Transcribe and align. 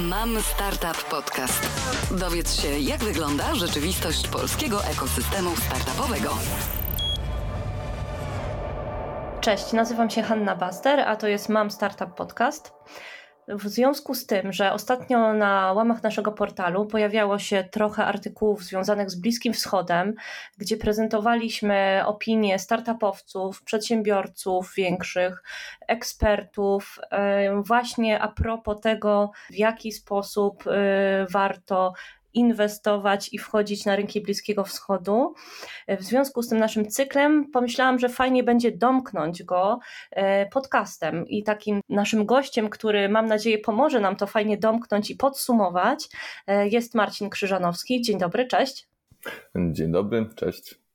Mam 0.00 0.42
Startup 0.42 1.04
Podcast. 1.10 1.68
Dowiedz 2.10 2.60
się, 2.62 2.68
jak 2.68 3.04
wygląda 3.04 3.54
rzeczywistość 3.54 4.28
polskiego 4.28 4.84
ekosystemu 4.84 5.56
startupowego. 5.56 6.30
Cześć, 9.40 9.72
nazywam 9.72 10.10
się 10.10 10.22
Hanna 10.22 10.56
Baster, 10.56 11.00
a 11.00 11.16
to 11.16 11.28
jest 11.28 11.48
Mam 11.48 11.70
Startup 11.70 12.14
Podcast. 12.14 12.72
W 13.48 13.68
związku 13.68 14.14
z 14.14 14.26
tym, 14.26 14.52
że 14.52 14.72
ostatnio 14.72 15.32
na 15.32 15.72
łamach 15.72 16.02
naszego 16.02 16.32
portalu 16.32 16.86
pojawiało 16.86 17.38
się 17.38 17.64
trochę 17.70 18.04
artykułów 18.04 18.64
związanych 18.64 19.10
z 19.10 19.14
Bliskim 19.14 19.52
Wschodem, 19.52 20.14
gdzie 20.58 20.76
prezentowaliśmy 20.76 22.02
opinie 22.06 22.58
startupowców, 22.58 23.62
przedsiębiorców 23.62 24.74
większych, 24.74 25.42
ekspertów, 25.88 26.98
właśnie 27.56 28.20
a 28.20 28.28
propos 28.28 28.80
tego, 28.80 29.30
w 29.50 29.54
jaki 29.54 29.92
sposób 29.92 30.64
e, 30.66 31.26
warto 31.30 31.92
inwestować 32.36 33.32
i 33.32 33.38
wchodzić 33.38 33.84
na 33.84 33.96
rynki 33.96 34.20
Bliskiego 34.20 34.64
Wschodu. 34.64 35.34
W 35.88 36.02
związku 36.02 36.42
z 36.42 36.48
tym 36.48 36.58
naszym 36.58 36.88
cyklem 36.88 37.50
pomyślałam, 37.50 37.98
że 37.98 38.08
fajnie 38.08 38.44
będzie 38.44 38.72
domknąć 38.72 39.42
go 39.42 39.78
e, 40.10 40.46
podcastem 40.46 41.26
i 41.28 41.42
takim 41.42 41.80
naszym 41.88 42.26
gościem, 42.26 42.68
który 42.68 43.08
mam 43.08 43.26
nadzieję 43.26 43.58
pomoże 43.58 44.00
nam 44.00 44.16
to 44.16 44.26
fajnie 44.26 44.58
domknąć 44.58 45.10
i 45.10 45.16
podsumować, 45.16 46.08
e, 46.46 46.68
jest 46.68 46.94
Marcin 46.94 47.30
Krzyżanowski. 47.30 48.02
Dzień 48.02 48.18
dobry, 48.18 48.46
cześć. 48.46 48.88
Dzień 49.72 49.92
dobry, 49.92 50.26
cześć. 50.36 50.85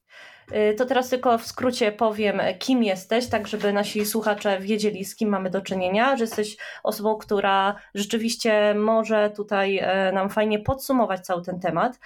Y, 0.56 0.74
to 0.74 0.86
teraz 0.86 1.10
tylko 1.10 1.38
w 1.38 1.46
skrócie 1.46 1.92
powiem, 1.92 2.42
kim 2.60 2.84
jesteś, 2.84 3.28
tak 3.28 3.48
żeby 3.48 3.74
nasi 3.74 4.06
słuchacze 4.06 4.60
wiedzieli, 4.60 5.06
z 5.06 5.16
kim 5.16 5.30
mamy 5.30 5.50
do 5.50 5.62
czynienia, 5.62 6.18
że 6.18 6.24
jesteś 6.24 6.58
osobą, 6.84 7.16
która 7.16 7.76
rzeczywiście 7.96 8.74
może 8.74 9.30
tutaj 9.30 9.78
e, 9.78 10.12
nam 10.12 10.30
fajnie 10.30 10.60
podsumować 10.60 11.26
cały 11.26 11.42
ten 11.44 11.60
temat, 11.60 12.00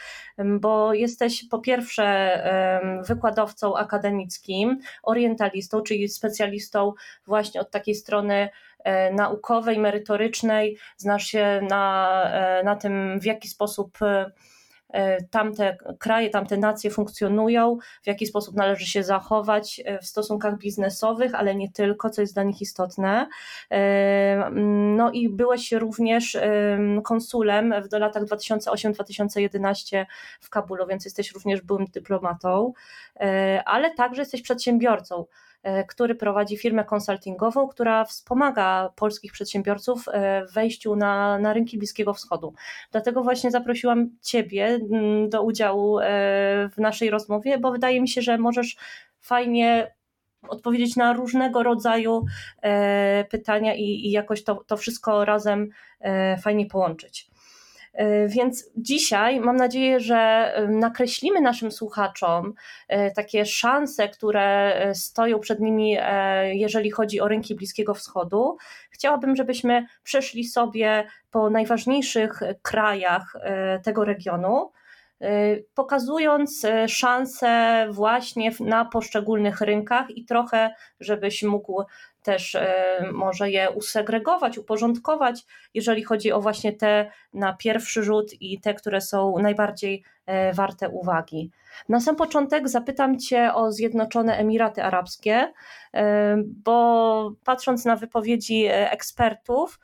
bo 0.59 0.93
jesteś 0.93 1.47
po 1.49 1.59
pierwsze 1.59 2.05
wykładowcą 3.07 3.75
akademickim, 3.75 4.79
orientalistą, 5.03 5.81
czyli 5.81 6.09
specjalistą 6.09 6.93
właśnie 7.25 7.61
od 7.61 7.71
takiej 7.71 7.95
strony 7.95 8.49
e, 8.83 9.13
naukowej, 9.13 9.79
merytorycznej, 9.79 10.77
znasz 10.97 11.25
się 11.25 11.61
na, 11.69 12.09
e, 12.33 12.63
na 12.63 12.75
tym, 12.75 13.19
w 13.19 13.25
jaki 13.25 13.47
sposób 13.47 13.97
tamte 15.31 15.77
kraje, 15.99 16.29
tamte 16.29 16.57
nacje 16.57 16.91
funkcjonują, 16.91 17.77
w 18.03 18.07
jaki 18.07 18.25
sposób 18.25 18.55
należy 18.55 18.85
się 18.85 19.03
zachować 19.03 19.81
e, 19.85 19.99
w 19.99 20.05
stosunkach 20.05 20.57
biznesowych, 20.57 21.35
ale 21.35 21.55
nie 21.55 21.71
tylko, 21.71 22.09
co 22.09 22.21
jest 22.21 22.33
dla 22.33 22.43
nich 22.43 22.61
istotne. 22.61 23.27
E, 23.71 24.49
no 24.95 25.11
i 25.11 25.29
byłeś 25.29 25.71
również 25.71 26.37
konsulem 27.03 27.73
w 27.89 27.93
latach 27.93 28.23
2008-2011 28.23 30.05
w 30.39 30.49
Kabulu, 30.49 30.87
więc 30.87 31.05
jesteś 31.05 31.31
również 31.31 31.61
byłym 31.61 31.85
dyplomatą, 31.85 32.73
ale 33.65 33.95
także 33.95 34.21
jesteś 34.21 34.41
przedsiębiorcą. 34.41 35.25
E, 35.65 35.83
który 35.83 36.15
prowadzi 36.15 36.57
firmę 36.57 36.83
konsultingową, 36.83 37.67
która 37.67 38.05
wspomaga 38.05 38.89
polskich 38.95 39.31
przedsiębiorców 39.31 40.05
e, 40.07 40.45
w 40.45 40.53
wejściu 40.53 40.95
na, 40.95 41.39
na 41.39 41.53
rynki 41.53 41.77
Bliskiego 41.77 42.13
Wschodu. 42.13 42.53
Dlatego 42.91 43.23
właśnie 43.23 43.51
zaprosiłam 43.51 44.09
Ciebie 44.21 44.65
mm, 44.65 45.29
do 45.29 45.43
udziału 45.43 45.99
e, 45.99 46.03
w 46.69 46.77
naszej 46.77 47.09
rozmowie, 47.09 47.57
bo 47.57 47.71
wydaje 47.71 48.01
mi 48.01 48.09
się, 48.09 48.21
że 48.21 48.37
możesz 48.37 48.75
fajnie 49.19 49.95
odpowiedzieć 50.47 50.95
na 50.95 51.13
różnego 51.13 51.63
rodzaju 51.63 52.25
pytania 53.29 53.75
i, 53.75 53.83
i 53.83 54.11
jakoś 54.11 54.43
to, 54.43 54.63
to 54.67 54.77
wszystko 54.77 55.25
razem 55.25 55.69
fajnie 56.41 56.65
połączyć. 56.65 57.27
E, 57.95 58.27
więc 58.27 58.71
dzisiaj 58.77 59.39
mam 59.39 59.55
nadzieję, 59.55 59.99
że 59.99 60.15
e, 60.15 60.67
nakreślimy 60.67 61.41
naszym 61.41 61.71
słuchaczom 61.71 62.53
e, 62.87 63.11
takie 63.11 63.45
szanse, 63.45 64.09
które 64.09 64.75
stoją 64.93 65.39
przed 65.39 65.59
nimi, 65.59 65.97
jeżeli 66.51 66.91
chodzi 66.91 67.21
o 67.21 67.27
rynki 67.27 67.55
Bliskiego 67.55 67.93
Wschodu. 67.93 68.57
Chciałabym, 68.89 69.35
żebyśmy 69.35 69.85
przeszli 70.03 70.43
sobie 70.43 71.07
po 71.31 71.49
najważniejszych 71.49 72.39
krajach 72.61 73.33
tego 73.83 74.05
regionu 74.05 74.71
pokazując 75.75 76.65
szanse 76.87 77.87
właśnie 77.91 78.51
na 78.59 78.85
poszczególnych 78.85 79.61
rynkach 79.61 80.09
i 80.09 80.25
trochę, 80.25 80.75
żebyś 80.99 81.43
mógł 81.43 81.83
też 82.25 82.55
e, 82.55 82.65
może 83.13 83.51
je 83.51 83.69
usegregować, 83.69 84.57
uporządkować, 84.57 85.45
jeżeli 85.73 86.03
chodzi 86.03 86.31
o 86.31 86.41
właśnie 86.41 86.73
te 86.73 87.11
na 87.33 87.53
pierwszy 87.53 88.03
rzut 88.03 88.41
i 88.41 88.61
te, 88.61 88.73
które 88.73 89.01
są 89.01 89.37
najbardziej 89.39 90.03
e, 90.25 90.53
warte 90.53 90.89
uwagi. 90.89 91.51
Na 91.89 91.99
sam 91.99 92.15
początek 92.15 92.69
zapytam 92.69 93.19
Cię 93.19 93.53
o 93.53 93.71
Zjednoczone 93.71 94.37
Emiraty 94.37 94.83
Arabskie, 94.83 95.53
e, 95.93 96.37
bo 96.45 97.31
patrząc 97.43 97.85
na 97.85 97.95
wypowiedzi 97.95 98.65
ekspertów, 98.69 99.79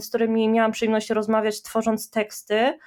z 0.00 0.08
którymi 0.08 0.48
miałam 0.48 0.72
przyjemność 0.72 1.10
rozmawiać, 1.10 1.62
tworząc 1.62 2.10
teksty 2.10 2.78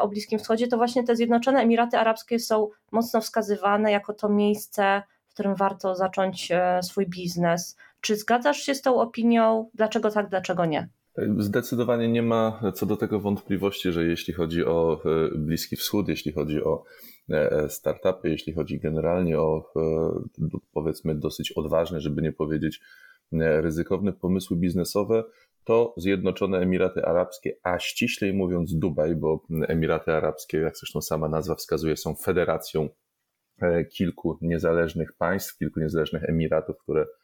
o 0.00 0.08
Bliskim 0.08 0.38
Wschodzie, 0.38 0.68
to 0.68 0.76
właśnie 0.76 1.04
te 1.04 1.16
Zjednoczone 1.16 1.60
Emiraty 1.60 1.98
Arabskie 1.98 2.38
są 2.38 2.68
mocno 2.92 3.20
wskazywane 3.20 3.92
jako 3.92 4.14
to 4.14 4.28
miejsce, 4.28 5.02
w 5.28 5.32
którym 5.32 5.54
warto 5.54 5.94
zacząć 5.94 6.48
swój 6.82 7.06
biznes. 7.06 7.76
Czy 8.00 8.16
zgadzasz 8.16 8.58
się 8.58 8.74
z 8.74 8.82
tą 8.82 9.00
opinią? 9.00 9.70
Dlaczego 9.74 10.10
tak, 10.10 10.28
dlaczego 10.28 10.66
nie? 10.66 10.88
Zdecydowanie 11.38 12.08
nie 12.08 12.22
ma 12.22 12.60
co 12.74 12.86
do 12.86 12.96
tego 12.96 13.20
wątpliwości, 13.20 13.92
że 13.92 14.04
jeśli 14.04 14.34
chodzi 14.34 14.64
o 14.64 15.00
e, 15.04 15.38
Bliski 15.38 15.76
Wschód, 15.76 16.08
jeśli 16.08 16.32
chodzi 16.32 16.64
o 16.64 16.84
e, 17.30 17.68
startupy, 17.68 18.28
jeśli 18.28 18.52
chodzi 18.52 18.80
generalnie 18.80 19.38
o 19.38 19.72
e, 19.76 20.50
powiedzmy 20.72 21.14
dosyć 21.14 21.52
odważne, 21.52 22.00
żeby 22.00 22.22
nie 22.22 22.32
powiedzieć 22.32 22.80
ryzykowne 23.32 24.12
pomysły 24.12 24.56
biznesowe, 24.56 25.24
to 25.64 25.94
Zjednoczone 25.96 26.58
Emiraty 26.58 27.04
Arabskie, 27.04 27.56
a 27.62 27.78
ściślej 27.78 28.32
mówiąc 28.32 28.74
Dubaj, 28.78 29.16
bo 29.16 29.46
Emiraty 29.68 30.12
Arabskie, 30.12 30.58
jak 30.58 30.76
zresztą 30.76 31.00
sama 31.00 31.28
nazwa 31.28 31.54
wskazuje, 31.54 31.96
są 31.96 32.14
federacją 32.14 32.88
kilku 33.90 34.38
niezależnych 34.40 35.12
państw, 35.12 35.58
kilku 35.58 35.80
niezależnych 35.80 36.24
emiratów, 36.24 36.76
które 36.78 37.06
E, 37.06 37.06
e, 37.06 37.19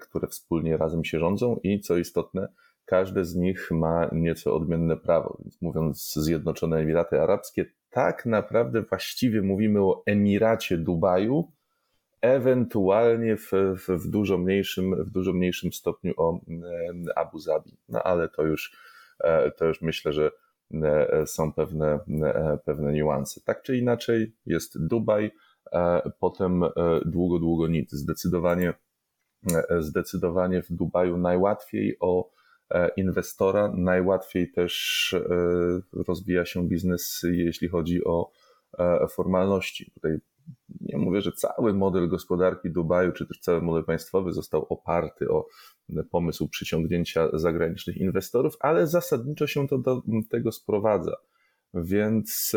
które 0.00 0.28
wspólnie 0.28 0.76
razem 0.76 1.04
się 1.04 1.18
rządzą 1.18 1.60
i 1.62 1.80
co 1.80 1.96
istotne, 1.96 2.48
każde 2.88 3.24
z 3.24 3.36
nich 3.36 3.70
ma 3.70 4.10
nieco 4.12 4.54
odmienne 4.54 4.96
prawo. 4.96 5.38
Więc 5.40 5.62
mówiąc 5.62 6.12
Zjednoczone 6.14 6.76
Emiraty 6.78 7.20
Arabskie, 7.20 7.66
tak 7.90 8.26
naprawdę 8.26 8.82
właściwie 8.82 9.42
mówimy 9.42 9.80
o 9.80 10.02
Emiracie 10.06 10.78
Dubaju, 10.78 11.52
ewentualnie 12.20 13.36
w, 13.36 13.50
w, 13.76 13.88
w, 13.88 14.10
dużo, 14.10 14.38
mniejszym, 14.38 15.04
w 15.04 15.10
dużo 15.10 15.32
mniejszym 15.32 15.72
stopniu 15.72 16.14
o 16.16 16.34
e, 16.34 17.18
Abu 17.18 17.38
Zabi. 17.38 17.76
No 17.88 18.02
ale 18.02 18.28
to 18.28 18.42
już, 18.42 18.76
to 19.56 19.64
już 19.64 19.82
myślę, 19.82 20.12
że 20.12 20.30
są 21.26 21.52
pewne, 21.52 21.98
pewne 22.64 22.92
niuanse. 22.92 23.40
Tak 23.44 23.62
czy 23.62 23.76
inaczej 23.76 24.32
jest 24.46 24.86
Dubaj, 24.86 25.30
potem 26.20 26.64
długo, 27.06 27.38
długo 27.38 27.68
nic. 27.68 27.92
Zdecydowanie 27.92 28.68
E, 28.68 28.87
zdecydowanie 29.78 30.62
w 30.62 30.72
Dubaju 30.72 31.18
najłatwiej 31.18 31.96
o 32.00 32.30
e, 32.70 32.90
inwestora, 32.96 33.72
najłatwiej 33.76 34.52
też 34.52 35.14
e, 35.14 36.02
rozwija 36.08 36.44
się 36.44 36.68
biznes, 36.68 37.22
jeśli 37.30 37.68
chodzi 37.68 38.04
o 38.04 38.30
formalności. 39.10 39.90
Tutaj 39.94 40.18
nie 40.80 40.98
mówię, 40.98 41.20
że 41.20 41.32
cały 41.32 41.74
model 41.74 42.08
gospodarki 42.08 42.70
Dubaju, 42.70 43.12
czy 43.12 43.26
też 43.26 43.40
cały 43.40 43.62
model 43.62 43.84
państwowy 43.84 44.32
został 44.32 44.66
oparty 44.68 45.30
o 45.30 45.46
pomysł 46.10 46.48
przyciągnięcia 46.48 47.28
zagranicznych 47.32 47.96
inwestorów, 47.96 48.56
ale 48.60 48.86
zasadniczo 48.86 49.46
się 49.46 49.68
to 49.68 49.78
do 49.78 50.02
tego 50.30 50.52
sprowadza. 50.52 51.16
Więc 51.74 52.56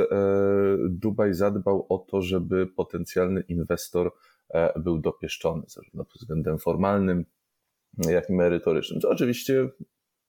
Dubaj 0.90 1.34
zadbał 1.34 1.86
o 1.90 1.98
to, 1.98 2.22
żeby 2.22 2.68
potencjalny 2.68 3.42
inwestor 3.42 4.12
E, 4.12 4.31
był 4.76 4.98
dopieszczony, 4.98 5.64
zarówno 5.68 6.06
pod 6.06 6.22
względem 6.22 6.60
formalnym, 6.60 7.26
jak 7.98 8.30
i 8.30 8.34
merytorycznym. 8.34 9.02
Co 9.02 9.10
oczywiście 9.10 9.70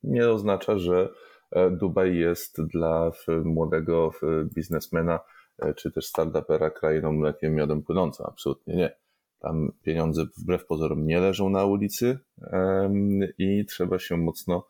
nie 0.03 0.31
oznacza, 0.31 0.79
że 0.79 1.09
e, 1.51 1.71
Dubaj 1.71 2.17
jest 2.17 2.63
dla 2.63 3.13
młodego 3.45 4.11
biznesmena 4.55 5.21
e, 5.59 5.75
czy 5.75 5.93
też 5.93 6.07
startupera 6.07 6.71
krainą 6.71 7.13
mlekiem 7.13 7.55
miodem 7.55 7.83
płynącą. 7.83 8.25
Absolutnie 8.25 8.75
nie. 8.75 8.97
Tam 9.39 9.73
pieniądze 9.83 10.25
wbrew 10.39 10.67
pozorom 10.67 11.07
nie 11.07 11.21
leżą 11.21 11.51
na 11.51 11.65
ulicy 11.65 12.19
i 13.39 13.65
trzeba 13.65 13.99
się 13.99 14.17
mocno 14.17 14.69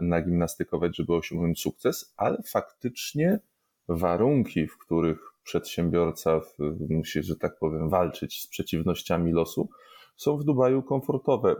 nagimnastykować, 0.00 0.96
żeby 0.96 1.14
osiągnąć 1.14 1.60
sukces, 1.60 2.14
ale 2.16 2.42
faktycznie 2.46 3.40
warunki, 3.88 4.66
w 4.66 4.78
których 4.78 5.31
przedsiębiorca 5.44 6.40
musi, 6.88 7.22
że 7.22 7.36
tak 7.36 7.58
powiem, 7.58 7.88
walczyć 7.88 8.42
z 8.42 8.48
przeciwnościami 8.48 9.32
losu, 9.32 9.68
są 10.16 10.36
w 10.36 10.44
Dubaju 10.44 10.82
komfortowe 10.82 11.56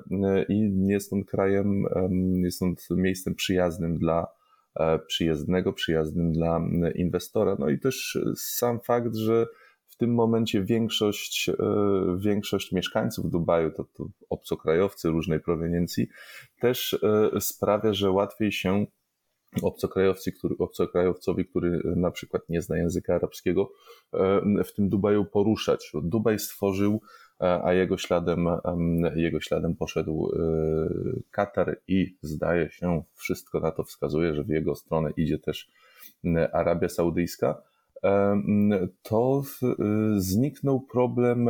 i 0.48 0.70
jest 0.86 1.12
on 1.12 1.24
krajem, 1.24 1.84
jest 2.44 2.62
on 2.62 2.74
miejscem 2.90 3.34
przyjaznym 3.34 3.98
dla, 3.98 4.26
przyjezdnego, 5.06 5.72
przyjaznym 5.72 6.32
dla 6.32 6.60
inwestora. 6.94 7.56
No 7.58 7.70
i 7.70 7.78
też 7.78 8.18
sam 8.36 8.80
fakt, 8.80 9.14
że 9.14 9.46
w 9.86 9.96
tym 9.96 10.14
momencie 10.14 10.64
większość, 10.64 11.50
większość 12.16 12.72
mieszkańców 12.72 13.30
Dubaju 13.30 13.70
to, 13.70 13.84
to 13.84 14.06
obcokrajowcy 14.30 15.08
różnej 15.08 15.40
proweniencji, 15.40 16.08
też 16.60 17.00
sprawia, 17.40 17.92
że 17.92 18.10
łatwiej 18.10 18.52
się 18.52 18.86
obcokrajowcy, 19.62 20.32
który, 20.32 20.54
obcokrajowcowi, 20.58 21.44
który 21.44 21.82
na 21.96 22.10
przykład 22.10 22.48
nie 22.48 22.62
zna 22.62 22.76
języka 22.76 23.14
arabskiego, 23.14 23.72
w 24.64 24.72
tym 24.76 24.88
Dubaju 24.88 25.24
poruszać. 25.24 25.92
Dubaj 26.02 26.38
stworzył, 26.38 27.00
a 27.38 27.72
jego 27.72 27.98
śladem, 27.98 28.48
jego 29.14 29.40
śladem 29.40 29.76
poszedł 29.76 30.32
e, 30.32 30.38
Katar 31.30 31.80
i 31.88 32.16
zdaje 32.22 32.70
się, 32.70 33.02
wszystko 33.14 33.60
na 33.60 33.70
to 33.70 33.84
wskazuje, 33.84 34.34
że 34.34 34.44
w 34.44 34.48
jego 34.48 34.74
stronę 34.74 35.10
idzie 35.16 35.38
też 35.38 35.70
Arabia 36.52 36.88
Saudyjska 36.88 37.62
to 39.02 39.42
zniknął 40.16 40.80
problem, 40.80 41.48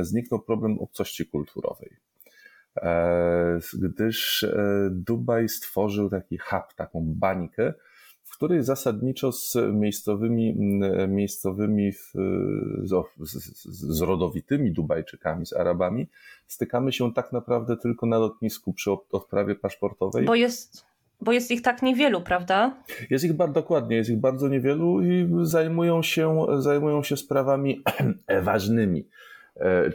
zniknął 0.00 0.40
problem 0.40 0.78
obcości 0.78 1.26
kulturowej. 1.26 1.90
E, 2.76 3.58
gdyż 3.74 4.44
e, 4.44 4.88
Dubaj 4.90 5.48
stworzył 5.48 6.10
taki 6.10 6.38
hub, 6.38 6.74
taką 6.76 7.04
bańkę, 7.06 7.74
w 8.24 8.34
której 8.36 8.62
zasadniczo 8.62 9.32
z 9.32 9.56
miejscowymi, 9.72 10.56
miejscowymi 11.08 11.92
z, 11.92 12.12
z, 13.64 14.00
rodowitymi 14.00 14.72
Dubajczykami, 14.72 15.46
z 15.46 15.52
Arabami, 15.52 16.08
stykamy 16.46 16.92
się 16.92 17.12
tak 17.12 17.32
naprawdę 17.32 17.76
tylko 17.76 18.06
na 18.06 18.18
lotnisku 18.18 18.72
przy 18.72 18.90
odprawie 19.12 19.54
paszportowej. 19.54 20.24
Bo 20.24 20.34
jest, 20.34 20.84
bo 21.20 21.32
jest 21.32 21.50
ich 21.50 21.62
tak 21.62 21.82
niewielu, 21.82 22.20
prawda? 22.20 22.82
Jest 23.10 23.24
ich 23.24 23.32
bardzo 23.32 23.54
dokładnie, 23.54 23.96
jest 23.96 24.10
ich 24.10 24.20
bardzo 24.20 24.48
niewielu 24.48 25.02
i 25.02 25.28
zajmują 25.42 26.02
się, 26.02 26.46
zajmują 26.58 27.02
się 27.02 27.16
sprawami 27.16 27.82
ważnymi, 28.42 29.00
e, 29.00 29.31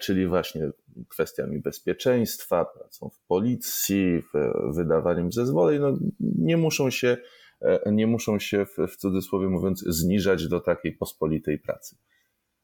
czyli 0.01 0.27
właśnie 0.27 0.69
kwestiami 1.09 1.59
bezpieczeństwa, 1.59 2.65
pracą 2.65 3.09
w 3.09 3.19
policji, 3.27 4.23
wydawaniem 4.69 5.31
zezwoleń, 5.31 5.81
no, 5.81 5.97
nie 6.19 6.57
muszą 6.57 6.89
się, 6.89 7.17
e, 7.61 7.91
nie 7.91 8.07
muszą 8.07 8.39
się 8.39 8.65
w, 8.65 8.95
cudzysłowie 8.97 9.49
mówiąc 9.49 9.79
zniżać 9.79 10.47
do 10.47 10.59
takiej 10.59 10.93
pospolitej 10.93 11.59
pracy. 11.59 11.97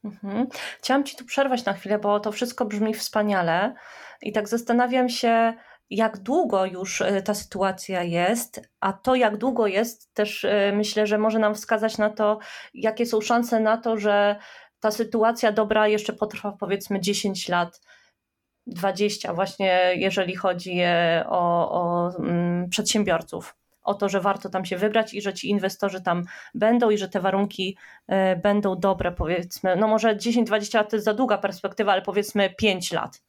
Mhm. 0.04 0.46
Chciałam 0.78 1.04
Ci 1.04 1.16
tu 1.16 1.24
przerwać 1.24 1.64
na 1.64 1.72
chwilę, 1.72 1.98
bo 1.98 2.20
to 2.20 2.32
wszystko 2.32 2.64
brzmi 2.64 2.94
wspaniale 2.94 3.74
i 4.22 4.32
tak 4.32 4.48
zastanawiam 4.48 5.08
się, 5.08 5.54
jak 5.90 6.18
długo 6.18 6.66
już 6.66 7.00
e, 7.00 7.22
ta 7.22 7.34
sytuacja 7.34 8.02
jest, 8.02 8.60
a 8.80 8.92
to 8.92 9.14
jak 9.14 9.36
długo 9.36 9.66
jest 9.66 10.14
też 10.14 10.44
e, 10.44 10.72
myślę, 10.76 11.06
że 11.06 11.18
może 11.18 11.38
nam 11.38 11.54
wskazać 11.54 11.98
na 11.98 12.10
to, 12.10 12.38
jakie 12.74 13.06
są 13.06 13.20
szanse 13.20 13.60
na 13.60 13.76
to, 13.76 13.96
że 13.96 14.36
ta 14.84 14.90
sytuacja 14.90 15.52
dobra 15.52 15.88
jeszcze 15.88 16.12
potrwa 16.12 16.52
powiedzmy 16.52 17.00
10 17.00 17.48
lat 17.48 17.80
20, 18.66 19.34
właśnie 19.34 19.92
jeżeli 19.94 20.36
chodzi 20.36 20.80
o, 21.26 21.70
o 21.70 22.12
mm, 22.18 22.68
przedsiębiorców. 22.68 23.56
O 23.82 23.94
to, 23.94 24.08
że 24.08 24.20
warto 24.20 24.48
tam 24.48 24.64
się 24.64 24.76
wybrać 24.76 25.14
i 25.14 25.22
że 25.22 25.34
ci 25.34 25.50
inwestorzy 25.50 26.02
tam 26.02 26.24
będą 26.54 26.90
i 26.90 26.98
że 26.98 27.08
te 27.08 27.20
warunki 27.20 27.76
e, 28.06 28.36
będą 28.36 28.76
dobre, 28.76 29.12
powiedzmy. 29.12 29.76
No 29.76 29.88
może 29.88 30.16
10-20 30.16 30.76
lat 30.76 30.90
to 30.90 30.96
jest 30.96 31.04
za 31.04 31.14
długa 31.14 31.38
perspektywa, 31.38 31.92
ale 31.92 32.02
powiedzmy 32.02 32.50
5 32.50 32.92
lat. 32.92 33.22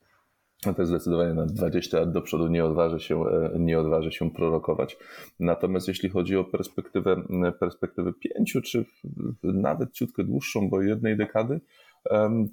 No 0.66 0.74
to 0.74 0.86
zdecydowanie 0.86 1.34
na 1.34 1.46
20 1.46 2.00
lat 2.00 2.12
do 2.12 2.22
przodu 2.22 2.48
nie 2.48 2.66
odważy 2.66 3.00
się, 3.00 3.26
e, 3.26 3.52
nie 3.60 3.80
odważy 3.80 4.12
się 4.12 4.32
prorokować. 4.32 4.98
Natomiast 5.40 5.88
jeśli 5.88 6.10
chodzi 6.10 6.38
o 6.38 6.44
perspektywę, 6.44 7.24
perspektywę 7.60 8.14
5 8.14 8.58
czy 8.64 8.86
nawet 9.44 9.92
ciutkę 9.92 10.24
dłuższą, 10.24 10.70
bo 10.70 10.82
jednej 10.82 11.18
dekady, 11.18 11.62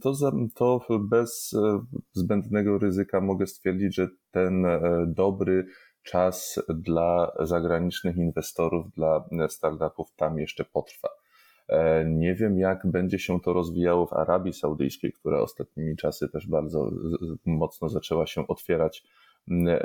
to, 0.00 0.12
to 0.54 0.86
bez 1.00 1.54
e, 1.54 1.80
zbędnego 2.12 2.78
ryzyka 2.78 3.20
mogę 3.20 3.46
stwierdzić, 3.46 3.94
że 3.94 4.08
ten 4.30 4.66
e, 4.66 4.80
dobry 5.06 5.66
czas 6.02 6.62
dla 6.68 7.32
zagranicznych 7.40 8.16
inwestorów, 8.16 8.90
dla 8.90 9.24
startupów 9.48 10.14
tam 10.16 10.38
jeszcze 10.38 10.64
potrwa. 10.64 11.08
E, 11.72 12.04
nie 12.04 12.34
wiem, 12.34 12.58
jak 12.58 12.86
będzie 12.86 13.18
się 13.18 13.40
to 13.40 13.52
rozwijało 13.52 14.06
w 14.06 14.12
Arabii 14.12 14.52
Saudyjskiej, 14.52 15.12
która 15.12 15.40
ostatnimi 15.40 15.96
czasy 15.96 16.28
też 16.28 16.46
bardzo 16.46 16.90
mocno 17.46 17.88
zaczęła 17.88 18.26
się 18.26 18.46
otwierać 18.46 19.04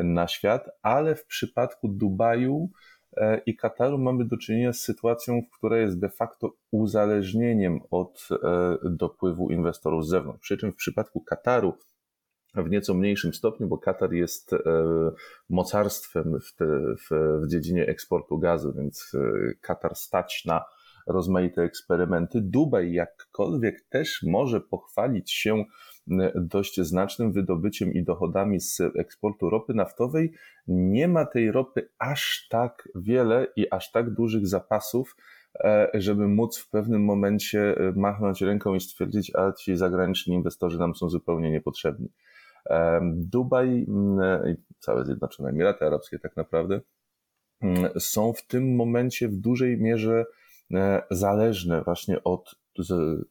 na 0.03 0.27
świat, 0.27 0.69
ale 0.81 1.15
w 1.15 1.25
przypadku 1.25 1.87
Dubaju 1.87 2.69
E, 3.17 3.41
i 3.45 3.55
Kataru 3.55 3.97
mamy 3.97 4.25
do 4.25 4.37
czynienia 4.37 4.73
z 4.73 4.79
sytuacją, 4.79 5.41
która 5.53 5.77
jest 5.77 5.99
de 5.99 6.09
facto 6.09 6.53
uzależnieniem 6.71 7.79
od 7.91 8.27
e, 8.31 8.77
dopływu 8.83 9.51
inwestorów 9.51 10.05
z 10.05 10.09
zewnątrz. 10.09 10.41
Przy 10.41 10.57
czym 10.57 10.71
w 10.71 10.75
przypadku 10.75 11.21
Kataru 11.21 11.73
w 12.55 12.69
nieco 12.69 12.93
mniejszym 12.93 13.33
stopniu, 13.33 13.67
bo 13.67 13.77
Katar 13.77 14.13
jest 14.13 14.55
mocarstwem 15.49 16.39
w, 16.39 16.55
te, 16.55 16.65
w, 16.65 17.09
w 17.41 17.47
dziedzinie 17.47 17.87
eksportu 17.87 18.37
gazu, 18.37 18.73
więc 18.73 19.11
Katar 19.61 19.95
stać 19.95 20.45
na 20.45 20.65
rozmaite 21.07 21.61
eksperymenty. 21.61 22.41
Dubaj 22.41 22.93
jakkolwiek 22.93 23.81
też 23.89 24.23
może 24.23 24.61
pochwalić 24.61 25.31
się 25.31 25.63
dość 26.35 26.81
znacznym 26.81 27.31
wydobyciem 27.31 27.93
i 27.93 28.03
dochodami 28.03 28.59
z 28.59 28.81
eksportu 28.99 29.49
ropy 29.49 29.73
naftowej, 29.73 30.33
nie 30.67 31.07
ma 31.07 31.25
tej 31.25 31.51
ropy 31.51 31.89
aż 31.99 32.47
tak 32.49 32.89
wiele 32.95 33.47
i 33.55 33.71
aż 33.71 33.91
tak 33.91 34.13
dużych 34.13 34.47
zapasów, 34.47 35.15
e, 35.59 35.89
żeby 35.93 36.27
móc 36.27 36.57
w 36.57 36.69
pewnym 36.69 37.03
momencie 37.03 37.77
e, 37.77 37.93
machnąć 37.95 38.41
ręką 38.41 38.75
i 38.75 38.79
stwierdzić, 38.79 39.35
a 39.35 39.51
ci 39.51 39.77
zagraniczni 39.77 40.35
inwestorzy 40.35 40.79
nam 40.79 40.95
są 40.95 41.09
zupełnie 41.09 41.51
niepotrzebni. 41.51 42.09
Dubaj 43.13 43.85
i 44.47 44.55
całe 44.79 45.05
Zjednoczone 45.05 45.49
Emiraty 45.49 45.85
Arabskie 45.85 46.19
tak 46.19 46.37
naprawdę 46.37 46.81
są 47.99 48.33
w 48.33 48.47
tym 48.47 48.75
momencie 48.75 49.27
w 49.27 49.35
dużej 49.35 49.81
mierze 49.81 50.25
zależne 51.11 51.83
właśnie 51.83 52.23
od 52.23 52.55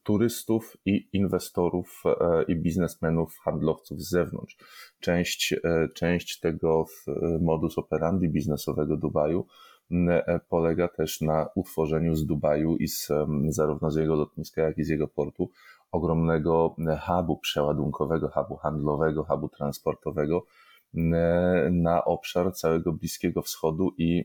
turystów 0.03 0.77
i 0.87 1.09
inwestorów 1.13 2.03
e, 2.07 2.43
i 2.43 2.57
biznesmenów, 2.57 3.39
handlowców 3.39 4.03
z 4.03 4.11
zewnątrz. 4.11 4.57
Część, 5.01 5.53
e, 5.53 5.89
część 5.95 6.41
tego 6.41 6.87
modus 7.41 7.79
operandi 7.79 8.29
biznesowego 8.29 8.97
Dubaju 8.97 9.47
e, 9.91 10.41
polega 10.49 10.89
też 10.89 11.21
na 11.21 11.49
utworzeniu 11.55 12.15
z 12.15 12.27
Dubaju 12.27 12.77
i 12.77 12.89
z, 12.89 13.09
zarówno 13.49 13.91
z 13.91 13.97
jego 13.97 14.15
lotniska, 14.15 14.63
jak 14.63 14.79
i 14.79 14.85
z 14.85 14.89
jego 14.89 15.09
portu 15.09 15.51
ogromnego 15.93 16.77
hubu 17.07 17.39
przeładunkowego, 17.39 18.29
hubu 18.29 18.57
handlowego, 18.57 19.25
hubu 19.25 19.49
transportowego 19.49 20.47
na 21.71 22.05
obszar 22.05 22.55
całego 22.55 22.93
Bliskiego 22.93 23.43
Wschodu 23.43 23.95
i 23.99 24.25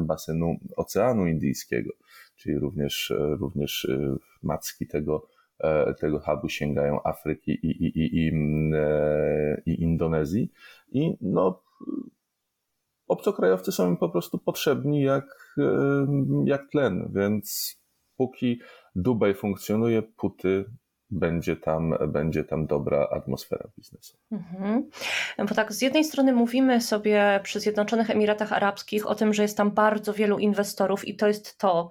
basenu 0.00 0.56
Oceanu 0.76 1.26
Indyjskiego 1.26 1.90
czyli 2.36 2.58
również, 2.58 3.10
e, 3.10 3.36
również 3.36 3.84
e, 3.84 4.16
macki 4.42 4.86
tego, 4.86 5.28
e, 5.58 5.94
tego 5.94 6.20
hubu 6.20 6.48
sięgają 6.48 7.02
Afryki 7.02 7.50
i, 7.50 7.70
i, 7.70 7.98
i, 7.98 8.26
i, 8.26 8.32
i 9.66 9.82
Indonezji. 9.82 10.52
I 10.92 11.16
no, 11.20 11.62
obcokrajowcy 13.08 13.72
są 13.72 13.88
im 13.88 13.96
po 13.96 14.08
prostu 14.08 14.38
potrzebni 14.38 15.02
jak, 15.02 15.56
jak 16.44 16.70
tlen, 16.70 17.10
więc 17.14 17.76
póki 18.16 18.60
Dubaj 18.94 19.34
funkcjonuje, 19.34 20.02
puty 20.02 20.64
będzie 21.10 21.56
tam, 21.56 21.94
będzie 22.08 22.44
tam 22.44 22.66
dobra 22.66 23.08
atmosfera 23.10 23.68
biznesu. 23.76 24.18
Mhm. 24.32 24.90
Bo 25.38 25.54
tak, 25.54 25.72
z 25.72 25.82
jednej 25.82 26.04
strony 26.04 26.32
mówimy 26.32 26.80
sobie 26.80 27.40
przy 27.42 27.60
Zjednoczonych 27.60 28.10
Emiratach 28.10 28.52
Arabskich 28.52 29.06
o 29.06 29.14
tym, 29.14 29.34
że 29.34 29.42
jest 29.42 29.56
tam 29.56 29.70
bardzo 29.70 30.12
wielu 30.12 30.38
inwestorów 30.38 31.08
i 31.08 31.16
to 31.16 31.26
jest 31.26 31.58
to, 31.58 31.90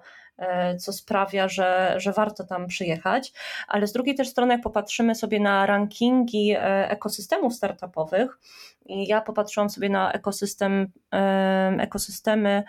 co 0.78 0.92
sprawia, 0.92 1.48
że, 1.48 1.94
że 1.96 2.12
warto 2.12 2.44
tam 2.44 2.66
przyjechać. 2.66 3.32
Ale 3.68 3.86
z 3.86 3.92
drugiej 3.92 4.14
też 4.14 4.28
strony, 4.28 4.54
jak 4.54 4.62
popatrzymy 4.62 5.14
sobie 5.14 5.40
na 5.40 5.66
rankingi 5.66 6.52
e, 6.52 6.90
ekosystemów 6.90 7.54
startupowych, 7.54 8.38
i 8.86 9.06
ja 9.06 9.20
popatrzyłam 9.20 9.70
sobie 9.70 9.88
na 9.88 10.12
ekosystem, 10.12 10.92
e, 11.14 11.76
ekosystemy 11.80 12.62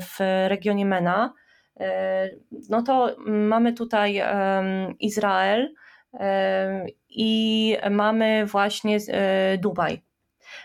w 0.00 0.16
regionie 0.48 0.86
MENA, 0.86 1.32
no 2.68 2.82
to 2.82 3.16
mamy 3.26 3.72
tutaj 3.72 4.22
Izrael 5.00 5.74
i 7.08 7.76
mamy 7.90 8.46
właśnie 8.46 8.98
Dubaj 9.58 10.02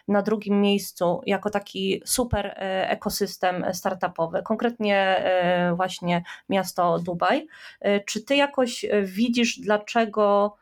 na 0.07 0.21
drugim 0.21 0.61
miejscu 0.61 1.21
jako 1.25 1.49
taki 1.49 2.01
super 2.05 2.45
e, 2.45 2.89
ekosystem 2.89 3.65
startupowy, 3.73 4.41
konkretnie 4.43 4.97
e, 4.97 5.75
właśnie 5.75 6.23
miasto 6.49 6.99
Dubaj. 6.99 7.47
E, 7.79 7.99
czy 7.99 8.23
ty 8.23 8.35
jakoś 8.35 8.85
widzisz, 9.03 9.59
dlaczego 9.59 10.55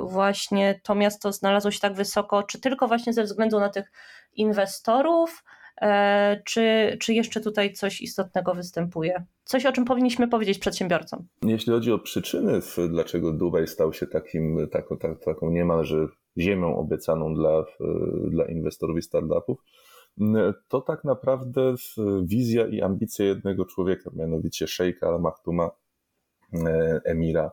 właśnie 0.00 0.80
to 0.82 0.94
miasto 0.94 1.32
znalazło 1.32 1.70
się 1.70 1.80
tak 1.80 1.94
wysoko, 1.94 2.42
czy 2.42 2.60
tylko 2.60 2.88
właśnie 2.88 3.12
ze 3.12 3.24
względu 3.24 3.60
na 3.60 3.68
tych 3.68 3.92
inwestorów, 4.32 5.44
czy, 6.44 6.96
czy 7.00 7.14
jeszcze 7.14 7.40
tutaj 7.40 7.72
coś 7.72 8.00
istotnego 8.00 8.54
występuje? 8.54 9.24
Coś, 9.44 9.66
o 9.66 9.72
czym 9.72 9.84
powinniśmy 9.84 10.28
powiedzieć 10.28 10.58
przedsiębiorcom? 10.58 11.26
Jeśli 11.42 11.72
chodzi 11.72 11.92
o 11.92 11.98
przyczyny, 11.98 12.60
dlaczego 12.88 13.32
Dubaj 13.32 13.66
stał 13.66 13.92
się 13.92 14.06
takim, 14.06 14.68
taką, 14.70 14.96
taką 15.24 15.50
niemalże 15.50 16.06
ziemią 16.38 16.76
obiecaną 16.76 17.34
dla, 17.34 17.64
dla 18.30 18.44
inwestorów 18.44 18.98
i 18.98 19.02
startupów, 19.02 19.58
to 20.68 20.80
tak 20.80 21.04
naprawdę 21.04 21.74
wizja 22.22 22.66
i 22.66 22.80
ambicje 22.80 23.26
jednego 23.26 23.64
człowieka, 23.64 24.10
mianowicie 24.14 24.66
Sheikha 24.66 25.08
Al-Machtuma, 25.08 25.70
e, 26.54 27.00
emira, 27.04 27.50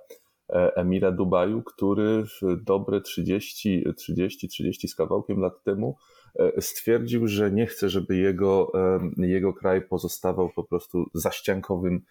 e, 0.49 0.75
emira 0.75 1.11
Dubaju, 1.11 1.63
który 1.63 2.23
dobre 2.65 3.01
30, 3.01 3.83
30, 3.97 4.47
30 4.47 4.87
z 4.87 4.95
kawałkiem 4.95 5.39
lat 5.39 5.63
temu 5.63 5.97
e, 6.39 6.61
stwierdził, 6.61 7.27
że 7.27 7.51
nie 7.51 7.65
chce, 7.65 7.89
żeby 7.89 8.17
jego, 8.17 8.71
jego 9.17 9.53
kraj 9.53 9.81
pozostawał 9.81 10.49
po 10.55 10.63
prostu 10.63 11.05
zaściankowym 11.13 12.01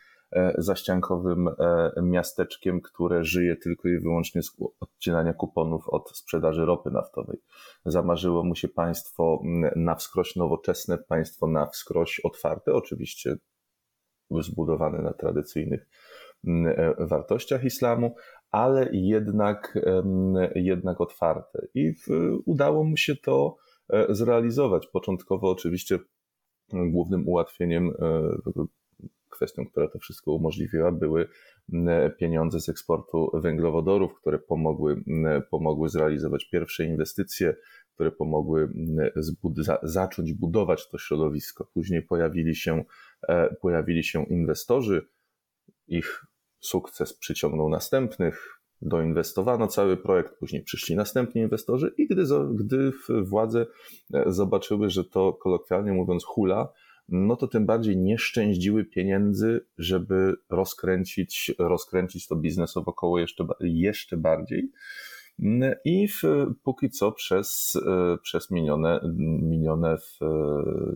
zaściankowym 0.58 1.48
e, 1.48 1.54
miasteczkiem, 2.02 2.80
które 2.80 3.24
żyje 3.24 3.56
tylko 3.56 3.88
i 3.88 3.98
wyłącznie 3.98 4.42
z 4.42 4.56
odcinania 4.80 5.32
kuponów 5.32 5.88
od 5.88 6.16
sprzedaży 6.16 6.64
ropy 6.64 6.90
naftowej. 6.90 7.38
Zamarzyło 7.86 8.44
mu 8.44 8.54
się 8.54 8.68
państwo 8.68 9.42
na 9.76 9.94
wskroś 9.94 10.36
nowoczesne, 10.36 10.98
państwo 10.98 11.46
na 11.46 11.66
wskroś 11.66 12.20
otwarte, 12.20 12.72
oczywiście 12.72 13.36
zbudowane 14.30 15.02
na 15.02 15.12
tradycyjnych 15.12 15.88
e, 16.46 16.94
wartościach 16.98 17.64
islamu, 17.64 18.14
ale 18.50 18.88
jednak, 18.92 19.78
jednak 20.54 21.00
otwarte. 21.00 21.66
I 21.74 21.92
udało 22.46 22.84
mu 22.84 22.96
się 22.96 23.16
to 23.16 23.56
zrealizować. 24.08 24.86
Początkowo 24.86 25.50
oczywiście 25.50 25.98
głównym 26.72 27.28
ułatwieniem 27.28 27.92
kwestią, 29.28 29.66
która 29.66 29.88
to 29.88 29.98
wszystko 29.98 30.32
umożliwiła, 30.32 30.92
były 30.92 31.28
pieniądze 32.18 32.60
z 32.60 32.68
eksportu 32.68 33.30
węglowodorów, 33.34 34.14
które 34.20 34.38
pomogły, 34.38 35.02
pomogły 35.50 35.88
zrealizować 35.88 36.48
pierwsze 36.50 36.84
inwestycje, 36.84 37.56
które 37.94 38.10
pomogły 38.12 38.72
za, 39.56 39.78
zacząć 39.82 40.32
budować 40.32 40.88
to 40.88 40.98
środowisko. 40.98 41.68
Później 41.74 42.02
pojawili 42.02 42.54
się, 42.54 42.84
e, 43.28 43.54
pojawili 43.54 44.04
się 44.04 44.24
inwestorzy, 44.24 45.08
ich 45.88 46.26
sukces 46.60 47.14
przyciągnął 47.14 47.68
następnych, 47.68 48.58
doinwestowano 48.82 49.66
cały 49.66 49.96
projekt, 49.96 50.38
później 50.38 50.62
przyszli 50.62 50.96
następni 50.96 51.42
inwestorzy 51.42 51.94
i 51.98 52.06
gdy, 52.06 52.24
gdy 52.54 52.92
władze 53.22 53.66
e, 54.14 54.24
zobaczyły, 54.32 54.90
że 54.90 55.04
to 55.04 55.32
kolokwialnie 55.32 55.92
mówiąc 55.92 56.24
hula, 56.24 56.72
no 57.08 57.36
to 57.36 57.48
tym 57.48 57.66
bardziej 57.66 57.96
nie 57.96 58.18
szczędziły 58.18 58.84
pieniędzy, 58.84 59.66
żeby 59.78 60.34
rozkręcić, 60.50 61.54
rozkręcić 61.58 62.28
to 62.28 62.36
biznesowo 62.36 62.92
koło 62.92 63.18
jeszcze, 63.18 63.46
jeszcze 63.60 64.16
bardziej. 64.16 64.72
I 65.84 66.08
w, 66.08 66.22
póki 66.62 66.90
co 66.90 67.12
przez, 67.12 67.78
przez 68.22 68.50
minione, 68.50 69.00
minione 69.42 69.96
w, 69.98 70.18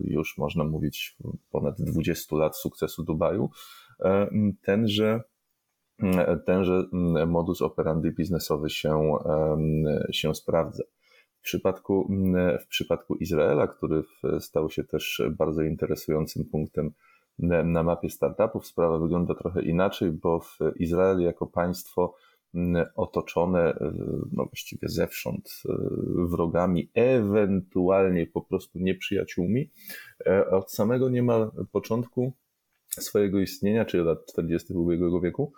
już 0.03 0.37
można 0.37 0.63
mówić 0.63 1.17
ponad 1.51 1.81
20 1.81 2.35
lat 2.35 2.57
sukcesu 2.57 3.03
Dubaju, 3.03 3.49
tenże, 4.61 5.21
tenże 6.45 6.83
modus 7.27 7.61
operandi 7.61 8.11
biznesowy 8.11 8.69
się, 8.69 9.17
się 10.11 10.35
sprawdza. 10.35 10.83
W 11.43 11.45
przypadku, 11.45 12.07
mm, 12.09 12.59
w 12.59 12.67
przypadku 12.67 13.15
Izraela, 13.15 13.67
który 13.67 14.03
stał 14.39 14.69
się 14.69 14.83
też 14.83 15.21
bardzo 15.37 15.61
interesującym 15.61 16.45
punktem 16.45 16.91
na 17.65 17.83
mapie 17.83 18.09
startupów, 18.09 18.67
sprawa 18.67 18.99
wygląda 18.99 19.35
trochę 19.35 19.61
inaczej, 19.61 20.11
bo 20.11 20.39
w 20.39 20.59
Izrael 20.75 21.19
jako 21.19 21.47
państwo 21.47 22.15
mm, 22.55 22.85
otoczone 22.95 23.77
no 24.31 24.45
właściwie 24.45 24.87
zewsząd 24.89 25.49
e, 25.69 25.73
wrogami, 26.29 26.89
ewentualnie 26.93 28.27
po 28.27 28.41
prostu 28.41 28.79
nieprzyjaciółmi, 28.79 29.71
e, 30.25 30.49
od 30.49 30.71
samego 30.71 31.09
niemal 31.09 31.51
początku 31.71 32.33
swojego 32.89 33.39
istnienia, 33.39 33.85
czyli 33.85 34.03
lat 34.03 34.25
40. 34.25 34.73
ubiegłego 34.73 35.21
wieku, 35.21 35.53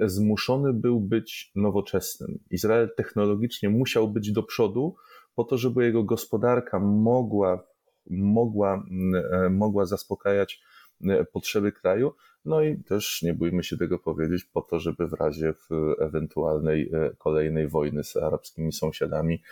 zmuszony 0.00 0.72
był 0.72 1.00
być 1.00 1.52
nowoczesnym. 1.54 2.38
Izrael 2.50 2.90
technologicznie 2.96 3.68
musiał 3.68 4.08
być 4.08 4.32
do 4.32 4.42
przodu, 4.42 4.94
po 5.34 5.44
to, 5.44 5.58
żeby 5.58 5.84
jego 5.84 6.04
gospodarka 6.04 6.80
mogła, 6.80 7.64
mogła, 8.10 8.84
e, 9.32 9.50
mogła 9.50 9.86
zaspokajać 9.86 10.60
e, 11.04 11.24
potrzeby 11.24 11.72
kraju. 11.72 12.12
No 12.44 12.62
i 12.62 12.76
też 12.84 13.22
nie 13.22 13.34
bójmy 13.34 13.64
się 13.64 13.76
tego 13.76 13.98
powiedzieć, 13.98 14.44
po 14.44 14.62
to, 14.62 14.80
żeby 14.80 15.08
w 15.08 15.12
razie 15.12 15.52
w 15.52 15.94
ewentualnej 16.00 16.90
e, 16.92 17.10
kolejnej 17.18 17.68
wojny 17.68 18.04
z 18.04 18.16
arabskimi 18.16 18.72
sąsiadami 18.72 19.42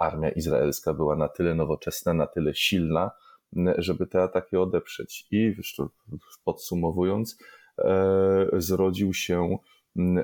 armia 0.00 0.30
izraelska 0.30 0.94
była 0.94 1.16
na 1.16 1.28
tyle 1.28 1.54
nowoczesna, 1.54 2.14
na 2.14 2.26
tyle 2.26 2.54
silna, 2.54 3.10
żeby 3.78 4.06
te 4.06 4.22
ataki 4.22 4.56
odeprzeć. 4.56 5.26
I 5.30 5.56
podsumowując, 6.44 7.38
zrodził 8.52 9.14
się, 9.14 9.58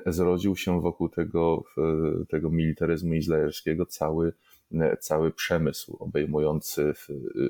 zrodził 0.06 0.56
się 0.56 0.80
wokół 0.80 1.08
tego, 1.08 1.62
tego 2.28 2.50
militaryzmu 2.50 3.14
izraelskiego 3.14 3.86
cały 3.86 4.32
cały 5.00 5.32
przemysł 5.32 5.96
obejmujący, 6.00 6.92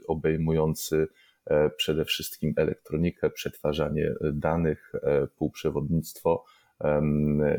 obejmujący 0.08 1.08
e, 1.46 1.70
przede 1.70 2.04
wszystkim 2.04 2.54
elektronikę, 2.56 3.30
przetwarzanie 3.30 4.14
danych, 4.32 4.92
e, 4.94 5.26
półprzewodnictwo 5.26 6.44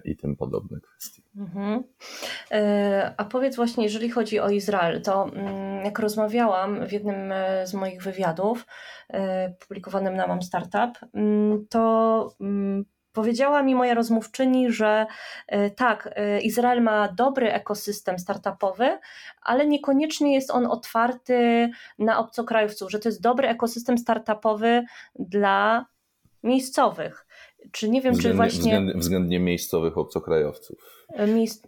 i 0.06 0.18
tym 0.18 0.36
podobne 0.36 0.80
kwestie. 0.82 1.22
Mhm. 1.38 1.84
E, 2.52 3.14
a 3.18 3.26
powiedz 3.26 3.56
właśnie, 3.56 3.84
jeżeli 3.84 4.10
chodzi 4.10 4.40
o 4.40 4.50
Izrael, 4.50 5.02
to 5.02 5.24
mm, 5.24 5.86
jak 5.86 6.00
rozmawiałam 6.00 6.88
w 6.88 6.92
jednym 6.92 7.34
z 7.66 7.74
moich 7.74 8.04
wywiadów 8.04 8.66
publikowanym 9.60 10.16
na 10.16 10.28
Mam 10.28 10.42
Startup, 10.42 11.10
mm, 11.14 11.66
to 11.70 12.36
mm, 12.42 12.86
Powiedziała 13.16 13.64
mi 13.64 13.76
moja 13.76 13.94
rozmówczyni, 13.94 14.72
że 14.72 15.06
e, 15.48 15.70
tak, 15.70 16.10
e, 16.16 16.42
Izrael 16.42 16.82
ma 16.82 17.08
dobry 17.08 17.54
ekosystem 17.54 18.20
startupowy, 18.20 19.00
ale 19.42 19.68
niekoniecznie 19.68 20.34
jest 20.34 20.52
on 20.52 20.66
otwarty 20.66 21.70
na 22.00 22.20
obcokrajowców, 22.20 22.92
że 22.92 23.00
to 23.00 23.10
jest 23.10 23.22
dobry 23.22 23.48
ekosystem 23.48 23.98
startupowy 23.98 24.84
dla 25.20 25.86
miejscowych. 26.44 27.25
Czy 27.72 27.90
nie 27.90 28.02
wiem, 28.02 28.14
względnie, 28.14 28.32
czy 28.32 28.36
właśnie. 28.36 28.60
Względnie, 28.60 28.94
względnie 29.00 29.40
miejscowych 29.40 29.98
obcokrajowców. 29.98 31.06
Miejsc, 31.28 31.68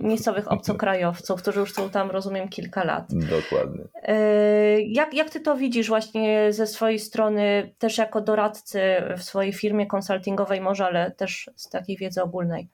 miejscowych 0.00 0.52
obcokrajowców, 0.52 1.42
którzy 1.42 1.60
już 1.60 1.72
są 1.72 1.90
tam, 1.90 2.10
rozumiem, 2.10 2.48
kilka 2.48 2.84
lat. 2.84 3.08
Dokładnie. 3.10 3.84
E, 4.02 4.80
jak, 4.80 5.14
jak 5.14 5.30
ty 5.30 5.40
to 5.40 5.56
widzisz 5.56 5.88
właśnie 5.88 6.52
ze 6.52 6.66
swojej 6.66 6.98
strony, 6.98 7.74
też 7.78 7.98
jako 7.98 8.20
doradcy 8.20 8.80
w 9.16 9.22
swojej 9.22 9.52
firmie 9.52 9.86
konsultingowej 9.86 10.60
może, 10.60 10.86
ale 10.86 11.10
też 11.10 11.50
z 11.54 11.68
takiej 11.68 11.96
wiedzy 11.96 12.22
ogólnej? 12.22 12.68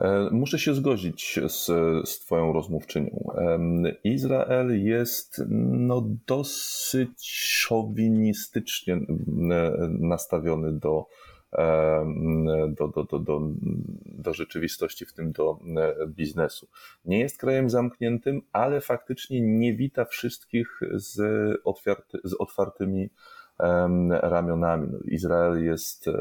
E, 0.00 0.28
muszę 0.30 0.58
się 0.58 0.74
zgodzić 0.74 1.40
z, 1.48 1.66
z 2.08 2.18
Twoją 2.18 2.52
rozmówczynią. 2.52 3.30
Izrael 4.04 4.84
jest 4.84 5.42
no, 5.48 6.02
dosyć 6.26 7.30
szowinistycznie 7.30 9.00
nastawiony 10.00 10.72
do 10.72 11.06
do, 12.68 12.88
do, 12.88 13.04
do, 13.04 13.18
do, 13.18 13.40
do 14.06 14.34
rzeczywistości, 14.34 15.06
w 15.06 15.12
tym 15.12 15.32
do 15.32 15.58
biznesu. 16.06 16.68
Nie 17.04 17.20
jest 17.20 17.38
krajem 17.38 17.70
zamkniętym, 17.70 18.42
ale 18.52 18.80
faktycznie 18.80 19.40
nie 19.40 19.74
wita 19.74 20.04
wszystkich 20.04 20.80
z, 20.92 21.20
otwarty, 21.64 22.18
z 22.24 22.34
otwartymi 22.34 23.10
ramionami. 24.10 24.88
No, 24.92 24.98
Izrael 25.04 25.64
jest, 25.64 26.08
e, 26.08 26.12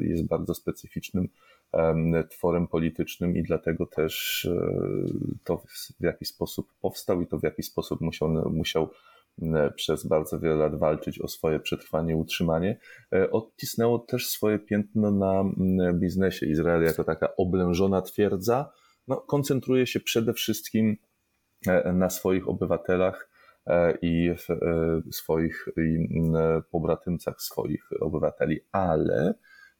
jest 0.00 0.26
bardzo 0.26 0.54
specyficznym 0.54 1.28
tworem 2.30 2.66
politycznym 2.66 3.36
i 3.36 3.42
dlatego 3.42 3.86
też 3.86 4.44
e, 4.44 4.70
to 5.44 5.62
w 6.00 6.04
jakiś 6.04 6.28
sposób 6.28 6.72
powstał 6.80 7.22
i 7.22 7.26
to 7.26 7.38
w 7.38 7.42
jakiś 7.42 7.66
sposób 7.66 8.00
musiał, 8.00 8.28
musiał 8.50 8.90
przez 9.76 10.06
bardzo 10.06 10.40
wiele 10.40 10.54
lat 10.54 10.78
walczyć 10.78 11.20
o 11.20 11.28
swoje 11.28 11.60
przetrwanie, 11.60 12.16
utrzymanie, 12.16 12.78
e, 13.14 13.30
odcisnęło 13.30 13.98
też 13.98 14.26
swoje 14.26 14.58
piętno 14.58 15.10
na 15.10 15.44
biznesie. 15.94 16.46
Izrael 16.46 16.82
jako 16.82 17.04
taka 17.04 17.36
oblężona 17.36 18.02
twierdza, 18.02 18.72
no, 19.08 19.16
koncentruje 19.16 19.86
się 19.86 20.00
przede 20.00 20.32
wszystkim 20.32 20.96
e, 21.66 21.92
na 21.92 22.10
swoich 22.10 22.48
obywatelach 22.48 23.30
i 24.02 24.30
swoich 25.10 25.68
i 25.76 26.08
pobratymcach 26.70 27.40
swoich 27.42 27.88
obywateli, 28.00 28.60
ale 28.72 29.34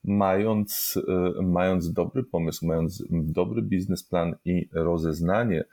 mając, 0.04 0.98
mając 1.42 1.92
dobry 1.92 2.24
pomysł, 2.24 2.66
mając 2.66 3.04
dobry 3.10 3.62
biznesplan 3.62 4.36
i 4.44 4.68
rozeznanie 4.72 5.64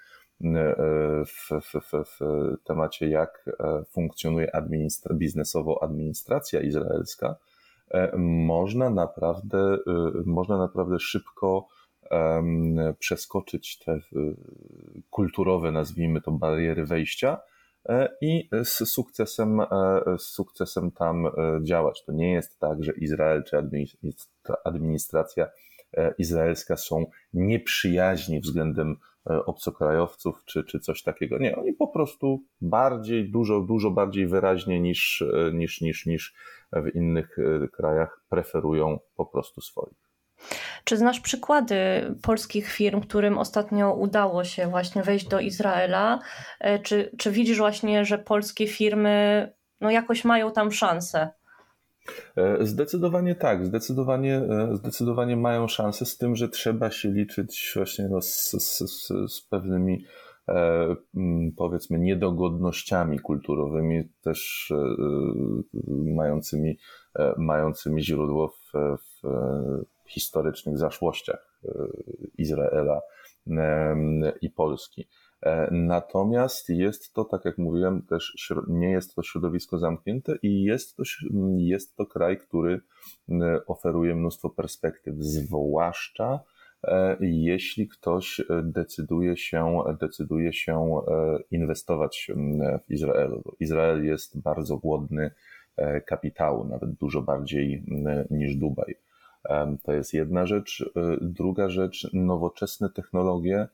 w, 0.42 1.50
w, 1.62 1.74
w, 1.74 1.92
w 2.06 2.20
temacie, 2.64 3.10
jak 3.10 3.50
funkcjonuje 3.92 4.56
administra 4.56 5.16
biznesowo 5.16 5.84
administracja 5.84 6.62
izraelska, 6.62 7.36
można 8.18 8.90
naprawdę, 8.90 9.78
można 10.26 10.58
naprawdę 10.58 11.00
szybko 11.00 11.68
przeskoczyć 13.00 13.80
te 13.80 14.00
kulturowe, 15.10 15.72
nazwijmy 15.72 16.22
to, 16.22 16.32
bariery 16.32 16.86
wejścia 16.86 17.38
e, 17.90 18.10
i 18.22 18.50
z 18.64 18.90
sukcesem, 18.90 19.62
e, 19.62 19.66
z 20.18 20.22
sukcesem 20.22 20.92
tam 20.92 21.26
e, 21.26 21.32
działać. 21.64 22.04
To 22.06 22.12
nie 22.12 22.32
jest 22.32 22.60
tak, 22.60 22.84
że 22.84 22.92
Izrael 22.92 23.44
czy 23.44 23.58
administracja 24.66 25.48
izraelska 26.18 26.78
są 26.78 27.06
nieprzyjaźni 27.34 28.40
względem 28.40 28.96
obcokrajowców 29.46 30.44
czy, 30.46 30.64
czy 30.64 30.80
coś 30.80 31.04
takiego. 31.04 31.38
Nie, 31.38 31.56
oni 31.56 31.74
po 31.74 31.88
prostu 31.88 32.44
bardziej, 32.62 33.32
dużo, 33.32 33.62
dużo 33.62 33.92
bardziej 33.92 34.28
wyraźnie 34.28 34.80
niż, 34.80 35.24
niż, 35.54 35.82
niż, 35.82 36.06
niż 36.06 36.36
w 36.74 36.96
innych 36.96 37.38
krajach 37.74 38.22
preferują 38.30 39.00
po 39.16 39.26
prostu 39.26 39.62
swoich. 39.62 40.08
Czy 40.84 40.98
znasz 40.98 41.20
przykłady 41.20 41.78
polskich 42.22 42.72
firm, 42.72 43.02
którym 43.02 43.38
ostatnio 43.38 43.94
udało 43.94 44.44
się 44.44 44.68
właśnie 44.68 45.04
wejść 45.04 45.28
do 45.28 45.40
Izraela? 45.40 46.20
E, 46.60 46.80
czy, 46.80 47.12
czy 47.18 47.32
widzisz 47.32 47.58
właśnie, 47.58 48.06
że 48.06 48.18
polskie 48.18 48.68
firmy 48.68 49.48
no 49.82 49.92
jakoś 49.92 50.26
mają 50.26 50.52
tam 50.52 50.72
szansę? 50.72 51.30
E, 52.36 52.66
zdecydowanie 52.66 53.36
tak, 53.36 53.66
zdecydowanie, 53.66 54.36
e, 54.36 54.76
zdecydowanie 54.76 55.38
mają 55.38 55.68
szansę 55.68 56.06
z 56.06 56.18
tym, 56.18 56.36
że 56.36 56.50
trzeba 56.50 56.92
się 56.92 57.10
liczyć 57.10 57.72
właśnie 57.76 58.08
no 58.08 58.22
z, 58.22 58.52
z, 58.52 59.08
z 59.34 59.42
pewnymi 59.42 60.06
powiedzmy 61.58 62.00
niedogodnościami 62.00 63.20
kulturowymi, 63.20 64.10
też 64.22 64.74
mającymi, 66.16 66.78
mającymi 67.38 68.04
źródło 68.04 68.48
w, 68.48 68.98
w 68.98 70.12
historycznych 70.12 70.78
zaszłościach 70.78 71.60
e, 71.66 71.70
Izraela 72.38 73.02
i 74.42 74.50
Polski. 74.50 75.08
E, 75.42 75.68
natomiast 75.72 76.70
jest 76.70 77.14
to, 77.14 77.26
tak 77.26 77.46
jak 77.46 77.58
mówiłem, 77.58 78.02
też 78.02 78.52
nie 78.68 78.92
jest 78.92 79.16
to 79.16 79.24
środowisko 79.24 79.78
zamknięte 79.78 80.36
i 80.42 80.64
jest 80.64 80.98
to, 80.98 81.04
jest 81.58 81.96
to 81.96 82.06
kraj, 82.06 82.38
który 82.38 82.82
oferuje 83.68 84.16
mnóstwo 84.16 84.50
perspektyw, 84.50 85.16
zwłaszcza 85.20 86.40
e, 86.84 87.18
jeśli 87.22 87.88
ktoś 87.88 88.42
decyduje 88.64 89.38
się, 89.38 89.84
decyduje 90.00 90.54
się 90.54 91.02
inwestować 91.52 92.32
w 92.88 92.92
Izraelu. 92.92 93.44
Izrael 93.60 94.06
jest 94.06 94.42
bardzo 94.42 94.78
głodny 94.78 95.32
kapitału, 96.06 96.66
nawet 96.66 96.92
dużo 96.92 97.22
bardziej 97.22 97.84
niż 98.30 98.56
Dubaj. 98.56 98.96
To 99.84 99.94
jest 99.94 100.14
jedna 100.14 100.46
rzecz. 100.46 100.92
E, 100.96 101.18
druga 101.22 101.70
rzecz, 101.70 102.08
nowoczesne 102.14 102.90
technologie 102.90 103.60
e, 103.62 103.68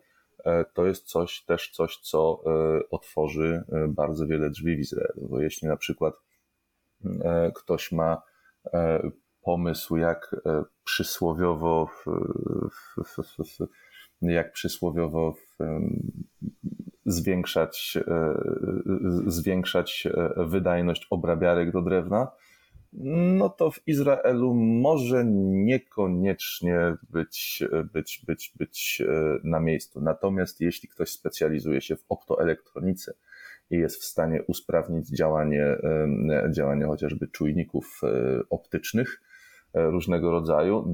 to 0.73 0.85
jest 0.85 1.05
coś, 1.05 1.43
też 1.45 1.69
coś, 1.69 1.97
co 1.97 2.43
e, 2.45 2.79
otworzy 2.89 3.63
bardzo 3.87 4.27
wiele 4.27 4.49
drzwi 4.49 4.75
w 4.75 4.79
Izraelu. 4.79 5.27
Bo 5.29 5.41
jeśli 5.41 5.67
na 5.67 5.77
przykład 5.77 6.13
ktoś 7.55 7.91
ma 7.91 8.21
pomysł, 9.41 9.97
jak 9.97 10.35
przysłowiowo, 10.83 11.89
jak 14.21 14.53
przysłowiowo 14.53 15.35
zwiększać, 17.05 17.97
zwiększać 19.27 20.07
wydajność 20.37 21.07
obrabiarek 21.09 21.71
do 21.71 21.81
drewna, 21.81 22.31
no 22.97 23.49
to 23.49 23.71
w 23.71 23.87
Izraelu 23.87 24.53
może 24.53 25.25
niekoniecznie 25.65 26.95
być, 27.09 27.63
być, 27.93 28.21
być, 28.27 28.53
być 28.55 29.03
e, 29.07 29.39
na 29.43 29.59
miejscu. 29.59 30.01
Natomiast 30.01 30.61
jeśli 30.61 30.89
ktoś 30.89 31.09
specjalizuje 31.09 31.81
się 31.81 31.95
w 31.95 32.05
optoelektronice 32.09 33.13
i 33.69 33.77
jest 33.77 34.01
w 34.01 34.03
stanie 34.03 34.43
usprawnić 34.43 35.09
działanie, 35.09 35.63
e, 35.63 36.49
działanie 36.51 36.85
chociażby 36.85 37.27
czujników 37.27 38.01
e, 38.03 38.39
optycznych 38.49 39.21
różnego 39.75 40.31
rodzaju, 40.31 40.85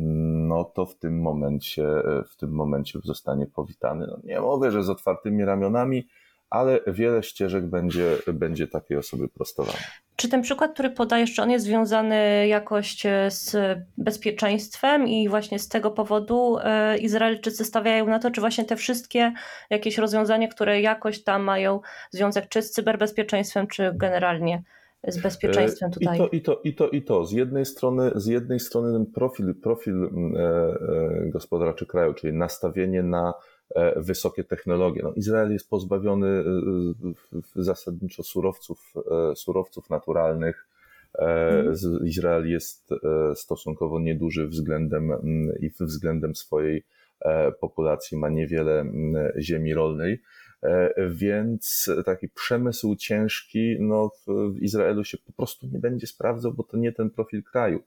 no 0.48 0.64
to 0.64 0.86
w 0.86 0.96
tym 0.96 1.22
momencie, 1.22 1.88
w 2.30 2.36
tym 2.36 2.52
momencie 2.52 3.00
zostanie 3.04 3.48
powitany. 3.48 4.08
No 4.08 4.20
nie 4.24 4.42
mówię, 4.42 4.72
że 4.72 4.84
z 4.84 4.90
otwartymi 4.90 5.46
ramionami, 5.46 6.08
ale 6.50 6.80
wiele 6.88 7.24
ścieżek 7.24 7.66
będzie, 7.66 8.18
będzie 8.34 8.68
takiej 8.68 8.98
osoby 8.98 9.30
prostowane. 9.30 9.78
Czy 10.16 10.30
ten 10.30 10.42
przykład, 10.42 10.74
który 10.74 10.90
podajesz, 10.90 11.34
czy 11.34 11.42
on 11.42 11.52
jest 11.52 11.66
związany 11.66 12.48
jakoś 12.48 13.06
e, 13.06 13.32
z 13.32 13.58
bezpieczeństwem 13.98 15.08
i 15.08 15.30
właśnie 15.30 15.60
z 15.60 15.68
tego 15.68 15.92
powodu 15.92 16.58
e, 16.64 16.98
Izraelczycy 16.98 17.66
stawiają 17.66 18.08
na 18.08 18.20
to, 18.20 18.32
czy 18.32 18.42
właśnie 18.42 18.66
te 18.66 18.76
wszystkie 18.76 19.34
jakieś 19.70 19.98
rozwiązania, 19.98 20.48
które 20.48 20.82
jakoś 20.82 21.24
tam 21.24 21.44
mają 21.44 21.80
związek 22.12 22.50
czy 22.50 22.62
z 22.62 22.72
cyberbezpieczeństwem, 22.72 23.68
czy 23.68 23.92
generalnie 23.96 24.64
z 25.08 25.22
bezpieczeństwem 25.22 25.92
tutaj? 25.92 26.18
I 26.18 26.20
to, 26.20 26.30
i 26.30 26.42
to, 26.42 26.60
i 26.64 26.74
to, 26.74 26.90
i 26.90 27.02
to. 27.02 27.26
Z 27.26 27.32
jednej 27.32 27.66
strony, 27.66 28.12
z 28.16 28.26
jednej 28.26 28.60
strony 28.60 28.94
ten 28.94 29.06
profil, 29.06 29.56
profil 29.56 29.94
mm, 29.94 30.34
e, 30.38 31.30
gospodarczy 31.30 31.86
kraju, 31.86 32.14
czyli 32.14 32.34
nastawienie 32.34 33.04
na 33.04 33.34
E, 33.34 33.49
wysokie 33.96 34.44
technologie. 34.44 35.02
No, 35.04 35.14
Izrael 35.16 35.52
jest 35.52 35.70
pozbawiony 35.70 36.28
e, 36.28 36.44
zasadniczo 37.56 38.24
surowców, 38.24 38.94
e, 39.32 39.36
surowców 39.36 39.90
naturalnych. 39.90 40.68
Mhm. 41.20 41.76
Izrael 42.06 42.50
jest 42.50 42.90
stosunkowo 43.36 44.00
nieduży 44.00 44.48
względem 44.48 45.12
i 45.60 45.70
względem 45.80 46.36
swojej 46.36 46.84
populacji 47.60 48.18
ma 48.18 48.30
niewiele 48.30 48.86
ziemi 49.40 49.74
rolnej. 49.74 50.22
E, 50.64 50.94
więc 51.10 51.90
taki 52.06 52.30
przemysł 52.30 52.96
ciężki 52.96 53.78
no, 53.80 54.12
w 54.28 54.62
Izraelu 54.62 55.04
się 55.04 55.18
po 55.18 55.32
prostu 55.32 55.68
nie 55.68 55.80
będzie 55.80 56.08
sprawdzał, 56.08 56.54
bo 56.54 56.64
to 56.64 56.78
nie 56.78 56.92
ten 56.92 57.10
profil 57.10 57.44
kraju. 57.44 57.84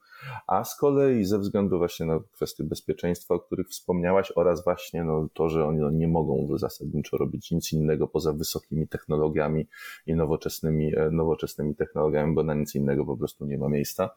A 0.46 0.64
z 0.64 0.76
kolei 0.76 1.24
ze 1.24 1.38
względu 1.38 1.78
właśnie 1.78 2.06
na 2.06 2.20
kwestie 2.32 2.64
bezpieczeństwa, 2.64 3.34
o 3.34 3.40
których 3.40 3.68
wspomniałaś, 3.68 4.32
oraz 4.34 4.64
właśnie 4.64 5.04
no, 5.04 5.28
to, 5.34 5.48
że 5.48 5.66
oni 5.66 5.78
no, 5.78 5.90
nie 5.90 6.08
mogą 6.08 6.58
zasadniczo 6.58 7.16
robić 7.16 7.50
nic 7.50 7.72
innego 7.72 8.08
poza 8.08 8.32
wysokimi 8.32 8.88
technologiami 8.88 9.66
i 10.06 10.14
nowoczesnymi, 10.14 10.96
e, 10.96 11.10
nowoczesnymi 11.10 11.74
technologiami, 11.74 12.34
bo 12.34 12.42
na 12.42 12.54
nic 12.54 12.74
innego 12.74 13.06
po 13.06 13.16
prostu 13.16 13.46
nie 13.46 13.58
ma 13.58 13.68
miejsca, 13.68 14.10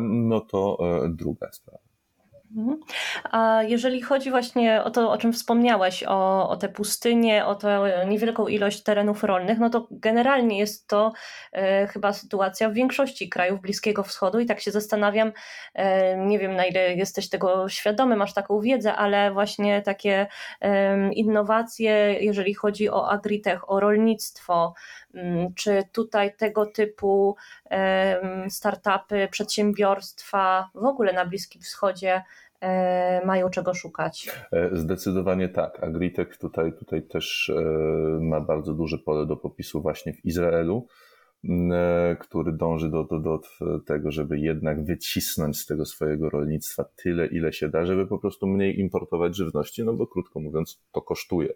no 0.00 0.40
to 0.40 0.78
e, 1.04 1.08
druga 1.08 1.52
sprawa. 1.52 1.87
Mhm. 2.56 2.80
A 3.30 3.62
jeżeli 3.62 4.02
chodzi 4.02 4.30
właśnie 4.30 4.82
o 4.82 4.90
to, 4.90 5.10
o 5.10 5.18
czym 5.18 5.32
wspomniałeś, 5.32 6.04
o, 6.06 6.48
o 6.48 6.56
te 6.56 6.68
pustynie, 6.68 7.46
o 7.46 7.54
tę 7.54 8.04
niewielką 8.08 8.46
ilość 8.46 8.82
terenów 8.82 9.24
rolnych, 9.24 9.58
no 9.58 9.70
to 9.70 9.88
generalnie 9.90 10.58
jest 10.58 10.88
to 10.88 11.12
e, 11.52 11.86
chyba 11.86 12.12
sytuacja 12.12 12.70
w 12.70 12.72
większości 12.72 13.28
krajów 13.28 13.60
Bliskiego 13.60 14.02
Wschodu 14.02 14.40
i 14.40 14.46
tak 14.46 14.60
się 14.60 14.70
zastanawiam, 14.70 15.32
e, 15.74 16.16
nie 16.16 16.38
wiem 16.38 16.56
na 16.56 16.64
ile 16.64 16.94
jesteś 16.94 17.28
tego 17.28 17.68
świadomy, 17.68 18.16
masz 18.16 18.34
taką 18.34 18.60
wiedzę, 18.60 18.94
ale 18.94 19.32
właśnie 19.32 19.82
takie 19.82 20.26
e, 20.60 21.12
innowacje, 21.12 22.16
jeżeli 22.20 22.54
chodzi 22.54 22.90
o 22.90 23.10
agritech, 23.10 23.70
o 23.70 23.80
rolnictwo, 23.80 24.74
czy 25.54 25.82
tutaj 25.92 26.36
tego 26.36 26.66
typu 26.66 27.36
startupy, 28.48 29.28
przedsiębiorstwa 29.30 30.70
w 30.74 30.84
ogóle 30.84 31.12
na 31.12 31.24
Bliskim 31.24 31.62
Wschodzie 31.62 32.22
E, 32.60 33.26
mają 33.26 33.50
czego 33.50 33.74
szukać. 33.74 34.30
E, 34.52 34.76
zdecydowanie 34.76 35.48
tak. 35.48 35.84
Agritech 35.84 36.36
tutaj, 36.36 36.72
tutaj 36.72 37.02
też 37.02 37.50
e, 37.50 37.62
ma 38.20 38.40
bardzo 38.40 38.74
duże 38.74 38.98
pole 38.98 39.26
do 39.26 39.36
popisu 39.36 39.82
właśnie 39.82 40.12
w 40.12 40.24
Izraelu, 40.24 40.86
który 42.20 42.52
dąży 42.52 42.90
do, 42.90 43.04
do, 43.04 43.18
do 43.18 43.40
tego, 43.86 44.10
żeby 44.10 44.38
jednak 44.38 44.84
wycisnąć 44.84 45.58
z 45.58 45.66
tego 45.66 45.84
swojego 45.84 46.30
rolnictwa 46.30 46.84
tyle, 46.96 47.26
ile 47.26 47.52
się 47.52 47.68
da, 47.68 47.84
żeby 47.84 48.06
po 48.06 48.18
prostu 48.18 48.46
mniej 48.46 48.80
importować 48.80 49.36
żywności, 49.36 49.84
no 49.84 49.92
bo 49.92 50.06
krótko 50.06 50.40
mówiąc, 50.40 50.82
to 50.92 51.02
kosztuje. 51.02 51.54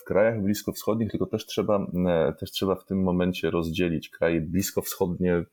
W 0.00 0.04
krajach 0.04 0.42
bliskowschodnich 0.42 1.10
tylko 1.10 1.26
też 1.26 1.46
trzeba, 1.46 1.86
też 2.38 2.50
trzeba 2.50 2.74
w 2.74 2.84
tym 2.84 3.02
momencie 3.02 3.50
rozdzielić 3.50 4.08
kraje 4.08 4.40
bliskowschodnie 4.40 5.44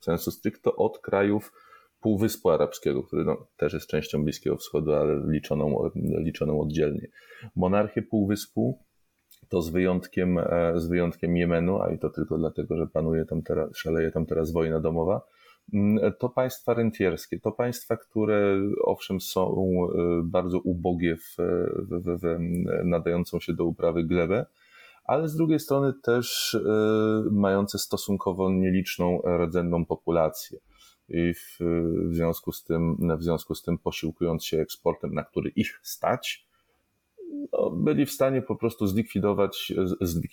sensu 0.00 0.30
stricto 0.30 0.76
od 0.76 0.98
krajów 0.98 1.52
Półwyspu 2.00 2.50
Arabskiego, 2.50 3.02
który 3.02 3.24
no, 3.24 3.46
też 3.56 3.72
jest 3.72 3.86
częścią 3.86 4.24
Bliskiego 4.24 4.56
Wschodu, 4.56 4.92
ale 4.92 5.22
liczoną, 5.28 5.90
liczoną 5.94 6.60
oddzielnie. 6.60 7.08
Monarchię 7.56 8.02
Półwyspu 8.02 8.78
to 9.48 9.62
z 9.62 9.70
wyjątkiem, 9.70 10.38
e, 10.38 10.72
z 10.76 10.86
wyjątkiem 10.86 11.36
Jemenu, 11.36 11.82
a 11.82 11.90
i 11.90 11.98
to 11.98 12.10
tylko 12.10 12.38
dlatego, 12.38 12.76
że 12.76 12.86
panuje 12.86 13.24
tam 13.24 13.42
teraz, 13.42 13.76
szaleje 13.76 14.10
tam 14.10 14.26
teraz 14.26 14.52
wojna 14.52 14.80
domowa, 14.80 15.20
to 16.18 16.28
państwa 16.28 16.74
rentierskie, 16.74 17.40
to 17.40 17.52
państwa, 17.52 17.96
które 17.96 18.60
owszem 18.82 19.20
są 19.20 19.66
bardzo 20.24 20.58
ubogie 20.58 21.16
w, 21.16 21.36
w, 21.78 22.20
w 22.20 22.38
nadającą 22.84 23.40
się 23.40 23.52
do 23.52 23.64
uprawy 23.64 24.04
glebę, 24.04 24.46
ale 25.04 25.28
z 25.28 25.36
drugiej 25.36 25.60
strony 25.60 25.92
też 26.02 26.58
mające 27.30 27.78
stosunkowo 27.78 28.50
nieliczną 28.50 29.22
rdzenną 29.46 29.84
populację. 29.84 30.58
I 31.08 31.34
w, 31.34 31.58
w, 32.10 32.14
związku 32.14 32.52
z 32.52 32.64
tym, 32.64 32.96
w 33.18 33.22
związku 33.22 33.54
z 33.54 33.62
tym 33.62 33.78
posiłkując 33.78 34.44
się 34.44 34.60
eksportem, 34.60 35.14
na 35.14 35.24
który 35.24 35.50
ich 35.50 35.80
stać, 35.82 36.46
no, 37.52 37.70
byli 37.70 38.06
w 38.06 38.10
stanie 38.10 38.42
po 38.42 38.56
prostu 38.56 38.86
zlikwidować, 38.86 39.72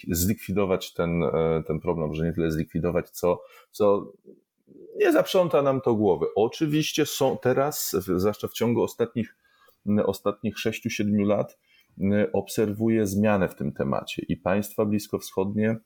zlikwidować 0.07 0.93
ten, 0.93 1.23
e, 1.23 1.63
ten 1.67 1.79
problem, 1.79 2.13
że 2.13 2.25
nie 2.25 2.33
tyle 2.33 2.51
zlikwidować, 2.51 3.09
co, 3.09 3.41
co 3.71 4.13
nie 4.95 5.11
zaprząta 5.11 5.61
nam 5.61 5.81
to 5.81 5.95
głowy. 5.95 6.25
Oczywiście 6.35 7.05
są 7.05 7.37
teraz, 7.37 7.91
zwłaszcza 7.91 8.47
w 8.47 8.53
ciągu 8.53 8.83
ostatnich, 8.83 9.35
ostatnich 10.05 10.55
6-7 10.55 11.25
lat, 11.25 11.57
obserwuję 12.33 13.07
zmianę 13.07 13.49
w 13.49 13.55
tym 13.55 13.71
temacie 13.71 14.25
i 14.27 14.37
państwa 14.37 14.85
bliskowschodnie, 14.85 15.77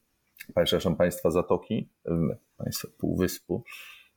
przepraszam, 0.56 0.96
państwa 0.96 1.32
Zatoki, 1.32 1.90
państwa 2.58 2.88
Półwyspu, 2.98 3.64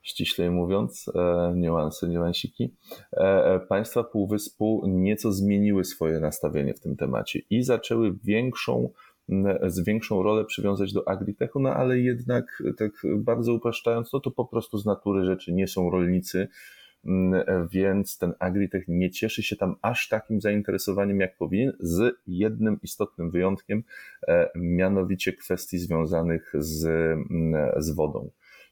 ściślej 0.02 0.50
mówiąc, 0.50 1.10
e, 1.14 1.52
niuanse, 1.56 2.08
niuansiki, 2.08 2.74
e, 3.12 3.54
e, 3.54 3.60
państwa 3.60 4.04
Półwyspu 4.04 4.82
nieco 4.86 5.32
zmieniły 5.32 5.84
swoje 5.84 6.20
nastawienie 6.20 6.74
w 6.74 6.80
tym 6.80 6.96
temacie 6.96 7.40
i 7.50 7.62
zaczęły 7.62 8.18
większą, 8.24 8.90
z 9.66 9.84
większą 9.84 10.22
rolę 10.22 10.44
przywiązać 10.44 10.92
do 10.92 11.08
agritechu, 11.08 11.60
no 11.60 11.74
ale 11.74 11.98
jednak 11.98 12.62
tak 12.78 12.90
bardzo 13.16 13.54
upraszczając, 13.54 14.12
no 14.12 14.20
to 14.20 14.30
po 14.30 14.44
prostu 14.44 14.78
z 14.78 14.86
natury 14.86 15.24
rzeczy 15.24 15.52
nie 15.52 15.68
są 15.68 15.90
rolnicy, 15.90 16.48
więc 17.70 18.18
ten 18.18 18.34
agritech 18.38 18.84
nie 18.88 19.10
cieszy 19.10 19.42
się 19.42 19.56
tam 19.56 19.76
aż 19.82 20.08
takim 20.08 20.40
zainteresowaniem, 20.40 21.20
jak 21.20 21.36
powinien, 21.36 21.72
z 21.80 22.14
jednym 22.26 22.78
istotnym 22.82 23.30
wyjątkiem, 23.30 23.84
mianowicie 24.54 25.32
kwestii 25.32 25.78
związanych 25.78 26.52
z, 26.58 26.88
z 27.76 27.90
wodą. 27.90 28.30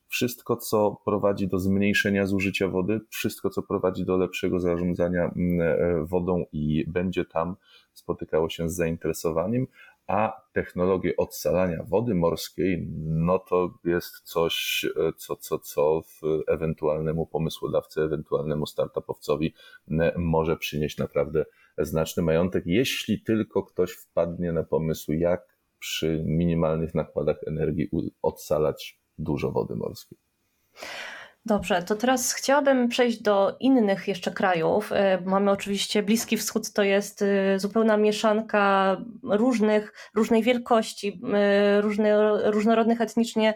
Wszystko, 0.09 0.57
co 0.57 1.01
prowadzi 1.05 1.49
do 1.49 1.59
zmniejszenia 1.59 2.27
zużycia 2.27 2.69
wody, 2.69 3.01
wszystko, 3.09 3.51
co 3.51 3.63
prowadzi 3.63 4.05
do 4.05 4.17
lepszego 4.17 4.61
zarządzania 4.61 5.33
mm, 5.37 5.61
e, 5.61 6.05
wodą 6.05 6.45
i 6.53 6.85
będzie 6.89 7.25
tam 7.25 7.57
spotykało 7.93 8.49
się 8.49 8.69
z 8.71 8.75
zainteresowaniem, 8.75 9.67
a 10.07 10.43
technologie 10.53 11.17
odsalania 11.17 11.83
wody 11.83 12.15
morskiej, 12.15 12.89
no 13.05 13.39
to 13.39 13.79
jest 13.85 14.21
coś, 14.21 14.87
e, 14.97 15.13
co, 15.17 15.37
co, 15.37 15.59
co 15.59 16.03
ewentualnemu 16.49 17.27
pomysłodawcy, 17.27 18.03
ewentualnemu 18.03 18.67
startupowcowi 18.67 19.55
może 20.17 20.57
przynieść 20.57 20.99
naprawdę 20.99 21.45
znaczny 21.79 22.23
majątek, 22.23 22.67
jeśli 22.67 23.23
tylko 23.23 23.63
ktoś 23.63 23.93
wpadnie 23.93 24.53
na 24.53 24.65
pomysł, 24.65 25.13
jak 25.13 25.57
przy 25.79 26.23
minimalnych 26.27 26.95
nakładach 26.95 27.37
energii 27.47 27.91
odsalać 28.23 29.01
dużo 29.19 29.51
wody 29.51 29.77
morskiej. 29.77 30.19
Dobrze, 31.47 31.83
to 31.83 31.97
teraz 31.97 32.33
chciałabym 32.33 32.89
przejść 32.89 33.23
do 33.23 33.57
innych 33.61 34.09
jeszcze 34.09 34.31
krajów. 34.31 34.93
E, 34.93 35.21
mamy 35.25 35.51
oczywiście 35.51 36.03
Bliski 36.03 36.37
Wschód, 36.37 36.73
to 36.73 36.83
jest 36.83 37.23
e, 37.23 37.59
zupełna 37.59 37.97
mieszanka 37.97 38.97
różnych, 39.23 40.11
różnej 40.15 40.43
wielkości, 40.43 41.21
e, 41.35 41.81
różne, 41.81 42.33
różnorodnych 42.51 43.01
etnicznie 43.01 43.55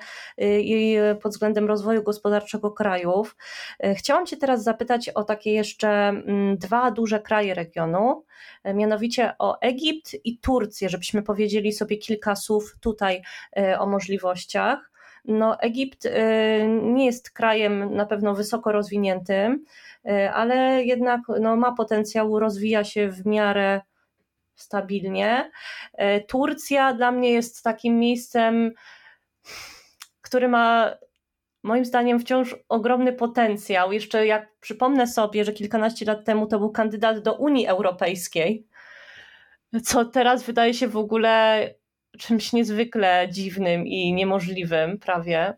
i 0.58 0.96
pod 1.22 1.32
względem 1.32 1.66
rozwoju 1.66 2.02
gospodarczego 2.02 2.70
krajów. 2.70 3.36
Chciałam 3.96 4.26
Cię 4.26 4.36
teraz 4.36 4.62
zapytać 4.62 5.08
o 5.08 5.24
takie 5.24 5.52
jeszcze 5.52 5.88
mm, 5.88 6.58
dwa 6.58 6.90
duże 6.90 7.20
kraje 7.20 7.54
regionu, 7.54 8.24
mianowicie 8.74 9.32
o 9.38 9.60
Egipt 9.60 10.16
i 10.24 10.38
Turcję, 10.38 10.88
żebyśmy 10.88 11.22
powiedzieli 11.22 11.72
sobie 11.72 11.96
kilka 11.96 12.36
słów 12.36 12.76
tutaj 12.80 13.22
o 13.78 13.86
możliwościach. 13.86 14.89
No, 15.24 15.60
Egipt 15.60 16.06
y, 16.06 16.10
nie 16.82 17.06
jest 17.06 17.30
krajem 17.30 17.94
na 17.94 18.06
pewno 18.06 18.34
wysoko 18.34 18.72
rozwiniętym, 18.72 19.64
y, 20.06 20.30
ale 20.30 20.84
jednak 20.84 21.20
no, 21.40 21.56
ma 21.56 21.72
potencjał, 21.72 22.38
rozwija 22.38 22.84
się 22.84 23.08
w 23.08 23.26
miarę 23.26 23.80
stabilnie. 24.54 25.50
Y, 25.94 26.24
Turcja 26.28 26.94
dla 26.94 27.12
mnie 27.12 27.32
jest 27.32 27.62
takim 27.62 27.98
miejscem, 27.98 28.72
który 30.22 30.48
ma 30.48 30.90
moim 31.62 31.84
zdaniem 31.84 32.20
wciąż 32.20 32.56
ogromny 32.68 33.12
potencjał. 33.12 33.92
Jeszcze 33.92 34.26
jak 34.26 34.48
przypomnę 34.60 35.06
sobie, 35.06 35.44
że 35.44 35.52
kilkanaście 35.52 36.06
lat 36.06 36.24
temu 36.24 36.46
to 36.46 36.58
był 36.58 36.70
kandydat 36.70 37.18
do 37.18 37.34
Unii 37.34 37.66
Europejskiej, 37.66 38.66
co 39.84 40.04
teraz 40.04 40.42
wydaje 40.42 40.74
się 40.74 40.88
w 40.88 40.96
ogóle 40.96 41.66
czymś 42.18 42.52
niezwykle 42.52 43.28
dziwnym 43.30 43.86
i 43.86 44.12
niemożliwym 44.12 44.98
prawie. 44.98 45.54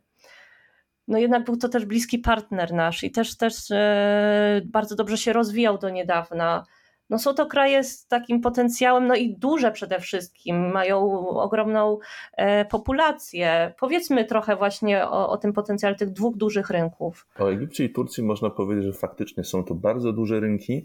No 1.09 1.19
jednak 1.19 1.45
był 1.45 1.57
to 1.57 1.69
też 1.69 1.85
bliski 1.85 2.19
partner 2.19 2.73
nasz 2.73 3.05
i 3.05 3.11
też, 3.11 3.37
też 3.37 3.71
e, 3.71 4.61
bardzo 4.65 4.97
dobrze 4.97 5.19
się 5.19 5.33
rozwijał 5.33 5.79
do 5.79 5.91
niedawna. 5.91 6.65
No 7.11 7.19
są 7.19 7.35
to 7.35 7.47
kraje 7.47 7.85
z 7.85 8.07
takim 8.07 8.41
potencjałem, 8.41 9.07
no 9.07 9.15
i 9.15 9.37
duże 9.37 9.73
przede 9.73 10.01
wszystkim, 10.01 10.71
mają 10.73 11.29
ogromną 11.29 11.99
e, 12.33 12.65
populację. 12.65 13.75
Powiedzmy 13.81 14.25
trochę 14.25 14.57
właśnie 14.57 15.09
o, 15.09 15.29
o 15.29 15.37
tym 15.37 15.53
potencjale 15.53 15.97
tych 15.97 16.11
dwóch 16.11 16.37
dużych 16.37 16.71
rynków. 16.71 17.27
O 17.39 17.53
Egipcie 17.53 17.85
i 17.85 17.93
Turcji 17.93 18.23
można 18.23 18.51
powiedzieć, 18.51 18.85
że 18.85 18.93
faktycznie 18.93 19.45
są 19.45 19.65
to 19.65 19.75
bardzo 19.75 20.13
duże 20.13 20.41
rynki, 20.41 20.85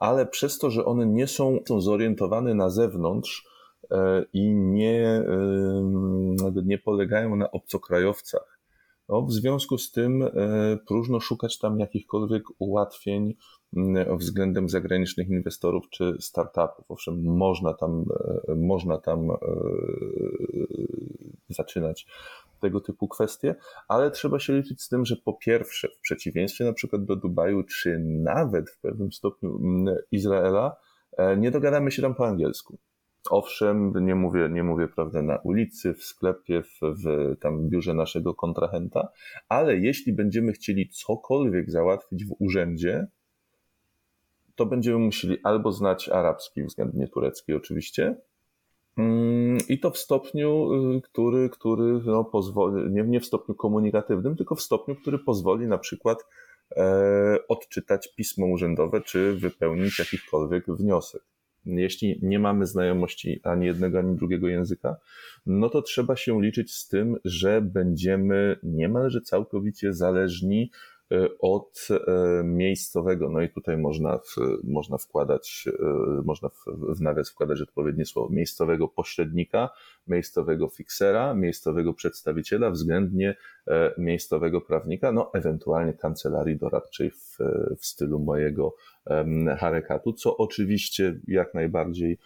ale 0.00 0.26
przez 0.26 0.58
to, 0.58 0.70
że 0.70 0.84
one 0.84 1.06
nie 1.06 1.26
są, 1.26 1.58
są 1.68 1.80
zorientowane 1.80 2.54
na 2.54 2.70
zewnątrz, 2.70 3.44
i 4.32 4.54
nie, 4.54 5.22
nie 6.64 6.78
polegają 6.78 7.36
na 7.36 7.50
obcokrajowcach. 7.50 8.58
No, 9.08 9.22
w 9.22 9.32
związku 9.32 9.78
z 9.78 9.92
tym 9.92 10.22
e, 10.22 10.30
próżno 10.86 11.20
szukać 11.20 11.58
tam 11.58 11.80
jakichkolwiek 11.80 12.42
ułatwień 12.58 13.34
względem 14.18 14.68
zagranicznych 14.68 15.28
inwestorów 15.28 15.84
czy 15.90 16.16
startupów. 16.20 16.84
Owszem, 16.88 17.22
można 17.24 17.74
tam, 17.74 18.04
e, 18.48 18.54
można 18.54 18.98
tam 18.98 19.28
zaczynać 21.48 22.06
tego 22.60 22.80
typu 22.80 23.08
kwestie, 23.08 23.54
ale 23.88 24.10
trzeba 24.10 24.38
się 24.38 24.56
liczyć 24.56 24.82
z 24.82 24.88
tym, 24.88 25.04
że 25.04 25.16
po 25.16 25.32
pierwsze, 25.32 25.88
w 25.88 26.00
przeciwieństwie 26.00 26.64
na 26.64 26.72
przykład 26.72 27.04
do 27.04 27.16
Dubaju, 27.16 27.62
czy 27.62 27.98
nawet 28.04 28.70
w 28.70 28.80
pewnym 28.80 29.12
stopniu 29.12 29.50
Izraela, 30.12 30.76
nie 31.38 31.50
dogadamy 31.50 31.90
się 31.90 32.02
tam 32.02 32.14
po 32.14 32.26
angielsku. 32.26 32.78
Owszem, 33.30 33.92
nie 34.06 34.14
mówię, 34.14 34.48
nie 34.52 34.62
mówię 34.62 34.88
prawda, 34.88 35.22
na 35.22 35.36
ulicy, 35.36 35.94
w 35.94 36.04
sklepie, 36.04 36.62
w, 36.62 36.80
w 36.82 37.36
tam 37.40 37.68
biurze 37.68 37.94
naszego 37.94 38.34
kontrahenta, 38.34 39.08
ale 39.48 39.76
jeśli 39.76 40.12
będziemy 40.12 40.52
chcieli 40.52 40.88
cokolwiek 40.88 41.70
załatwić 41.70 42.24
w 42.24 42.34
urzędzie, 42.38 43.06
to 44.54 44.66
będziemy 44.66 44.98
musieli 44.98 45.38
albo 45.42 45.72
znać 45.72 46.08
arabski, 46.08 46.64
względnie 46.64 47.08
turecki 47.08 47.54
oczywiście, 47.54 48.16
mm, 48.96 49.58
i 49.68 49.80
to 49.80 49.90
w 49.90 49.98
stopniu, 49.98 50.72
y, 50.96 51.00
który, 51.00 51.50
który 51.50 52.00
no, 52.04 52.24
pozwoli, 52.24 52.90
nie, 52.90 53.02
nie 53.02 53.20
w 53.20 53.26
stopniu 53.26 53.54
komunikatywnym, 53.54 54.36
tylko 54.36 54.54
w 54.54 54.62
stopniu, 54.62 54.96
który 54.96 55.18
pozwoli 55.18 55.66
na 55.66 55.78
przykład 55.78 56.18
e, 56.76 57.38
odczytać 57.48 58.14
pismo 58.16 58.46
urzędowe, 58.46 59.00
czy 59.00 59.36
wypełnić 59.36 59.98
jakikolwiek 59.98 60.66
wniosek 60.66 61.22
jeśli 61.66 62.18
nie 62.22 62.38
mamy 62.38 62.66
znajomości 62.66 63.40
ani 63.42 63.66
jednego, 63.66 63.98
ani 63.98 64.16
drugiego 64.16 64.48
języka, 64.48 64.96
no 65.46 65.68
to 65.68 65.82
trzeba 65.82 66.16
się 66.16 66.42
liczyć 66.42 66.74
z 66.74 66.88
tym, 66.88 67.16
że 67.24 67.62
będziemy 67.62 68.56
niemalże 68.62 69.20
całkowicie 69.20 69.92
zależni 69.92 70.70
od 71.40 71.88
e, 71.90 72.44
miejscowego, 72.44 73.28
no 73.28 73.40
i 73.40 73.48
tutaj 73.48 73.78
można, 73.78 74.18
w, 74.18 74.36
można 74.64 74.98
wkładać, 74.98 75.68
e, 75.80 76.22
można 76.24 76.48
w, 76.48 76.64
w 76.96 77.00
nawias 77.00 77.30
wkładać 77.30 77.60
odpowiednie 77.60 78.04
słowo, 78.04 78.34
miejscowego 78.34 78.88
pośrednika, 78.88 79.70
miejscowego 80.06 80.68
fiksera, 80.68 81.34
miejscowego 81.34 81.94
przedstawiciela, 81.94 82.70
względnie 82.70 83.36
miejscowego 83.98 84.60
prawnika, 84.60 85.12
no 85.12 85.30
ewentualnie 85.34 85.92
kancelarii 85.92 86.56
doradczej 86.56 87.10
w, 87.10 87.38
w 87.78 87.86
stylu 87.86 88.18
mojego 88.18 88.74
harekatu, 89.58 90.12
co 90.12 90.36
oczywiście 90.36 91.20
jak 91.28 91.54
najbardziej 91.54 92.18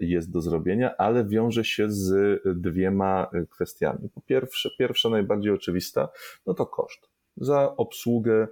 jest 0.00 0.32
do 0.32 0.40
zrobienia, 0.40 0.96
ale 0.96 1.24
wiąże 1.24 1.64
się 1.64 1.90
z 1.90 2.40
dwiema 2.60 3.30
kwestiami. 3.50 4.08
Po 4.14 4.20
pierwsze, 4.20 4.70
pierwsza 4.78 5.08
najbardziej 5.08 5.52
oczywista, 5.52 6.08
no 6.46 6.54
to 6.54 6.66
koszt 6.66 7.13
za 7.36 7.76
obsługę 7.76 8.48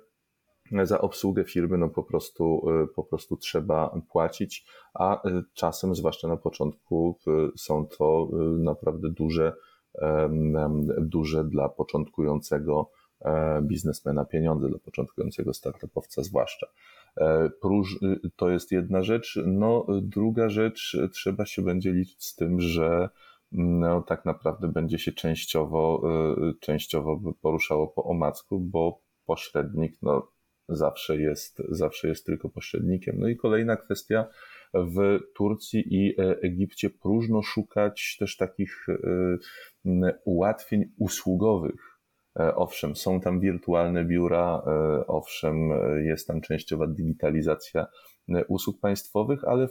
za 0.82 1.00
obsługę 1.00 1.44
firmy 1.44 1.78
no 1.78 1.88
po 1.88 2.02
prostu, 2.02 2.62
e, 2.70 2.86
po 2.86 3.04
prostu 3.04 3.36
trzeba 3.36 4.00
płacić, 4.08 4.66
a 4.94 5.22
e, 5.22 5.42
czasem, 5.54 5.94
zwłaszcza 5.94 6.28
na 6.28 6.36
początku, 6.36 7.18
są 7.56 7.86
to 7.86 8.28
e, 8.32 8.36
naprawdę 8.58 9.10
duże, 9.10 9.52
duże 10.98 11.44
dla 11.44 11.68
początkującego 11.68 12.90
biznesmena 13.62 14.24
pieniądze 14.24 14.68
dla 14.68 14.78
początkującego 14.78 15.54
startupowca 15.54 16.22
zwłaszcza. 16.22 16.66
Próż, 17.60 17.98
to 18.36 18.50
jest 18.50 18.72
jedna 18.72 19.02
rzecz. 19.02 19.38
No, 19.46 19.86
druga 20.02 20.48
rzecz, 20.48 20.96
trzeba 21.12 21.46
się 21.46 21.62
będzie 21.62 21.92
liczyć 21.92 22.24
z 22.24 22.36
tym, 22.36 22.60
że 22.60 23.08
no, 23.52 24.02
tak 24.02 24.24
naprawdę 24.24 24.68
będzie 24.68 24.98
się 24.98 25.12
częściowo, 25.12 26.02
częściowo 26.60 27.20
poruszało 27.42 27.88
po 27.88 28.04
omacku, 28.04 28.60
bo 28.60 29.02
pośrednik 29.26 29.92
no, 30.02 30.28
zawsze, 30.68 31.16
jest, 31.16 31.62
zawsze 31.68 32.08
jest 32.08 32.26
tylko 32.26 32.48
pośrednikiem. 32.48 33.16
No 33.18 33.28
i 33.28 33.36
kolejna 33.36 33.76
kwestia, 33.76 34.28
w 34.74 35.18
Turcji 35.34 35.84
i 35.94 36.20
e, 36.20 36.40
Egipcie 36.42 36.90
próżno 36.90 37.42
szukać 37.42 38.16
też 38.20 38.36
takich 38.36 38.86
e, 38.88 40.18
ułatwień 40.24 40.84
usługowych. 40.98 42.00
E, 42.40 42.54
owszem, 42.54 42.96
są 42.96 43.20
tam 43.20 43.40
wirtualne 43.40 44.04
biura, 44.04 44.62
owszem, 45.06 45.70
jest 46.04 46.26
tam 46.26 46.40
częściowa 46.40 46.86
digitalizacja 46.86 47.86
usług 48.48 48.80
państwowych, 48.80 49.44
ale 49.44 49.68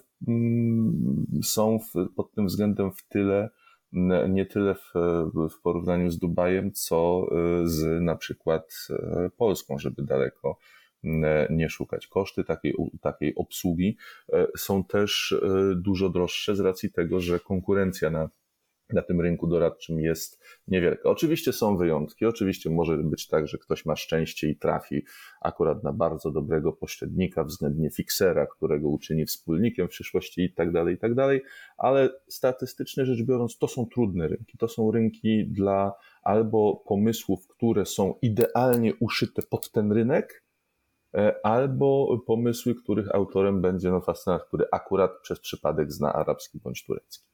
są 1.44 1.80
w, 1.80 2.14
pod 2.16 2.32
tym 2.32 2.46
względem 2.46 2.92
w 2.92 3.08
tyle, 3.08 3.50
nie 4.30 4.46
tyle 4.46 4.76
w, 4.76 4.92
w 5.50 5.62
porównaniu 5.62 6.12
z 6.12 6.20
Dubajem, 6.20 6.72
co 6.72 7.28
z 7.64 8.02
na 8.02 8.16
przykład 8.16 8.88
Polską, 9.38 9.78
żeby 9.78 10.04
daleko 10.04 10.58
nie 11.50 11.70
szukać. 11.70 12.08
Koszty 12.08 12.44
takiej, 12.44 12.76
takiej 13.02 13.36
obsługi 13.36 13.98
e, 14.34 14.48
są 14.58 14.84
też 14.84 15.32
e, 15.32 15.76
dużo 15.76 16.10
droższe 16.10 16.56
z 16.56 16.60
racji 16.60 16.92
tego, 16.92 17.20
że 17.20 17.40
konkurencja 17.40 18.10
na 18.10 18.30
na 18.94 19.02
tym 19.02 19.22
rynku 19.22 19.48
doradczym 19.48 20.00
jest 20.00 20.40
niewielka. 20.68 21.10
Oczywiście 21.10 21.54
są 21.54 21.78
wyjątki, 21.78 22.26
oczywiście 22.26 22.70
może 22.70 22.98
być 22.98 23.28
tak, 23.28 23.48
że 23.48 23.58
ktoś 23.58 23.86
ma 23.86 23.96
szczęście 23.96 24.50
i 24.50 24.56
trafi 24.56 25.06
akurat 25.42 25.84
na 25.84 25.94
bardzo 25.94 26.32
dobrego 26.32 26.74
pośrednika, 26.74 27.44
względnie 27.44 27.90
fiksera, 27.90 28.48
którego 28.48 28.90
uczyni 28.90 29.26
wspólnikiem 29.26 29.88
w 29.88 29.92
przyszłości 29.92 30.42
i 30.42 30.54
tak 30.54 30.72
dalej, 30.72 30.96
i 30.96 30.98
tak 30.98 31.16
dalej, 31.16 31.42
ale 31.78 32.10
statystycznie 32.28 33.06
rzecz 33.06 33.24
biorąc, 33.24 33.58
to 33.58 33.68
są 33.68 33.86
trudne 33.86 34.28
rynki. 34.28 34.58
To 34.58 34.68
są 34.68 34.92
rynki 34.92 35.48
dla 35.48 35.94
albo 36.24 36.84
pomysłów, 36.88 37.48
które 37.48 37.86
są 37.86 38.16
idealnie 38.22 38.94
uszyte 39.00 39.42
pod 39.42 39.72
ten 39.72 39.92
rynek, 39.92 40.44
E, 41.16 41.46
albo 41.46 42.20
pomysły, 42.28 42.76
których 42.76 43.16
autorem 43.16 43.62
będzie 43.62 43.90
no, 43.90 44.02
fascynat, 44.02 44.44
który 44.44 44.66
akurat 44.72 45.12
przez 45.22 45.40
przypadek 45.40 45.92
zna 45.92 46.14
arabski 46.14 46.60
bądź 46.60 46.86
turecki. 46.86 47.31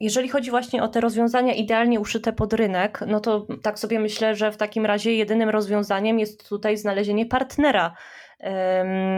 Jeżeli 0.00 0.28
chodzi 0.28 0.50
właśnie 0.50 0.82
o 0.82 0.88
te 0.88 1.00
rozwiązania 1.00 1.54
idealnie 1.54 2.00
uszyte 2.00 2.32
pod 2.32 2.52
rynek, 2.52 3.00
no 3.06 3.20
to 3.20 3.46
tak 3.62 3.78
sobie 3.78 4.00
myślę, 4.00 4.34
że 4.34 4.52
w 4.52 4.56
takim 4.56 4.86
razie 4.86 5.14
jedynym 5.14 5.48
rozwiązaniem 5.48 6.18
jest 6.18 6.48
tutaj 6.48 6.76
znalezienie 6.76 7.26
partnera 7.26 7.94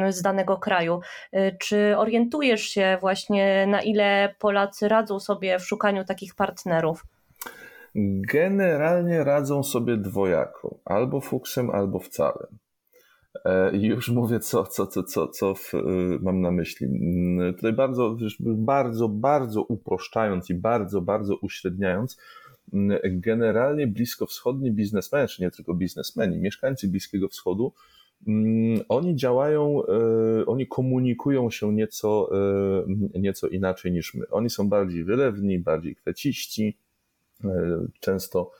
z 0.09 0.23
danego 0.23 0.57
kraju. 0.57 1.01
E, 1.33 1.53
czy 1.53 1.95
orientujesz 1.97 2.63
się 2.63 2.99
właśnie, 3.01 3.67
na 3.67 3.83
ile 3.83 4.35
Polacy 4.39 4.89
radzą 4.89 5.21
sobie 5.21 5.59
w 5.59 5.67
szukaniu 5.67 6.05
takich 6.05 6.35
partnerów? 6.35 7.05
Generalnie 8.33 9.25
radzą 9.25 9.63
sobie 9.63 9.97
dwojako, 9.97 10.79
albo 10.85 11.21
fuksem, 11.21 11.71
albo 11.71 11.99
wcale. 11.99 12.47
E, 13.45 13.77
już 13.77 14.09
mówię, 14.09 14.41
co, 14.41 14.65
co, 14.65 14.87
co, 14.87 15.03
co, 15.03 15.29
co 15.29 15.55
w, 15.55 15.75
y, 15.75 15.79
mam 16.23 16.41
na 16.41 16.51
myśli. 16.51 16.87
Mm, 16.87 17.55
tutaj 17.55 17.73
bardzo, 17.73 18.17
bardzo, 18.41 19.09
bardzo 19.09 19.63
uproszczając 19.63 20.51
i 20.51 20.55
bardzo, 20.55 21.01
bardzo 21.01 21.37
uśredniając, 21.37 22.19
mm, 22.73 22.99
generalnie 23.05 23.87
bliskowschodni 23.87 24.73
biznesmeni, 24.73 25.29
czy 25.29 25.43
nie 25.43 25.51
tylko 25.51 25.75
biznesmeni, 25.75 26.39
mieszkańcy 26.39 26.89
Bliskiego 26.89 27.29
Wschodu, 27.29 27.73
mm, 28.27 28.81
oni 28.89 29.17
działają, 29.17 29.83
e, 29.87 30.47
oni 30.47 30.67
komunikują 30.67 31.51
się 31.51 31.73
nieco, 31.73 32.31
e, 33.15 33.19
nieco 33.21 33.49
inaczej 33.49 33.93
niż 33.93 34.15
my. 34.15 34.29
Oni 34.31 34.51
są 34.51 34.69
bardziej 34.69 35.05
wylewni, 35.05 35.59
bardziej 35.59 35.97
kweciści. 35.97 36.79
Często, 38.01 38.51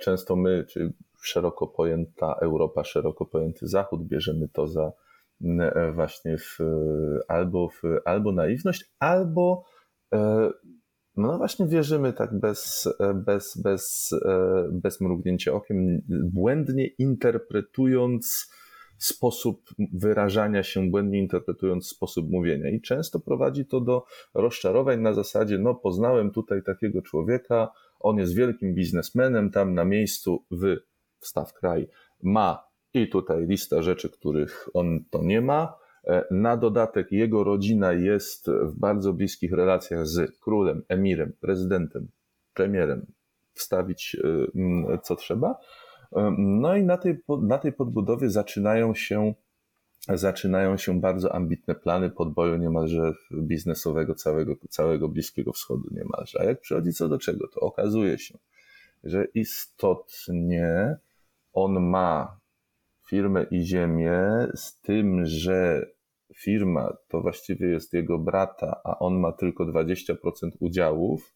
często 0.00 0.36
my, 0.36 0.64
czy 0.68 0.92
szeroko 1.26 1.66
pojęta 1.66 2.34
Europa, 2.40 2.84
szeroko 2.84 3.26
pojęty 3.26 3.68
Zachód, 3.68 4.02
bierzemy 4.02 4.48
to 4.48 4.66
za 4.66 4.92
e, 5.44 5.92
właśnie 5.92 6.38
w, 6.38 6.58
albo, 7.28 7.68
w, 7.68 7.82
albo 8.04 8.32
naiwność, 8.32 8.92
albo 8.98 9.64
e, 10.12 10.50
no 11.16 11.38
właśnie 11.38 11.66
wierzymy 11.66 12.12
tak 12.12 12.38
bez, 12.40 12.88
bez, 13.14 13.60
bez, 13.62 14.12
e, 14.24 14.68
bez 14.72 15.00
mrugnięcia 15.00 15.52
okiem, 15.52 16.02
błędnie 16.08 16.86
interpretując 16.86 18.50
sposób 18.98 19.62
wyrażania 19.92 20.62
się, 20.62 20.90
błędnie 20.90 21.18
interpretując 21.18 21.88
sposób 21.88 22.30
mówienia. 22.30 22.70
I 22.70 22.80
często 22.80 23.20
prowadzi 23.20 23.66
to 23.66 23.80
do 23.80 24.04
rozczarowań 24.34 25.00
na 25.00 25.12
zasadzie, 25.12 25.58
no 25.58 25.74
poznałem 25.74 26.30
tutaj 26.30 26.62
takiego 26.62 27.02
człowieka, 27.02 27.68
on 28.00 28.18
jest 28.18 28.34
wielkim 28.34 28.74
biznesmenem, 28.74 29.50
tam 29.50 29.74
na 29.74 29.84
miejscu 29.84 30.44
w 30.50 30.76
wstaw 31.20 31.52
kraj 31.52 31.88
ma 32.22 32.66
i 32.94 33.08
tutaj 33.08 33.46
lista 33.46 33.82
rzeczy, 33.82 34.10
których 34.10 34.68
on 34.74 35.04
to 35.10 35.22
nie 35.22 35.40
ma. 35.40 35.74
E, 36.06 36.24
na 36.30 36.56
dodatek 36.56 37.12
jego 37.12 37.44
rodzina 37.44 37.92
jest 37.92 38.50
w 38.50 38.78
bardzo 38.78 39.12
bliskich 39.12 39.52
relacjach 39.52 40.06
z 40.06 40.38
królem, 40.38 40.82
emirem, 40.88 41.32
prezydentem, 41.40 42.08
premierem. 42.54 43.06
Wstawić 43.54 44.16
e, 44.94 44.98
co 45.02 45.16
trzeba. 45.16 45.58
E, 46.16 46.34
no 46.38 46.76
i 46.76 46.84
na 46.84 46.96
tej, 46.96 47.18
na 47.42 47.58
tej 47.58 47.72
podbudowie 47.72 48.30
zaczynają 48.30 48.94
się, 48.94 49.34
zaczynają 50.08 50.76
się 50.76 51.00
bardzo 51.00 51.34
ambitne 51.34 51.74
plany 51.74 52.10
podboju 52.10 52.56
niemalże 52.56 53.12
biznesowego 53.32 54.14
całego, 54.14 54.56
całego 54.68 55.08
Bliskiego 55.08 55.52
Wschodu 55.52 55.88
niemalże. 55.90 56.40
A 56.40 56.44
jak 56.44 56.60
przychodzi 56.60 56.92
co 56.92 57.08
do 57.08 57.18
czego, 57.18 57.48
to 57.48 57.60
okazuje 57.60 58.18
się, 58.18 58.38
że 59.04 59.24
istotnie 59.34 60.96
on 61.56 61.80
ma 61.80 62.40
firmę 63.08 63.46
i 63.50 63.62
ziemię, 63.62 64.20
z 64.54 64.80
tym, 64.80 65.26
że 65.26 65.86
firma 66.36 66.96
to 67.08 67.20
właściwie 67.20 67.68
jest 67.68 67.92
jego 67.92 68.18
brata, 68.18 68.80
a 68.84 68.98
on 68.98 69.20
ma 69.20 69.32
tylko 69.32 69.64
20% 69.64 70.14
udziałów, 70.60 71.34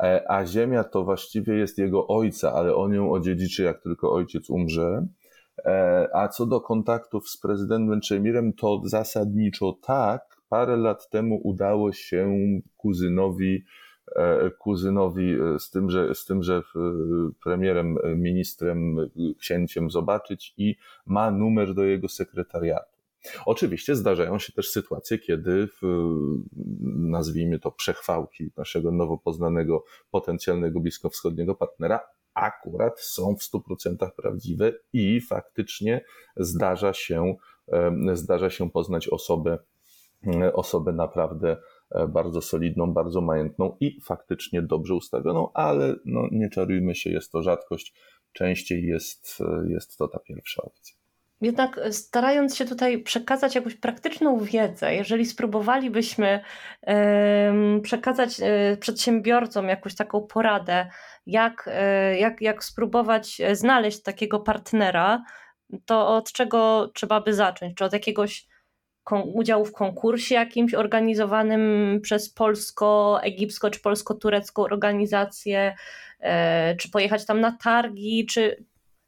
e, 0.00 0.30
a 0.30 0.46
ziemia 0.46 0.84
to 0.84 1.04
właściwie 1.04 1.54
jest 1.54 1.78
jego 1.78 2.06
ojca, 2.06 2.52
ale 2.52 2.74
on 2.74 2.92
ją 2.94 3.12
odziedziczy, 3.12 3.62
jak 3.62 3.82
tylko 3.82 4.12
ojciec 4.12 4.50
umrze. 4.50 5.06
E, 5.64 6.08
a 6.14 6.28
co 6.28 6.46
do 6.46 6.60
kontaktów 6.60 7.28
z 7.28 7.40
prezydentem 7.40 8.00
Czemirem, 8.00 8.52
to 8.52 8.80
zasadniczo 8.84 9.78
tak. 9.82 10.22
Parę 10.48 10.76
lat 10.76 11.08
temu 11.10 11.40
udało 11.44 11.92
się 11.92 12.34
kuzynowi 12.76 13.64
kuzynowi 14.58 15.34
e, 15.34 15.58
z 15.58 15.70
tym, 15.70 15.90
że, 15.90 16.14
z 16.14 16.24
tym, 16.24 16.42
że 16.42 16.62
premierem, 17.44 17.98
e, 18.04 18.14
ministrem, 18.14 18.96
księciem 19.38 19.90
zobaczyć 19.90 20.54
i 20.56 20.76
ma 21.06 21.30
numer 21.30 21.74
do 21.74 21.84
jego 21.84 22.08
sekretariatu. 22.08 22.98
Oczywiście 23.46 23.96
zdarzają 23.96 24.38
się 24.38 24.52
też 24.52 24.70
sytuacje, 24.70 25.18
kiedy 25.18 25.66
w, 25.66 26.06
nazwijmy 26.96 27.58
to 27.58 27.70
przechwałki 27.72 28.50
naszego 28.56 28.90
nowo 28.92 29.18
poznanego 29.18 29.84
potencjalnego 30.10 30.80
bliskowschodniego 30.80 31.54
partnera 31.54 32.00
akurat 32.34 33.00
są 33.00 33.36
w 33.36 33.42
100% 33.42 34.10
prawdziwe 34.16 34.72
i 34.92 35.20
faktycznie 35.20 36.04
zdarza 36.36 36.92
się, 36.92 37.34
zdarza 38.12 38.50
się 38.50 38.70
poznać 38.70 39.08
osobę, 39.08 39.58
osobę 40.52 40.92
naprawdę 40.92 41.56
E, 41.56 41.77
bardzo 42.08 42.42
solidną, 42.42 42.92
bardzo 42.92 43.20
majętną 43.20 43.76
i 43.80 44.00
faktycznie 44.00 44.62
dobrze 44.62 44.94
ustawioną, 44.94 45.52
ale 45.54 45.94
no, 46.04 46.28
nie 46.32 46.50
czarujmy 46.50 46.94
się, 46.94 47.10
jest 47.10 47.32
to 47.32 47.42
rzadkość. 47.42 47.94
Częściej 48.32 48.86
jest, 48.86 49.38
e, 49.40 49.72
jest 49.72 49.98
to 49.98 50.08
ta 50.08 50.18
pierwsza 50.18 50.62
opcja. 50.62 50.96
Jednak 51.40 51.78
e, 51.78 51.92
starając 51.92 52.56
się 52.56 52.64
tutaj 52.64 53.02
przekazać 53.02 53.54
jakąś 53.54 53.74
praktyczną 53.74 54.38
wiedzę, 54.38 54.94
jeżeli 54.94 55.26
spróbowalibyśmy 55.26 56.40
przekazać 57.82 58.40
przedsiębiorcom 58.80 59.68
jakąś 59.68 59.94
taką 59.94 60.20
poradę, 60.20 60.90
jak, 61.26 61.70
jak, 62.18 62.40
jak 62.40 62.64
spróbować 62.64 63.40
znaleźć 63.52 64.02
takiego 64.02 64.40
partnera, 64.40 65.22
to 65.84 66.08
od 66.16 66.32
czego 66.32 66.90
trzeba 66.94 67.20
by 67.20 67.34
zacząć? 67.34 67.74
Czy 67.74 67.84
od 67.84 67.92
jakiegoś 67.92 68.46
udziału 69.16 69.64
w 69.64 69.72
konkursie 69.72 70.34
jakimś 70.34 70.74
organizowanym 70.74 71.98
przez 72.02 72.30
polsko-egipsko 72.30 73.70
czy 73.70 73.80
polsko-turecką 73.80 74.62
organizację, 74.62 75.74
e, 76.20 76.76
czy 76.76 76.90
pojechać 76.90 77.26
tam 77.26 77.40
na 77.40 77.56
targi, 77.62 78.26
czy, 78.26 78.64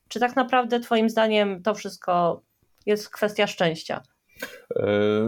czy 0.09 0.21
tak 0.21 0.37
naprawdę 0.37 0.81
Twoim 0.81 1.11
zdaniem 1.11 1.63
to 1.63 1.75
wszystko 1.75 2.43
jest 2.87 3.11
kwestia 3.11 3.47
szczęścia? 3.47 4.03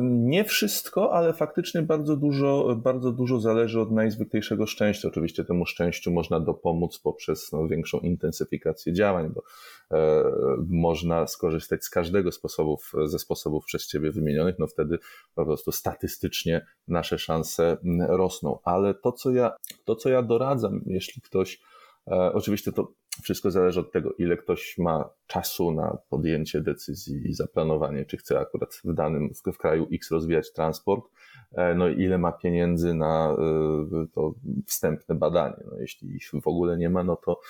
Nie 0.03 0.45
wszystko, 0.45 1.13
ale 1.13 1.33
faktycznie 1.33 1.83
bardzo 1.83 2.17
dużo, 2.17 2.77
bardzo 2.77 3.13
dużo 3.13 3.41
zależy 3.41 3.81
od 3.81 3.91
najzwyklejszego 3.91 4.67
szczęścia. 4.67 5.09
Oczywiście 5.09 5.45
temu 5.45 5.67
szczęściu 5.67 6.11
można 6.11 6.41
dopomóc 6.41 6.99
poprzez 6.99 7.53
no, 7.53 7.69
większą 7.69 7.99
intensyfikację 7.99 8.93
działań, 8.93 9.33
bo 9.35 9.43
e, 9.99 10.25
można 10.69 11.27
skorzystać 11.27 11.85
z 11.85 11.91
każdego 11.91 12.33
sposobów, 12.33 12.93
ze 13.05 13.19
sposobów 13.19 13.65
przez 13.65 13.87
Ciebie 13.87 14.13
wymienionych, 14.13 14.59
no 14.59 14.67
wtedy 14.67 14.99
po 15.35 15.45
prostu 15.45 15.73
statystycznie 15.73 16.67
nasze 16.89 17.19
szanse 17.19 17.77
rosną. 18.09 18.59
Ale 18.65 18.95
to, 18.95 19.13
co 19.13 19.31
ja, 19.31 19.53
to, 19.85 19.97
co 19.97 20.09
ja 20.09 20.23
doradzam, 20.23 20.81
jeśli 20.87 21.23
ktoś, 21.23 21.61
e, 22.07 22.33
oczywiście 22.33 22.73
to 22.73 22.93
wszystko 23.23 23.51
zależy 23.51 23.81
od 23.81 23.93
tego, 23.93 24.13
ile 24.19 24.37
ktoś 24.37 24.79
ma 24.79 25.11
czasu 25.27 25.73
na 25.73 25.99
podjęcie 26.11 26.61
decyzji 26.61 27.31
i 27.31 27.35
zaplanowanie, 27.35 28.05
czy 28.05 28.17
chce 28.17 28.41
akurat 28.41 28.75
w 28.85 28.95
danym 28.95 29.31
w, 29.55 29.59
kraju 29.59 29.89
X 29.93 30.11
rozwijać 30.11 30.53
transport, 30.53 31.05
e, 31.53 31.75
no 31.75 31.89
i 31.89 32.01
ile 32.01 32.19
ma 32.19 32.33
pieniędzy 32.33 32.95
na 32.95 33.37
e, 33.93 34.07
to 34.15 34.35
wstępne 34.67 35.15
badanie. 35.15 35.65
No 35.71 35.79
jeśli 35.81 36.17
ich 36.17 36.31
w 36.43 36.47
ogóle 36.47 36.79
nie 36.79 36.91
ma, 36.91 37.05
no 37.05 37.17
to, 37.17 37.41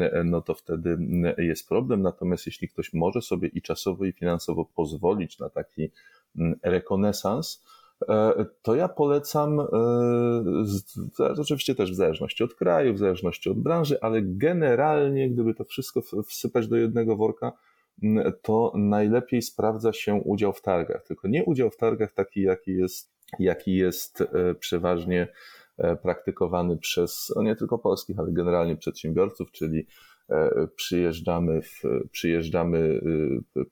e, 0.00 0.24
no 0.24 0.42
to 0.42 0.54
wtedy 0.54 0.98
jest 1.38 1.68
problem. 1.68 2.02
Natomiast 2.02 2.46
jeśli 2.46 2.68
ktoś 2.68 2.92
może 2.92 3.22
sobie 3.22 3.48
i 3.48 3.62
czasowo, 3.62 4.04
i 4.04 4.12
finansowo 4.12 4.64
pozwolić 4.64 5.38
na 5.38 5.50
taki 5.50 5.90
rekonesans, 6.62 7.64
E, 7.64 7.79
to 8.62 8.74
ja 8.74 8.88
polecam, 8.88 9.60
e, 9.60 9.66
oczywiście 11.40 11.74
też 11.74 11.92
w 11.92 11.94
zależności 11.94 12.44
od 12.44 12.54
kraju, 12.54 12.94
w 12.94 12.98
zależności 12.98 13.50
od 13.50 13.58
branży, 13.58 13.98
ale 14.00 14.22
generalnie, 14.22 15.30
gdyby 15.30 15.54
to 15.54 15.64
wszystko 15.64 16.02
wsypać 16.26 16.68
do 16.68 16.76
jednego 16.76 17.16
worka, 17.16 17.52
to 18.42 18.72
najlepiej 18.76 19.42
sprawdza 19.42 19.92
się 19.92 20.14
udział 20.14 20.52
w 20.52 20.62
targach. 20.62 21.02
Tylko 21.02 21.28
nie 21.28 21.44
udział 21.44 21.70
w 21.70 21.76
targach 21.76 22.12
taki, 22.12 22.42
jaki 22.42 22.74
jest, 22.74 23.12
jaki 23.38 23.74
jest 23.74 24.20
e, 24.20 24.54
przeważnie 24.54 25.28
praktykowany 26.02 26.76
przez 26.76 27.32
no 27.36 27.42
nie 27.42 27.56
tylko 27.56 27.78
polskich, 27.78 28.18
ale 28.18 28.32
generalnie 28.32 28.76
przedsiębiorców, 28.76 29.50
czyli 29.50 29.86
przyjeżdżamy, 30.76 31.62
w, 31.62 31.82
przyjeżdżamy 32.10 33.00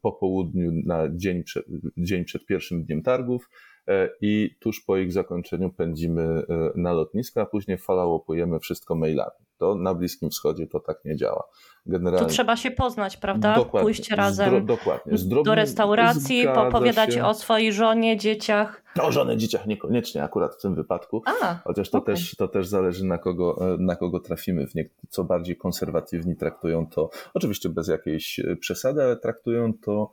po 0.03 0.13
południu 0.13 0.73
na 0.85 1.09
dzień 1.17 1.45
przed, 1.45 1.67
dzień 1.97 2.25
przed 2.25 2.47
pierwszym 2.47 2.85
dniem 2.85 3.03
targów, 3.03 3.49
E, 3.78 3.78
i 4.21 4.57
tuż 4.61 4.81
po 4.81 4.97
ich 4.97 5.13
zakończeniu 5.13 5.71
pędzimy 5.71 6.23
e, 6.23 6.71
na 6.75 6.93
lotnisko, 6.93 7.41
a 7.41 7.47
później 7.47 7.79
falałopujemy 7.79 8.59
wszystko 8.59 8.95
mailami. 8.95 9.31
To 9.59 9.75
na 9.75 9.95
Bliskim 9.95 10.31
Wschodzie 10.31 10.67
to 10.67 10.81
tak 10.81 11.05
nie 11.05 11.17
działa. 11.17 11.45
Generalnie... 11.87 12.27
Tu 12.27 12.33
trzeba 12.33 12.57
się 12.57 12.71
poznać, 12.71 13.17
prawda? 13.17 13.55
Dokładnie. 13.55 13.85
Pójść 13.85 14.11
razem 14.11 14.49
Zdro, 14.49 14.61
dokładnie. 14.61 15.43
do 15.45 15.55
restauracji, 15.55 16.47
popowiadać 16.55 17.15
się. 17.15 17.25
o 17.25 17.35
swojej 17.35 17.73
żonie, 17.73 18.17
dzieciach. 18.17 18.83
O 19.03 19.13
żonie, 19.13 19.37
dzieciach 19.37 19.67
niekoniecznie 19.67 20.23
akurat 20.23 20.55
w 20.55 20.63
tym 20.63 20.75
wypadku. 20.75 21.23
A, 21.43 21.55
chociaż 21.65 21.91
to, 21.91 21.99
okay. 21.99 22.15
też, 22.15 22.37
to 22.37 22.49
też 22.49 22.67
zależy 22.67 23.05
na 23.05 23.19
kogo, 23.19 23.75
e, 23.75 23.79
na 23.79 23.97
kogo 23.97 24.21
trafimy. 24.21 24.67
W 24.67 24.75
nie, 24.75 24.89
co 25.09 25.25
bardziej 25.25 25.57
konserwatywni 25.57 26.37
traktują 26.37 26.87
to, 26.87 27.11
oczywiście 27.35 27.69
bez 27.69 27.89
jakiejś 27.89 28.41
przesady, 28.61 29.03
ale 29.03 29.17
traktują 29.17 29.73
to 29.75 30.11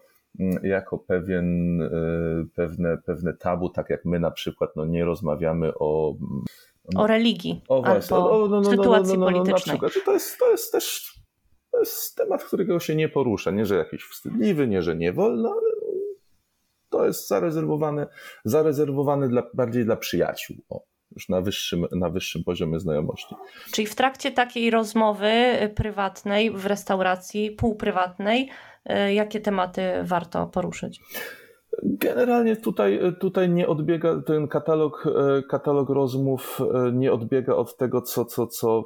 jako 0.64 0.98
pewien, 0.98 1.82
e, 1.82 1.90
pewne, 2.56 2.98
pewne 3.06 3.34
tabu, 3.34 3.70
tak 3.70 3.90
jak 3.90 4.06
my 4.06 4.20
na 4.20 4.32
przykład 4.32 4.70
no, 4.76 4.86
nie 4.86 5.06
rozmawiamy 5.06 5.72
o. 5.80 6.16
O 6.96 7.08
religii. 7.08 7.62
O 7.68 7.82
właśnie, 7.82 8.18
albo 8.18 8.44
o, 8.44 8.48
no, 8.48 8.62
no, 8.62 8.70
sytuacji 8.70 9.18
no, 9.18 9.26
politycznej. 9.26 9.80
To 10.06 10.14
jest, 10.14 10.40
to 10.40 10.52
jest 10.52 10.72
też 10.72 11.16
to 11.72 11.80
jest 11.80 12.16
temat, 12.16 12.44
którego 12.44 12.80
się 12.80 12.96
nie 12.96 13.10
porusza. 13.10 13.52
Nie, 13.52 13.66
że 13.66 13.76
jakiś 13.76 14.04
wstydliwy, 14.04 14.68
nie, 14.68 14.82
że 14.82 14.96
nie 14.96 15.14
wolno, 15.14 15.50
ale 15.50 15.76
to 16.90 17.06
jest 17.06 17.28
zarezerwowane, 17.28 18.08
zarezerwowane 18.46 19.30
dla, 19.30 19.44
bardziej 19.54 19.86
dla 19.86 19.96
przyjaciół. 19.96 20.58
O 20.70 20.84
już 21.12 21.30
na 21.30 21.42
wyższym, 21.42 21.86
na 21.92 22.10
wyższym 22.10 22.44
poziomie 22.44 22.80
znajomości. 22.80 23.36
Czyli 23.72 23.88
w 23.88 23.96
trakcie 23.96 24.32
takiej 24.32 24.70
rozmowy 24.70 25.32
prywatnej 25.76 26.52
w 26.52 26.66
restauracji, 26.66 27.52
półprywatnej, 27.52 28.50
jakie 29.14 29.40
tematy 29.40 29.82
warto 30.04 30.48
poruszyć? 30.48 31.02
Generalnie 31.84 32.56
tutaj, 32.56 33.00
tutaj 33.20 33.50
nie 33.50 33.68
odbiega 33.68 34.22
ten 34.22 34.48
katalog, 34.48 35.08
e, 35.08 35.44
katalog 35.44 35.90
rozmów 35.90 36.60
e, 36.62 36.92
nie 36.92 37.12
odbiega 37.12 37.56
od 37.56 37.78
tego, 37.78 38.02
co, 38.02 38.26
co, 38.26 38.48
co 38.48 38.86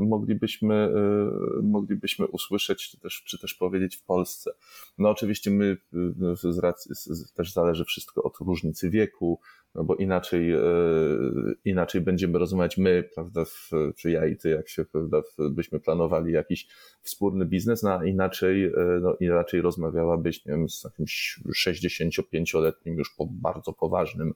moglibyśmy, 0.00 0.94
moglibyśmy 1.62 2.26
usłyszeć, 2.26 2.90
czy 2.90 3.00
też, 3.00 3.22
czy 3.26 3.38
też 3.38 3.54
powiedzieć 3.54 3.96
w 3.96 4.04
Polsce. 4.04 4.50
No 4.98 5.10
oczywiście 5.10 5.50
my 5.50 5.76
z 6.34 6.58
racji, 6.58 6.90
też 7.36 7.52
zależy 7.52 7.84
wszystko 7.84 8.22
od 8.22 8.38
różnicy 8.40 8.90
wieku, 8.90 9.40
no 9.74 9.84
bo 9.84 9.94
inaczej, 9.94 10.52
e, 10.52 10.60
inaczej 11.64 12.00
będziemy 12.00 12.38
rozumieć 12.38 12.78
my, 12.78 13.08
prawda, 13.14 13.44
w, 13.44 13.70
czy 13.96 14.10
ja 14.10 14.26
i 14.26 14.36
ty, 14.36 14.50
jak 14.50 14.68
się, 14.68 14.84
prawda, 14.84 15.22
byśmy 15.50 15.80
planowali 15.80 16.32
jakiś 16.32 16.66
wspólny 17.02 17.46
biznes, 17.46 17.82
no 17.82 17.98
a 17.98 18.04
inaczej, 18.04 18.64
e, 18.64 18.72
no, 19.02 19.16
inaczej 19.20 19.60
rozmawiałabyś, 19.60 20.44
nie 20.44 20.52
wiem, 20.52 20.68
z 20.68 20.84
jakimś 20.84 21.40
65-letnim 21.66 22.98
już 22.98 23.14
po 23.16 23.26
bardzo 23.30 23.72
poważnym, 23.72 24.34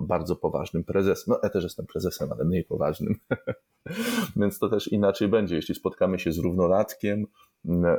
bardzo 0.00 0.36
poważnym 0.36 0.84
prezesem. 0.84 1.24
No 1.28 1.40
ja 1.42 1.48
też 1.48 1.64
jestem 1.64 1.86
prezesem, 1.86 2.32
ale 2.32 2.44
mniej 2.44 2.64
poważnym. 2.64 3.14
Więc 4.36 4.58
to 4.58 4.68
też 4.68 4.88
inaczej 4.88 5.28
będzie, 5.28 5.56
jeśli 5.56 5.74
spotkamy 5.74 6.18
się 6.18 6.32
z 6.32 6.38
równolatkiem, 6.38 7.26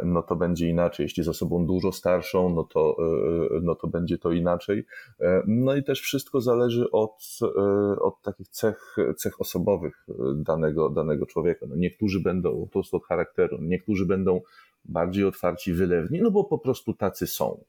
no 0.05 0.23
to 0.23 0.35
będzie 0.35 0.69
inaczej. 0.69 1.03
Jeśli 1.03 1.23
z 1.23 1.27
osobą 1.27 1.65
dużo 1.65 1.91
starszą, 1.91 2.49
no 2.49 2.63
to, 2.63 2.95
e, 2.99 3.59
no 3.61 3.75
to 3.75 3.87
będzie 3.87 4.17
to 4.17 4.31
inaczej. 4.31 4.85
E, 5.19 5.43
no 5.47 5.75
i 5.75 5.83
też 5.83 6.01
wszystko 6.01 6.41
zależy 6.41 6.91
od, 6.91 7.39
e, 7.41 7.99
od 7.99 8.21
takich 8.21 8.47
cech, 8.47 8.95
cech 9.17 9.41
osobowych 9.41 10.05
danego, 10.35 10.89
danego 10.89 11.25
człowieka. 11.25 11.65
No 11.69 11.75
niektórzy 11.75 12.19
będą 12.19 12.61
po 12.65 12.67
prostu 12.67 12.97
od 12.97 13.05
charakteru, 13.05 13.57
niektórzy 13.61 14.05
będą 14.05 14.41
bardziej 14.85 15.25
otwarci, 15.25 15.73
wylewni, 15.73 16.21
no 16.21 16.31
bo 16.31 16.43
po 16.43 16.59
prostu 16.59 16.93
tacy 16.93 17.27
są. 17.27 17.63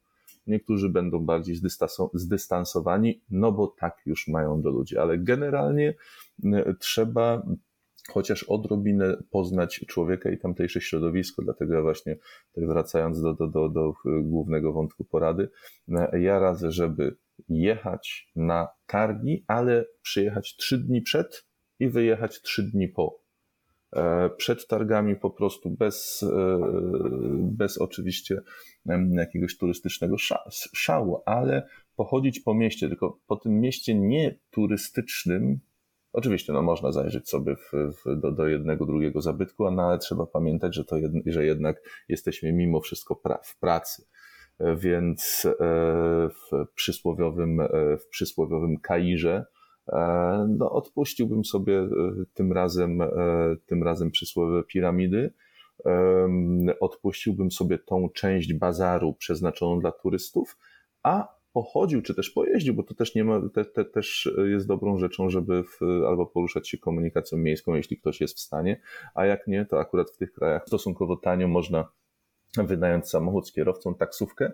Niektórzy 0.47 0.89
będą 0.89 1.19
bardziej 1.19 1.57
zdystansowani, 2.15 3.21
no 3.31 3.53
bo 3.53 3.67
tak 3.67 4.03
już 4.07 4.29
mają 4.29 4.63
do 4.63 4.71
ludzi, 4.71 4.99
ale 4.99 5.19
generalnie 5.19 5.95
trzeba 6.79 7.43
chociaż 8.09 8.43
odrobinę 8.43 9.17
poznać 9.31 9.85
człowieka 9.89 10.31
i 10.31 10.39
tamtejsze 10.39 10.81
środowisko. 10.81 11.43
Dlatego 11.43 11.75
ja 11.75 11.83
właśnie, 11.83 12.17
tak 12.55 12.67
wracając 12.67 13.23
do, 13.23 13.35
do, 13.35 13.49
do, 13.49 13.69
do 13.69 13.95
głównego 14.23 14.73
wątku 14.73 15.05
porady, 15.05 15.49
ja 16.13 16.39
radzę, 16.39 16.73
żeby 16.73 17.17
jechać 17.49 18.31
na 18.37 18.69
targi, 18.87 19.45
ale 19.47 19.87
przyjechać 20.03 20.57
trzy 20.57 20.79
dni 20.79 21.03
przed 21.03 21.47
i 21.79 21.89
wyjechać 21.89 22.43
trzy 22.43 22.63
dni 22.63 22.89
po. 22.89 23.21
E, 23.93 24.31
przed 24.37 24.67
targami 24.67 25.17
po 25.17 25.31
prostu 25.31 25.71
bez, 25.71 26.23
e, 26.23 26.59
bez 27.43 27.79
oczywiście 27.79 28.41
jakiegoś 29.11 29.57
turystycznego 29.57 30.17
szału, 30.75 31.23
ale 31.27 31.69
pochodzić 31.97 32.41
po 32.41 32.55
mieście, 32.55 32.89
tylko 32.89 33.19
po 33.27 33.37
tym 33.37 33.61
mieście 33.61 33.95
nie 33.95 34.39
turystycznym, 34.51 35.61
Oczywiście, 36.13 36.53
no 36.53 36.63
można 36.63 36.93
zajrzeć 36.93 37.29
sobie 37.29 37.57
w, 37.57 37.73
w, 37.73 38.21
do, 38.21 38.33
do, 38.33 38.49
jednego, 38.49 38.87
drugiego 38.87 39.23
zabytku, 39.23 39.71
no, 39.71 39.83
ale 39.83 39.99
trzeba 39.99 40.27
pamiętać, 40.27 40.75
że, 40.75 40.85
to 40.85 40.97
jed, 40.97 41.13
że 41.27 41.45
jednak 41.45 41.83
jesteśmy 42.09 42.53
mimo 42.53 42.81
wszystko 42.81 43.17
pra, 43.17 43.39
w 43.45 43.59
pracy. 43.59 44.07
Więc 44.77 45.47
e, 45.47 45.55
w 46.29 46.67
przysłowiowym, 46.75 47.61
e, 47.61 47.69
w 47.97 48.09
przysłowiowym 48.09 48.77
Kairze 48.77 49.47
e, 49.89 50.47
no, 50.59 50.71
odpuściłbym 50.71 51.45
sobie 51.45 51.89
tym 52.35 52.53
razem, 52.53 52.99
tym 53.67 53.83
razem 53.83 54.11
przysłowiowe 54.11 54.65
piramidy. 54.65 55.33
Odpuściłbym 56.81 57.51
sobie 57.51 57.79
tą 57.79 58.09
część 58.15 58.55
bazaru 58.55 59.15
przeznaczoną 59.15 59.81
dla 59.81 59.93
turystów, 59.93 60.59
a 61.03 61.40
pochodził, 61.53 62.03
czy 62.03 62.15
też 62.15 62.31
pojeździł, 62.31 62.75
bo 62.75 62.83
to 62.83 62.95
też 62.95 63.15
nie 63.15 63.25
ma, 63.25 63.49
te, 63.55 63.65
te, 63.65 63.85
też 63.85 64.31
jest 64.51 64.67
dobrą 64.67 64.99
rzeczą, 64.99 65.31
żeby 65.31 65.63
w, 65.65 65.83
albo 66.09 66.27
poruszać 66.27 66.69
się 66.69 66.79
komunikacją 66.79 67.39
miejską, 67.39 67.75
jeśli 67.75 67.97
ktoś 67.97 68.21
jest 68.21 68.37
w 68.37 68.41
stanie, 68.41 68.81
a 69.15 69.27
jak 69.27 69.47
nie, 69.47 69.67
to 69.67 69.81
akurat 69.81 70.11
w 70.11 70.17
tych 70.17 70.33
krajach 70.33 70.63
stosunkowo 70.67 71.17
tanio 71.17 71.49
można 71.49 71.89
wynająć 72.57 73.09
samochód 73.09 73.49
z 73.49 73.53
kierowcą, 73.53 73.95
taksówkę 73.95 74.53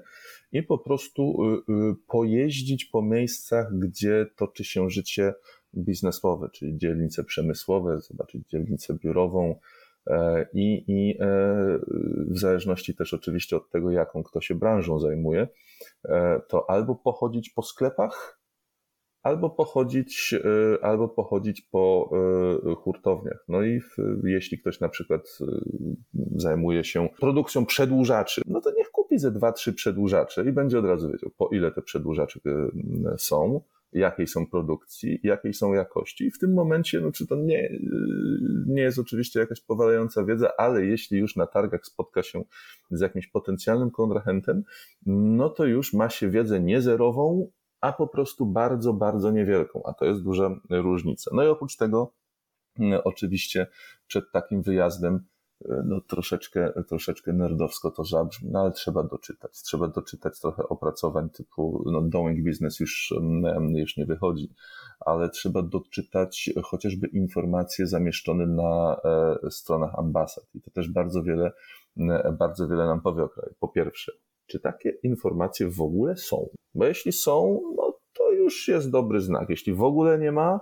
i 0.52 0.62
po 0.62 0.78
prostu 0.78 1.44
y, 1.44 1.72
y, 1.72 1.94
pojeździć 2.06 2.84
po 2.84 3.02
miejscach, 3.02 3.78
gdzie 3.78 4.26
toczy 4.36 4.64
się 4.64 4.90
życie 4.90 5.34
biznesowe, 5.74 6.48
czyli 6.52 6.78
dzielnice 6.78 7.24
przemysłowe, 7.24 8.00
zobaczyć 8.00 8.48
dzielnicę 8.48 8.94
biurową, 8.94 9.58
i, 10.52 10.84
i 10.88 11.18
e, 11.20 11.26
w 12.30 12.38
zależności 12.38 12.94
też 12.94 13.14
oczywiście 13.14 13.56
od 13.56 13.70
tego, 13.70 13.90
jaką 13.90 14.22
kto 14.22 14.40
się 14.40 14.54
branżą 14.54 15.00
zajmuje, 15.00 15.48
E, 16.04 16.40
to 16.48 16.70
albo 16.70 16.94
pochodzić 16.94 17.50
po 17.50 17.62
sklepach, 17.62 18.40
albo 19.22 19.50
pochodzić, 19.50 20.34
e, 20.34 20.84
albo 20.84 21.08
pochodzić 21.08 21.62
po 21.62 22.10
e, 22.70 22.74
hurtowniach. 22.74 23.44
No 23.48 23.62
i 23.62 23.80
jeśli 24.24 24.58
ktoś 24.58 24.80
na 24.80 24.88
przykład 24.88 25.38
zajmuje 26.36 26.84
się 26.84 27.08
produkcją 27.20 27.66
przedłużaczy, 27.66 28.42
no 28.46 28.60
to 28.60 28.70
niech 28.76 28.90
kupi 28.90 29.18
ze 29.18 29.30
dwa, 29.30 29.52
trzy 29.52 29.72
przedłużacze 29.72 30.44
i 30.44 30.52
będzie 30.52 30.78
od 30.78 30.84
razu 30.84 31.12
wiedział, 31.12 31.30
po 31.38 31.48
ile 31.52 31.72
te 31.72 31.82
przedłużacze 31.82 32.40
są 33.18 33.60
jakiej 33.98 34.26
są 34.26 34.46
produkcji, 34.46 35.20
jakiej 35.22 35.54
są 35.54 35.72
jakości. 35.72 36.24
I 36.24 36.30
w 36.30 36.38
tym 36.38 36.54
momencie, 36.54 37.00
no, 37.00 37.12
czy 37.12 37.26
to 37.26 37.36
nie, 37.36 37.70
nie 38.66 38.82
jest 38.82 38.98
oczywiście 38.98 39.40
jakaś 39.40 39.60
powalająca 39.60 40.24
wiedza, 40.24 40.50
ale 40.58 40.86
jeśli 40.86 41.18
już 41.18 41.36
na 41.36 41.46
targach 41.46 41.86
spotka 41.86 42.22
się 42.22 42.44
z 42.90 43.00
jakimś 43.00 43.26
potencjalnym 43.26 43.90
kontrahentem, 43.90 44.62
no 45.06 45.50
to 45.50 45.64
już 45.64 45.92
ma 45.92 46.08
się 46.08 46.30
wiedzę 46.30 46.60
niezerową, 46.60 47.50
a 47.80 47.92
po 47.92 48.08
prostu 48.08 48.46
bardzo, 48.46 48.92
bardzo 48.92 49.30
niewielką, 49.30 49.82
a 49.86 49.94
to 49.94 50.04
jest 50.04 50.22
duża 50.22 50.60
różnica. 50.70 51.30
No 51.34 51.44
i 51.44 51.48
oprócz 51.48 51.76
tego, 51.76 52.12
oczywiście 53.04 53.66
przed 54.06 54.32
takim 54.32 54.62
wyjazdem 54.62 55.24
no 55.84 56.00
troszeczkę, 56.00 56.72
troszeczkę 56.88 57.32
nerdowsko 57.32 57.90
to 57.90 58.04
zabrzmi, 58.04 58.50
no 58.52 58.60
ale 58.60 58.72
trzeba 58.72 59.02
doczytać. 59.02 59.52
Trzeba 59.62 59.88
doczytać 59.88 60.40
trochę 60.40 60.68
opracowań 60.68 61.30
typu 61.30 61.82
no, 61.86 62.02
Doing 62.02 62.44
Business 62.44 62.80
już, 62.80 63.14
już 63.74 63.96
nie 63.96 64.06
wychodzi, 64.06 64.52
ale 65.00 65.30
trzeba 65.30 65.62
doczytać 65.62 66.50
chociażby 66.64 67.06
informacje 67.06 67.86
zamieszczone 67.86 68.46
na 68.46 69.00
e, 69.44 69.50
stronach 69.50 69.98
ambasad. 69.98 70.44
I 70.54 70.60
to 70.60 70.70
też 70.70 70.90
bardzo 70.90 71.22
wiele, 71.22 71.52
bardzo 72.38 72.68
wiele 72.68 72.86
nam 72.86 73.00
powie 73.00 73.22
o 73.22 73.28
kraju. 73.28 73.54
Po 73.60 73.68
pierwsze, 73.68 74.12
czy 74.46 74.60
takie 74.60 74.90
informacje 75.02 75.70
w 75.70 75.80
ogóle 75.80 76.16
są? 76.16 76.48
Bo 76.74 76.86
jeśli 76.86 77.12
są, 77.12 77.60
no 77.76 77.98
to 78.12 78.32
już 78.32 78.68
jest 78.68 78.90
dobry 78.90 79.20
znak. 79.20 79.50
Jeśli 79.50 79.74
w 79.74 79.82
ogóle 79.82 80.18
nie 80.18 80.32
ma, 80.32 80.60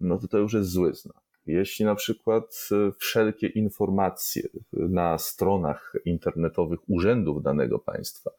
no 0.00 0.18
to 0.18 0.28
to 0.28 0.38
już 0.38 0.52
jest 0.52 0.70
zły 0.70 0.94
znak. 0.94 1.29
Jeśli 1.50 1.84
na 1.84 1.94
przykład 1.94 2.68
e, 2.72 2.92
wszelkie 2.98 3.46
informacje 3.46 4.42
na 4.72 5.18
stronach 5.18 5.92
internetowych 6.04 6.90
urzędów 6.90 7.42
danego 7.42 7.78
państwa 7.78 8.30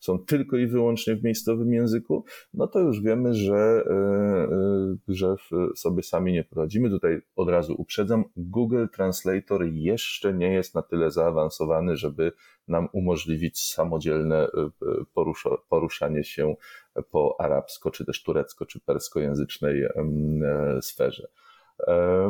są 0.00 0.18
tylko 0.18 0.56
i 0.56 0.66
wyłącznie 0.66 1.16
w 1.16 1.24
miejscowym 1.24 1.72
języku, 1.72 2.24
no 2.54 2.66
to 2.66 2.80
już 2.80 3.02
wiemy, 3.02 3.34
że, 3.34 3.84
e, 3.86 3.92
e, 3.92 4.96
że 5.08 5.36
sobie 5.76 6.02
sami 6.02 6.32
nie 6.32 6.44
poradzimy. 6.44 6.90
Tutaj 6.90 7.20
od 7.36 7.48
razu 7.48 7.74
uprzedzam, 7.78 8.24
Google 8.36 8.86
Translator 8.92 9.64
jeszcze 9.64 10.34
nie 10.34 10.52
jest 10.52 10.74
na 10.74 10.82
tyle 10.82 11.10
zaawansowany, 11.10 11.96
żeby 11.96 12.32
nam 12.68 12.88
umożliwić 12.92 13.60
samodzielne 13.60 14.48
poruszanie 15.68 16.24
się 16.24 16.54
po 17.10 17.36
arabsko, 17.38 17.90
czy 17.90 18.04
też 18.04 18.22
turecko, 18.22 18.66
czy 18.66 18.80
perskojęzycznej 18.80 19.88
sferze. 20.80 21.28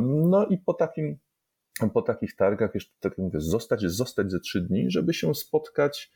No 0.01 0.47
i 0.47 0.59
po 0.59 0.75
takim, 0.75 1.19
po 1.95 2.03
takich 2.03 2.37
targach, 2.37 2.75
jeszcze 2.75 2.95
tak 3.01 3.19
mówię, 3.19 3.41
zostać, 3.41 3.81
zostać 3.83 4.31
ze 4.31 4.41
trzy 4.41 4.61
dni, 4.61 4.91
żeby 4.91 5.15
się 5.15 5.35
spotkać, 5.35 6.13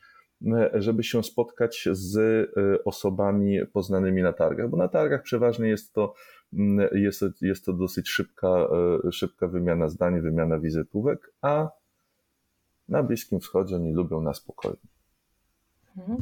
żeby 0.73 1.03
się 1.03 1.23
spotkać 1.23 1.89
z 1.91 2.17
e, 2.17 2.83
osobami 2.83 3.65
poznanymi 3.73 4.21
na 4.21 4.33
targach, 4.33 4.69
bo 4.69 4.77
na 4.77 4.87
targach 4.87 5.23
przeważnie 5.23 5.67
jest 5.69 5.93
to, 5.93 6.13
mm, 6.53 6.89
jest, 6.91 7.23
jest 7.41 7.65
to 7.65 7.73
dosyć 7.73 8.09
szybka, 8.09 8.67
e, 9.07 9.11
szybka 9.11 9.47
wymiana 9.47 9.89
zdań, 9.89 10.21
wymiana 10.21 10.59
wizytówek, 10.59 11.33
a 11.41 11.69
na 12.89 13.03
Bliskim 13.03 13.39
Wschodzie 13.39 13.75
oni 13.75 13.93
lubią 13.93 14.21
na 14.21 14.33
spokojnie. 14.33 14.92
Mhm. 15.97 16.17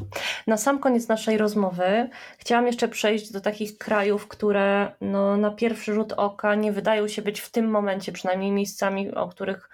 Na 0.47 0.57
sam 0.57 0.79
koniec 0.79 1.07
naszej 1.07 1.37
rozmowy 1.37 2.09
chciałam 2.37 2.67
jeszcze 2.67 2.87
przejść 2.87 3.31
do 3.31 3.41
takich 3.41 3.77
krajów, 3.77 4.27
które 4.27 4.95
no, 5.01 5.37
na 5.37 5.51
pierwszy 5.51 5.93
rzut 5.93 6.13
oka 6.13 6.55
nie 6.55 6.71
wydają 6.71 7.07
się 7.07 7.21
być 7.21 7.39
w 7.39 7.51
tym 7.51 7.69
momencie 7.69 8.11
przynajmniej 8.11 8.51
miejscami, 8.51 9.11
o 9.11 9.27
których 9.27 9.69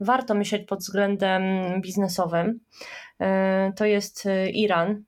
warto 0.00 0.34
myśleć 0.34 0.66
pod 0.66 0.78
względem 0.78 1.42
biznesowym. 1.80 2.60
E, 3.20 3.72
to 3.76 3.84
jest 3.84 4.26
e, 4.26 4.50
Iran, 4.50 5.04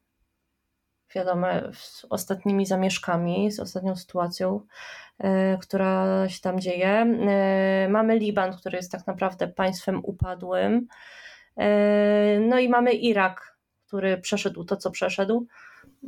wiadomo, 1.15 1.47
z 1.73 2.07
ostatnimi 2.11 2.67
zamieszkami, 2.67 3.53
z 3.53 3.61
ostatnią 3.61 3.97
sytuacją, 3.97 4.61
e, 5.19 5.59
która 5.59 6.29
się 6.29 6.41
tam 6.41 6.61
dzieje. 6.61 7.05
Mamy 7.89 8.19
Liban, 8.19 8.57
który 8.57 8.77
jest 8.77 8.93
tak 8.93 9.07
naprawdę 9.07 9.49
państwem 9.49 10.01
upadłym. 10.05 10.87
No 12.41 12.59
i 12.59 12.69
mamy 12.69 12.93
Irak, 12.93 13.58
który 13.89 14.19
przeszedł 14.19 14.65
to, 14.65 14.77
co 14.77 14.91
przeszedł. 14.91 15.47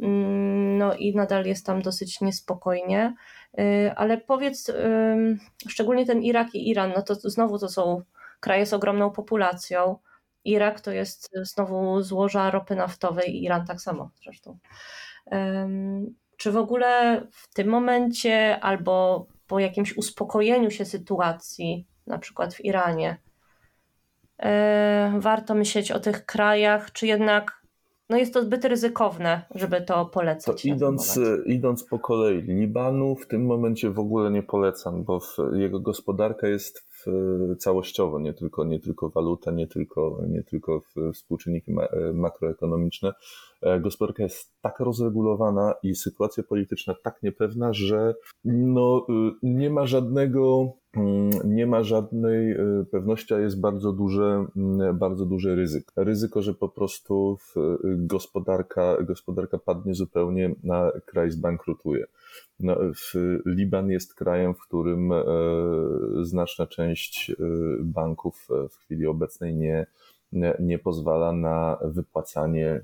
Mm, 0.03 0.78
no 0.78 0.95
i 0.95 1.14
nadal 1.14 1.47
jest 1.47 1.66
tam 1.66 1.83
dosyć 1.83 2.20
niespokojnie. 2.20 3.14
Y, 3.59 3.93
ale 3.97 4.18
powiedz, 4.18 4.72
szczególnie 5.68 6.07
ten 6.07 6.22
Irak 6.22 6.55
i 6.55 6.70
Iran, 6.70 6.93
no 6.97 7.03
to 7.03 7.14
znowu 7.14 7.59
to 7.59 7.68
są 7.68 8.03
kraje 8.41 8.66
z 8.66 8.72
ogromną 8.72 9.11
populacją. 9.11 9.97
Irak 10.45 10.81
to 10.81 10.91
jest 10.91 11.31
znowu 11.43 12.03
złoża 12.03 12.51
ropy 12.51 12.76
naftowej, 12.76 13.43
Iran 13.43 13.66
tak 13.66 13.81
samo 13.81 14.11
zresztą. 14.22 14.59
Czy 16.37 16.53
w 16.53 16.57
ogóle 16.57 17.22
w 17.33 17.55
tym 17.55 17.68
momencie 17.68 18.61
albo 18.61 19.26
po 19.47 19.59
jakimś 19.59 19.97
uspokojeniu 19.97 20.70
się 20.70 20.85
sytuacji, 20.85 21.87
na 22.07 22.18
przykład 22.18 22.55
w 22.55 22.64
Iranie, 22.64 23.18
e, 24.39 25.12
warto 25.18 25.55
myśleć 25.55 25.93
o 25.93 26.01
tych 26.01 26.26
krajach, 26.26 26.93
czy 26.93 27.07
jednak 27.07 27.60
no 28.11 28.17
jest 28.17 28.35
to 28.35 28.43
zbyt 28.43 28.65
ryzykowne, 28.65 29.43
żeby 29.55 29.81
to 29.81 30.07
polecać. 30.07 30.63
To 30.63 30.69
idąc, 30.69 31.21
idąc 31.47 31.85
po 31.85 31.99
kolei, 31.99 32.43
Libanu 32.43 33.17
w 33.17 33.27
tym 33.27 33.47
momencie 33.47 33.91
w 33.91 33.99
ogóle 33.99 34.31
nie 34.31 34.43
polecam, 34.43 35.05
bo 35.05 35.21
jego 35.53 35.81
gospodarka 35.81 36.49
jest 36.49 36.91
całościowo, 37.59 38.21
nie 38.21 38.35
tylko, 38.35 38.65
nie 38.65 38.81
tylko 38.81 39.11
waluta, 39.11 39.51
nie 39.51 39.67
tylko, 39.67 40.23
nie 40.29 40.43
tylko 40.43 40.83
współczynniki 41.15 41.73
makroekonomiczne. 42.15 43.13
E, 43.63 43.81
gospodarka 43.81 44.23
jest 44.23 44.53
tak 44.61 44.81
rozregulowana 44.81 45.75
i 45.83 45.95
sytuacja 45.95 46.43
polityczna 46.43 46.95
tak 47.03 47.23
niepewna, 47.23 47.73
że 47.73 48.15
no, 48.45 49.07
y, 49.09 49.33
nie 49.43 49.71
ma 49.71 49.87
żadnego 49.87 50.73
nie 51.45 51.66
ma 51.66 51.82
żadnej 51.82 52.53
y, 52.53 52.84
pewności, 52.91 53.34
a 53.34 53.38
jest 53.38 53.61
bardzo 53.61 53.93
duże, 53.93 54.47
mm, 54.57 54.99
bardzo 54.99 55.26
duże 55.26 55.55
ryzyko. 55.55 56.05
Ryzyko, 56.05 56.43
że 56.43 56.55
po 56.55 56.68
prostu 56.68 57.38
gospodarka, 57.84 58.97
gospodarka 59.03 59.59
padnie 59.59 59.95
zupełnie, 59.95 60.55
na 60.62 60.93
kraj 61.07 61.30
zbankrutuje. 61.30 62.07
No, 62.61 62.76
Liban 63.47 63.91
jest 63.91 64.14
krajem, 64.14 64.55
w 64.55 64.59
którym 64.59 65.12
e, 65.12 65.24
znaczna 66.22 66.66
część 66.66 67.30
e, 67.30 67.34
banków 67.80 68.49
w 68.70 68.76
chwili 68.76 69.07
obecnej 69.07 69.55
nie, 69.55 69.86
nie 70.61 70.78
pozwala 70.78 71.33
na 71.33 71.78
wypłacanie 71.85 72.66
e, 72.66 72.83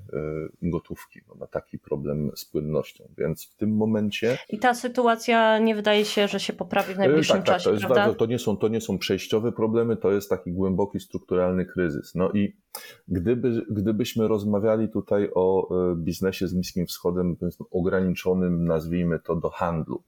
gotówki. 0.61 1.19
No, 1.27 1.35
ma 1.35 1.47
taki 1.47 1.79
problem 1.79 2.31
z 2.35 2.45
płynnością, 2.45 3.03
więc 3.17 3.45
w 3.45 3.55
tym 3.55 3.75
momencie. 3.75 4.37
I 4.49 4.59
ta 4.59 4.73
sytuacja 4.73 5.59
nie 5.59 5.75
wydaje 5.75 6.05
się, 6.05 6.27
że 6.27 6.39
się 6.39 6.53
poprawi 6.53 6.93
w 6.93 6.97
najbliższym 6.97 7.37
tak, 7.37 7.45
czasie. 7.45 7.63
Tak, 7.63 7.63
to, 7.63 7.73
jest 7.73 7.87
bardzo, 7.87 8.15
to, 8.15 8.25
nie 8.25 8.39
są, 8.39 8.57
to 8.57 8.67
nie 8.67 8.81
są 8.81 8.97
przejściowe 8.97 9.51
problemy, 9.51 9.97
to 9.97 10.11
jest 10.11 10.29
taki 10.29 10.51
głęboki, 10.51 10.99
strukturalny 10.99 11.65
kryzys. 11.65 12.15
No 12.15 12.31
i 12.31 12.55
gdyby, 13.07 13.65
gdybyśmy 13.69 14.27
rozmawiali 14.27 14.89
tutaj 14.89 15.29
o 15.35 15.69
e, 15.91 15.95
biznesie 15.95 16.47
z 16.47 16.53
Bliskim 16.53 16.85
Wschodem, 16.85 17.35
ograniczonym, 17.71 18.65
nazwijmy 18.65 19.19
to, 19.19 19.35
do 19.35 19.49
handlu, 19.49 20.03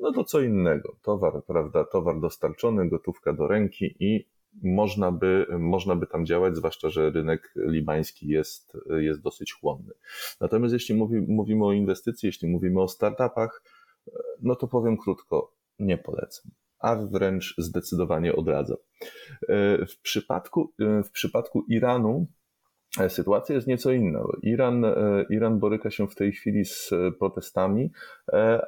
no 0.00 0.12
to 0.12 0.24
co 0.24 0.40
innego. 0.40 0.96
Towar, 1.02 1.44
prawda, 1.46 1.84
towar 1.84 2.20
dostarczony, 2.20 2.88
gotówka 2.88 3.32
do 3.32 3.46
ręki 3.46 3.96
i 4.00 4.26
można 4.62 5.12
by, 5.12 5.46
można 5.58 5.96
by 5.96 6.06
tam 6.06 6.26
działać, 6.26 6.56
zwłaszcza, 6.56 6.90
że 6.90 7.10
rynek 7.10 7.52
libański 7.56 8.28
jest, 8.28 8.72
jest 8.98 9.22
dosyć 9.22 9.52
chłonny. 9.52 9.92
Natomiast 10.40 10.72
jeśli 10.72 10.94
mówi, 10.94 11.20
mówimy 11.20 11.66
o 11.66 11.72
inwestycji, 11.72 12.26
jeśli 12.26 12.48
mówimy 12.48 12.82
o 12.82 12.88
startupach, 12.88 13.62
no 14.42 14.56
to 14.56 14.68
powiem 14.68 14.96
krótko, 14.96 15.54
nie 15.78 15.98
polecam 15.98 16.52
a 16.82 16.96
wręcz 16.96 17.54
zdecydowanie 17.58 18.36
odradzam. 18.36 18.76
W 19.88 20.00
przypadku, 20.02 20.72
w 20.78 21.10
przypadku 21.10 21.64
Iranu 21.68 22.26
E, 22.26 22.41
sytuacja 23.08 23.54
jest 23.54 23.66
nieco 23.66 23.92
inna. 23.92 24.24
Iran, 24.42 24.84
e, 24.84 25.24
Iran 25.30 25.58
boryka 25.58 25.90
się 25.90 26.08
w 26.08 26.14
tej 26.14 26.32
chwili 26.32 26.64
z 26.64 26.92
e, 26.92 27.12
protestami, 27.12 27.90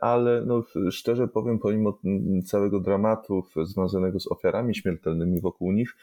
ale 0.01 0.43
no, 0.47 0.64
szczerze 0.91 1.29
powiem, 1.29 1.59
pomimo 1.59 1.99
całego 2.47 2.81
dramatu 2.81 3.45
związanego 3.64 4.20
z 4.20 4.33
ofiarami 4.33 4.75
śmiertelnymi 4.75 5.41
wokół 5.41 5.72
nich, 5.72 5.97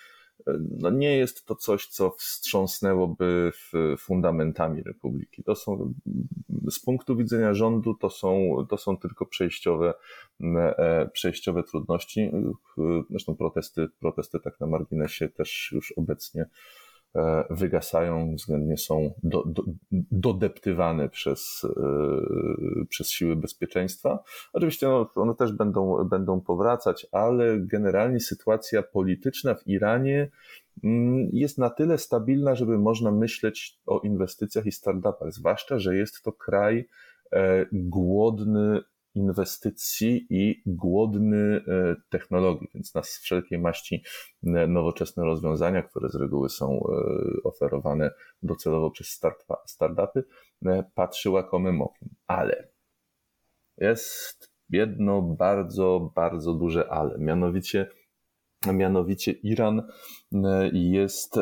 no 0.80 0.90
nie 0.90 1.18
jest 1.18 1.46
to 1.46 1.56
coś, 1.56 1.88
co 1.88 2.10
wstrząsnęłoby 2.10 3.52
fundamentami 3.98 4.84
republiki. 4.84 5.44
To 5.44 5.56
są, 5.56 5.94
z 6.70 6.80
punktu 6.80 7.16
widzenia 7.16 7.54
rządu, 7.54 7.94
to 7.94 8.10
są, 8.10 8.56
to 8.70 8.78
są 8.78 8.98
tylko 8.98 9.26
przejściowe, 9.26 9.94
przejściowe 11.14 11.64
trudności. 11.64 12.32
Zresztą 13.10 13.36
protesty, 13.36 13.88
protesty 14.00 14.40
tak 14.40 14.60
na 14.60 14.68
marginesie 14.68 15.30
też 15.30 15.72
już 15.72 15.92
obecnie 15.92 16.46
E, 16.46 16.50
wygasają, 17.50 18.36
względnie 18.36 18.78
są 18.78 19.14
do, 19.24 19.44
do, 19.46 19.64
dodeptywane 20.12 21.10
przez, 21.10 21.68
e, 21.78 22.86
przez 22.90 23.10
siły 23.10 23.36
bezpieczeństwa. 23.36 24.24
Oczywiście 24.54 24.88
no, 24.88 25.12
one 25.16 25.36
też 25.36 25.52
będą, 25.52 26.04
będą 26.04 26.42
powracać, 26.42 27.08
ale 27.12 27.60
generalnie 27.60 28.20
sytuacja 28.20 28.84
polityczna 28.84 29.56
w 29.56 29.68
Iranie 29.68 30.32
mm, 30.84 31.30
jest 31.34 31.58
na 31.58 31.70
tyle 31.70 31.98
stabilna, 31.98 32.56
żeby 32.56 32.78
można 32.78 33.12
myśleć 33.12 33.80
o 33.86 34.00
inwestycjach 34.00 34.66
i 34.66 34.72
startupach, 34.72 35.34
zwłaszcza, 35.34 35.80
że 35.80 35.96
jest 35.96 36.24
to 36.24 36.32
kraj 36.32 36.88
e, 37.34 37.66
głodny 37.72 38.82
inwestycji 39.16 40.28
i 40.30 40.62
głodny 40.66 41.62
e, 41.68 41.96
technologii, 42.10 42.68
więc 42.74 42.96
na 42.96 43.02
wszelkiej 43.02 43.60
maści 43.60 44.04
e, 44.44 44.68
nowoczesne 44.68 45.24
rozwiązania, 45.24 45.82
które 45.82 46.10
z 46.10 46.16
reguły 46.16 46.50
są 46.50 46.80
e, 46.80 47.44
oferowane 47.44 48.12
docelowo 48.44 48.92
przez 48.92 49.20
startupy, 49.66 50.24
patrzy 50.96 51.30
łakomym 51.30 51.82
okiem. 51.82 52.10
Ale 52.28 52.68
jest 53.78 54.52
jedno 54.70 55.22
bardzo, 55.22 56.12
bardzo 56.16 56.54
duże 56.54 56.90
ale, 56.90 57.18
mianowicie 57.18 57.88
Mianowicie 58.74 59.32
Iran 59.32 59.88
jest 60.74 61.36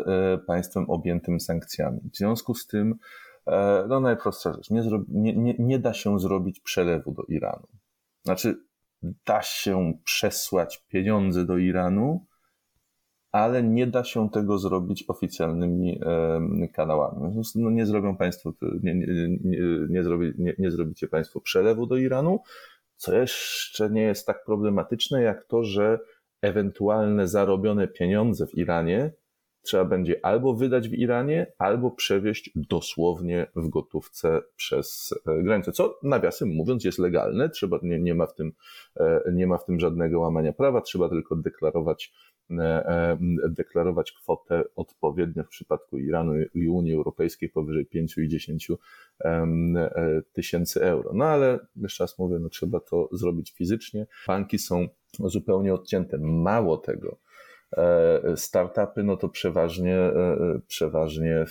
państwem 0.47 0.89
objętym 0.89 1.39
sankcjami. 1.39 1.99
W 2.13 2.17
związku 2.17 2.53
z 2.53 2.67
tym 2.67 2.95
no 3.89 3.99
najprostsza 3.99 4.53
rzecz, 4.53 4.69
nie, 4.69 4.81
nie, 5.09 5.35
nie, 5.35 5.55
nie 5.59 5.79
da 5.79 5.93
się 5.93 6.19
zrobić 6.19 6.59
przelewu 6.59 7.11
do 7.11 7.23
Iranu. 7.23 7.67
Znaczy, 8.25 8.55
da 9.25 9.41
się 9.41 9.93
przesłać 10.03 10.85
pieniądze 10.87 11.45
do 11.45 11.57
Iranu, 11.57 12.25
ale 13.31 13.63
nie 13.63 13.87
da 13.87 14.03
się 14.03 14.29
tego 14.29 14.57
zrobić 14.57 15.05
oficjalnymi 15.07 16.01
kanałami. 16.73 17.43
No 17.55 17.69
nie 17.69 17.85
zrobią 17.85 18.17
Państwo, 18.17 18.53
nie, 18.83 18.95
nie, 18.95 19.05
nie, 19.43 19.59
nie, 19.89 20.03
zrobi, 20.03 20.33
nie, 20.37 20.55
nie 20.59 20.71
zrobicie 20.71 21.07
Państwo 21.07 21.41
przelewu 21.41 21.87
do 21.87 21.97
Iranu, 21.97 22.39
co 22.95 23.15
jeszcze 23.15 23.89
nie 23.89 24.01
jest 24.01 24.27
tak 24.27 24.45
problematyczne, 24.45 25.21
jak 25.21 25.45
to, 25.45 25.63
że 25.63 25.99
ewentualne 26.41 27.27
zarobione 27.27 27.87
pieniądze 27.87 28.47
w 28.47 28.55
Iranie 28.55 29.11
trzeba 29.70 29.86
będzie 29.86 30.26
albo 30.26 30.53
wydać 30.53 30.89
w 30.89 30.93
Iranie, 30.93 31.51
albo 31.57 31.91
przewieźć 31.91 32.51
dosłownie 32.55 33.47
w 33.55 33.70
gotówce 33.70 34.41
przez 34.55 35.13
e, 35.28 35.43
granicę, 35.43 35.72
co 35.72 35.99
nawiasem 36.03 36.49
mówiąc 36.49 36.84
jest 36.84 36.99
legalne, 36.99 37.49
trzeba, 37.49 37.80
nie, 37.84 37.99
nie, 37.99 38.15
ma 38.15 38.26
w 38.26 38.36
tym, 38.36 38.51
e, 38.95 39.22
nie 39.34 39.47
ma 39.47 39.57
w 39.57 39.65
tym 39.65 39.80
żadnego 39.80 40.20
łamania 40.20 40.53
prawa, 40.53 40.82
trzeba 40.82 41.09
tylko 41.09 41.36
deklarować, 41.36 42.13
e, 42.51 43.17
deklarować 43.49 44.11
kwotę 44.11 44.63
odpowiednio 44.76 45.43
w 45.43 45.47
przypadku 45.47 45.97
Iranu 45.97 46.34
i 46.53 46.70
Unii 46.70 46.93
Europejskiej 46.93 47.49
powyżej 47.49 47.86
5 47.86 48.17
i 48.17 48.28
10 48.28 48.72
tysięcy 50.34 50.84
euro. 50.84 51.11
No 51.13 51.26
ale 51.26 51.59
jeszcze 51.76 52.03
raz 52.03 52.20
mówię, 52.20 52.39
no 52.39 52.49
trzeba 52.49 52.80
to 52.80 53.09
zrobić 53.11 53.51
fizycznie. 53.51 54.07
Banki 54.28 54.59
są 54.59 54.88
zupełnie 55.20 55.74
odcięte. 55.74 56.17
Mało 56.17 56.78
tego, 56.78 57.17
startupy, 58.36 59.03
no 59.03 59.17
to 59.17 59.30
przeważnie, 59.30 59.97
e, 59.97 60.59
przeważnie 60.67 61.45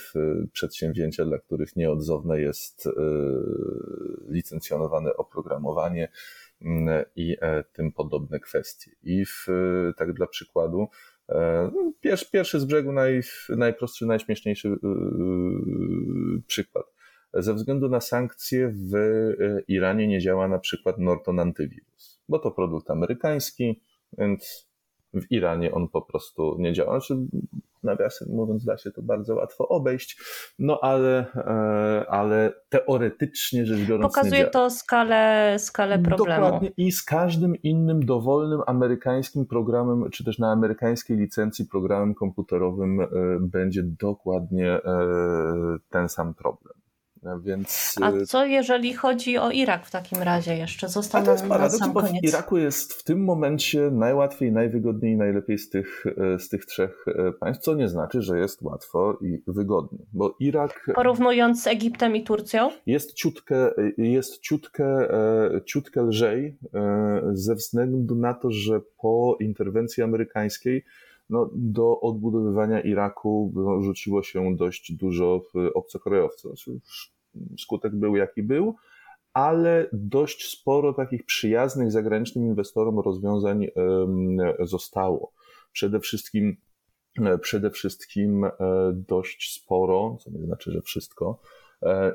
przedsięwzięcia, 0.51 1.25
dla 1.25 1.37
których 1.37 1.75
nieodzowne 1.75 2.41
jest 2.41 2.87
e, 2.87 2.91
licencjonowane 4.27 5.17
oprogramowanie 5.17 6.11
mm, 6.61 7.05
i 7.15 7.37
tym 7.73 7.91
podobne 7.91 8.39
kwestie. 8.39 8.91
I 9.03 9.25
w, 9.25 9.47
tak 9.97 10.13
dla 10.13 10.27
przykładu, 10.27 10.87
pierwszy, 12.01 12.31
pierwszy 12.31 12.59
z 12.59 12.65
brzegu 12.65 12.91
naj, 12.91 13.21
najprostszy, 13.49 14.05
najśmieszniejszy 14.05 14.75
przykład. 16.47 16.85
Ze 17.33 17.53
względu 17.53 17.89
na 17.89 18.01
sankcje 18.01 18.73
w 18.73 18.93
Iranie 19.67 20.07
nie 20.07 20.19
działa 20.19 20.47
na 20.47 20.59
przykład 20.59 20.97
Norton 20.97 21.39
Antywirus, 21.39 22.21
bo 22.29 22.39
to 22.39 22.51
produkt 22.51 22.91
amerykański, 22.91 23.81
więc 24.17 24.68
w 25.13 25.31
Iranie 25.31 25.71
on 25.71 25.87
po 25.87 26.01
prostu 26.01 26.55
nie 26.59 26.73
działa. 26.73 26.99
Znaczy, 26.99 27.15
nawiasem 27.83 28.27
mówiąc, 28.31 28.65
da 28.65 28.77
się 28.77 28.91
to 28.91 29.01
bardzo 29.01 29.35
łatwo 29.35 29.67
obejść, 29.67 30.17
no 30.59 30.79
ale, 30.81 31.25
e, 31.35 32.09
ale 32.09 32.53
teoretycznie 32.69 33.65
rzecz 33.65 33.79
biorąc. 33.79 34.15
Pokazuje 34.15 34.47
to 34.47 34.69
skalę, 34.69 35.55
skalę 35.59 35.99
problemu. 35.99 36.45
Dokładnie 36.45 36.71
i 36.77 36.91
z 36.91 37.03
każdym 37.03 37.55
innym 37.55 38.05
dowolnym 38.05 38.61
amerykańskim 38.67 39.45
programem, 39.45 40.09
czy 40.11 40.23
też 40.23 40.39
na 40.39 40.51
amerykańskiej 40.51 41.17
licencji 41.17 41.65
programem 41.65 42.15
komputerowym 42.15 43.01
e, 43.01 43.07
będzie 43.39 43.83
dokładnie 43.83 44.71
e, 44.71 44.81
ten 45.89 46.09
sam 46.09 46.33
problem. 46.33 46.78
Więc... 47.41 47.95
A 48.01 48.11
y, 48.11 48.25
co 48.25 48.45
jeżeli 48.45 48.93
chodzi 48.93 49.37
o 49.37 49.51
Irak 49.51 49.85
w 49.85 49.91
takim 49.91 50.23
razie 50.23 50.57
jeszcze? 50.57 50.89
Został 50.89 51.23
na, 51.23 51.57
na 51.57 51.69
sam 51.69 51.93
bo 51.93 52.01
koniec. 52.01 52.21
W 52.21 52.27
Iraku 52.27 52.57
jest 52.57 52.93
w 52.93 53.03
tym 53.03 53.23
momencie 53.23 53.91
najłatwiej, 53.91 54.51
najwygodniej, 54.51 55.17
najlepiej 55.17 55.57
z 55.57 55.69
tych, 55.69 56.05
y, 56.05 56.39
z 56.39 56.49
tych 56.49 56.65
trzech 56.65 57.05
y, 57.07 57.33
państw, 57.39 57.63
co 57.63 57.75
nie 57.75 57.89
znaczy, 57.89 58.21
że 58.21 58.39
jest 58.39 58.61
łatwo 58.61 59.17
i 59.21 59.43
wygodnie, 59.47 59.99
bo 60.13 60.35
Irak... 60.39 60.91
Porównując 60.95 61.63
z 61.63 61.67
Egiptem 61.67 62.15
i 62.15 62.23
Turcją? 62.23 62.71
Jest 62.85 63.13
ciutkę, 63.13 63.71
jest 63.97 64.39
ciutkę, 64.39 65.07
ciutkę 65.65 66.01
lżej 66.01 66.57
ze 67.33 67.55
względu 67.55 68.15
na 68.15 68.33
to, 68.33 68.51
że 68.51 68.81
po 69.01 69.37
interwencji 69.39 70.03
amerykańskiej 70.03 70.85
no, 71.29 71.49
do 71.53 72.01
odbudowywania 72.01 72.81
Iraku 72.81 73.53
rzuciło 73.81 74.23
się 74.23 74.55
dość 74.55 74.91
dużo 74.91 75.41
obcokrajowców. 75.73 76.51
Znaczy, 76.51 76.79
skutek 77.57 77.95
był 77.95 78.15
jaki 78.15 78.43
był, 78.43 78.75
ale 79.33 79.89
dość 79.93 80.49
sporo 80.49 80.93
takich 80.93 81.25
przyjaznych 81.25 81.91
zagranicznym 81.91 82.45
inwestorom 82.45 82.99
rozwiązań 82.99 83.67
zostało. 84.59 85.31
Przede 85.71 85.99
wszystkim 85.99 86.57
e, 87.17 87.37
przede 87.37 87.71
wszystkim 87.71 88.45
e, 88.45 88.51
dość 88.93 89.53
sporo, 89.61 90.17
co 90.19 90.31
nie 90.31 90.45
znaczy, 90.45 90.71
że 90.71 90.81
wszystko, 90.81 91.39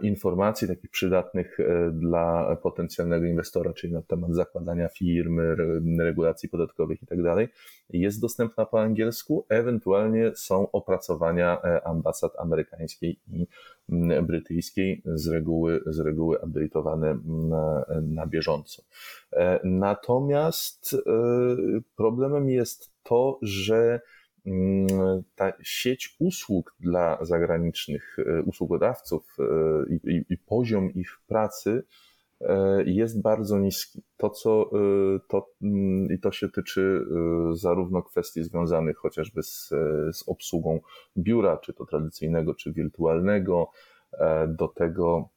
informacji 0.03 0.69
takich 0.69 0.91
przydatnych 0.91 1.61
e, 1.61 1.91
dla 1.91 2.57
potencjalnego 2.57 3.27
inwestora, 3.27 3.73
czyli 3.73 3.93
na 3.93 4.03
temat 4.03 4.35
zakładania 4.35 4.89
firmy, 4.89 5.57
regulacji 5.99 6.49
podatkowych 6.49 7.03
i 7.03 7.07
tak 7.07 7.23
dalej, 7.23 7.49
jest 7.91 8.21
dostępna 8.21 8.67
po 8.67 8.81
angielsku. 8.81 9.47
Ewentualnie 9.49 10.33
są 10.35 10.71
opracowania 10.71 11.63
e, 11.63 11.87
ambasad 11.87 12.33
amerykańskiej 12.39 13.19
i 13.29 13.47
brytyjskiej, 14.23 15.03
z 15.07 15.29
reguły, 15.29 15.81
z 15.87 16.01
reguły 16.01 16.37
update'owane 16.37 17.19
na, 17.49 17.85
na 18.03 18.27
bieżąco. 18.27 18.83
Natomiast 19.65 20.97
problemem 21.97 22.51
jest 22.51 22.93
to, 23.03 23.39
że 23.43 24.01
ta 25.35 25.53
sieć 25.63 26.17
usług 26.19 26.75
dla 26.81 27.19
zagranicznych 27.25 28.17
e, 28.19 28.43
usługodawców 28.43 29.37
e, 29.39 29.45
i, 29.95 30.25
i, 30.29 30.39
poziom 30.39 30.91
ich 30.95 31.19
pracy 31.27 31.85
e, 32.41 32.83
jest 32.87 33.23
bardzo 33.23 33.59
niski. 33.59 34.03
To, 34.17 34.31
co, 34.31 34.71
to, 35.29 35.51
mm, 35.63 36.13
I 36.13 36.19
to 36.19 36.33
się 36.33 36.49
tyczy 36.49 37.07
zarówno 37.53 38.03
kwestii 38.03 38.43
związanych 38.43 38.97
chociażby 38.97 39.43
z, 39.43 39.69
z 40.13 40.29
obsługą 40.29 40.81
biura, 41.17 41.57
czy 41.57 41.75
to 41.75 41.87
tradycyjnego, 41.87 42.55
czy 42.55 42.73
wirtualnego, 42.73 43.71
do 44.49 44.69
tego 44.69 45.29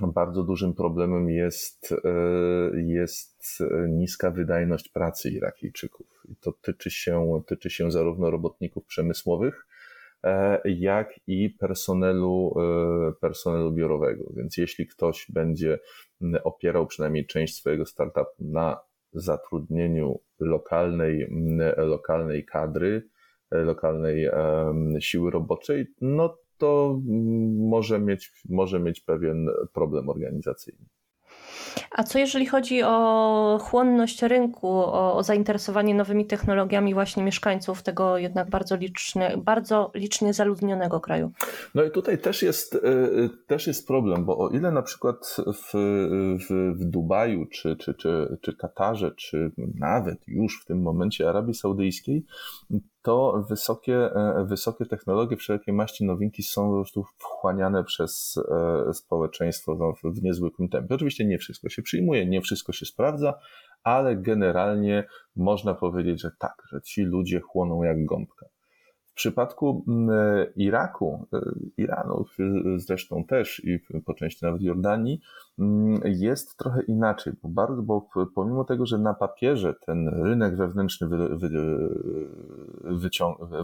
bardzo 0.00 0.42
dużym 0.42 0.74
problemem 0.74 1.30
jest, 1.30 1.94
jest 2.86 3.62
niska 3.88 4.30
wydajność 4.30 4.88
pracy 4.88 5.30
Irakijczyków. 5.30 6.06
I 6.28 6.36
to 6.36 6.52
tyczy 6.52 6.90
się, 6.90 7.42
tyczy 7.46 7.70
się 7.70 7.90
zarówno 7.90 8.30
robotników 8.30 8.86
przemysłowych, 8.86 9.66
e, 10.24 10.60
jak 10.64 11.20
i 11.26 11.50
personelu, 11.50 12.54
e, 12.58 13.12
personelu 13.20 13.72
biurowego. 13.72 14.32
Więc 14.36 14.56
jeśli 14.56 14.86
ktoś 14.86 15.26
będzie 15.28 15.78
opierał 16.44 16.86
przynajmniej 16.86 17.26
część 17.26 17.54
swojego 17.54 17.86
startupu 17.86 18.30
na 18.38 18.80
zatrudnieniu 19.12 20.20
lokalnej, 20.40 21.28
lokalnej 21.76 22.44
kadry, 22.44 23.08
e, 23.50 23.58
lokalnej 23.58 24.30
siły 25.00 25.30
roboczej, 25.30 25.86
no 26.00 26.38
to 26.62 27.00
może 27.58 28.00
mieć, 28.00 28.32
może 28.48 28.80
mieć 28.80 29.00
pewien 29.00 29.48
problem 29.72 30.08
organizacyjny. 30.08 30.84
A 31.90 32.02
co 32.02 32.18
jeżeli 32.18 32.46
chodzi 32.46 32.82
o 32.82 33.58
chłonność 33.62 34.22
rynku, 34.22 34.68
o, 34.68 35.16
o, 35.16 35.22
zainteresowanie 35.22 35.94
nowymi 35.94 36.26
technologiami 36.26 36.94
właśnie 36.94 37.22
mieszkańców 37.22 37.82
tego 37.82 38.18
jednak 38.18 38.50
bardzo, 38.50 38.76
liczny, 38.76 39.36
bardzo 39.36 39.90
licznie 39.94 40.34
zaludnionego 40.34 41.00
kraju? 41.00 41.32
No 41.74 41.84
i 41.84 41.90
tutaj 41.90 42.18
też 42.18 42.42
jest, 42.42 42.74
e, 42.74 42.78
też 43.46 43.66
jest 43.66 43.86
problem, 43.86 44.24
bo 44.24 44.38
o 44.38 44.48
ile 44.48 44.72
na 44.72 44.82
przykład 44.82 45.36
w, 45.46 45.72
w, 46.48 46.74
w 46.78 46.84
Dubaju, 46.84 47.46
czy, 47.46 47.76
czy, 47.76 47.94
czy, 47.94 48.38
czy 48.40 48.56
Katarze, 48.56 49.12
czy 49.16 49.52
nawet 49.74 50.18
już 50.26 50.62
w 50.62 50.64
tym 50.64 50.82
momencie 50.82 51.28
Arabii 51.28 51.54
Saudyjskiej, 51.54 52.24
to 53.02 53.44
wysokie, 53.48 54.10
wysokie 54.44 54.86
technologie, 54.86 55.36
wszelkie 55.36 55.72
maści 55.72 56.04
nowinki 56.04 56.42
są 56.42 56.68
po 56.68 56.74
prostu 56.74 57.04
wchłaniane 57.18 57.84
przez 57.84 58.40
społeczeństwo 58.92 59.94
w 60.04 60.22
niezwykłym 60.22 60.68
tempie. 60.68 60.94
Oczywiście 60.94 61.24
nie 61.24 61.38
wszystko 61.38 61.68
się 61.68 61.82
przyjmuje, 61.82 62.26
nie 62.26 62.40
wszystko 62.40 62.72
się 62.72 62.86
sprawdza, 62.86 63.34
ale 63.84 64.16
generalnie 64.16 65.06
można 65.36 65.74
powiedzieć, 65.74 66.20
że 66.20 66.30
tak, 66.38 66.62
że 66.72 66.82
ci 66.82 67.02
ludzie 67.02 67.40
chłoną 67.40 67.82
jak 67.82 68.04
gąbka. 68.04 68.46
W 69.12 69.14
przypadku 69.14 69.84
mm, 69.88 70.10
Iraku, 70.56 71.26
e, 71.32 71.40
Iranu 71.76 72.24
zresztą 72.76 73.24
też 73.24 73.64
i 73.64 73.78
po 74.06 74.14
części 74.14 74.44
nawet 74.44 74.62
Jordanii, 74.62 75.20
mm, 75.58 76.00
jest 76.04 76.56
trochę 76.56 76.82
inaczej, 76.82 77.32
bo, 77.42 77.48
bardzo, 77.48 77.82
bo 77.82 78.08
pomimo 78.34 78.64
tego, 78.64 78.86
że 78.86 78.98
na 78.98 79.14
papierze 79.14 79.74
ten 79.74 80.08
rynek 80.08 80.56
wewnętrzny 80.56 81.08
wy, 81.08 81.36
wy, 81.38 81.50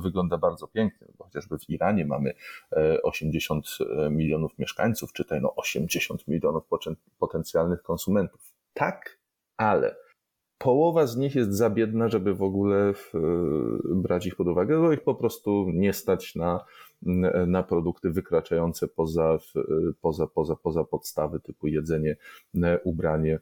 wygląda 0.00 0.38
bardzo 0.38 0.66
pięknie, 0.66 1.06
bo 1.18 1.24
chociażby 1.24 1.58
w 1.58 1.70
Iranie 1.70 2.06
mamy 2.06 2.32
80 3.02 3.66
e, 3.80 4.10
milionów 4.10 4.58
mieszkańców, 4.58 5.12
czy 5.12 5.24
no 5.40 5.54
80 5.54 6.28
milionów 6.28 6.64
potencjalnych 7.18 7.82
konsumentów. 7.82 8.52
Tak, 8.74 9.18
ale 9.56 9.96
połowa 10.58 11.06
z 11.06 11.16
nich 11.16 11.34
jest 11.34 11.52
za 11.52 11.70
biedna, 11.70 12.08
żeby 12.08 12.34
w 12.34 12.42
ogóle 12.42 12.94
brać 13.84 14.26
ich 14.26 14.36
pod 14.36 14.48
uwagę, 14.48 14.80
bo 14.80 14.92
ich 14.92 15.02
po 15.02 15.14
prostu 15.14 15.70
nie 15.74 15.92
stać 15.92 16.34
na, 16.34 16.64
na 17.46 17.62
produkty 17.62 18.10
wykraczające 18.10 18.88
poza, 18.88 19.38
poza, 20.00 20.26
poza, 20.26 20.56
poza 20.56 20.84
podstawy 20.84 21.40
typu 21.40 21.66
jedzenie, 21.66 22.16
ubranie, 22.84 23.40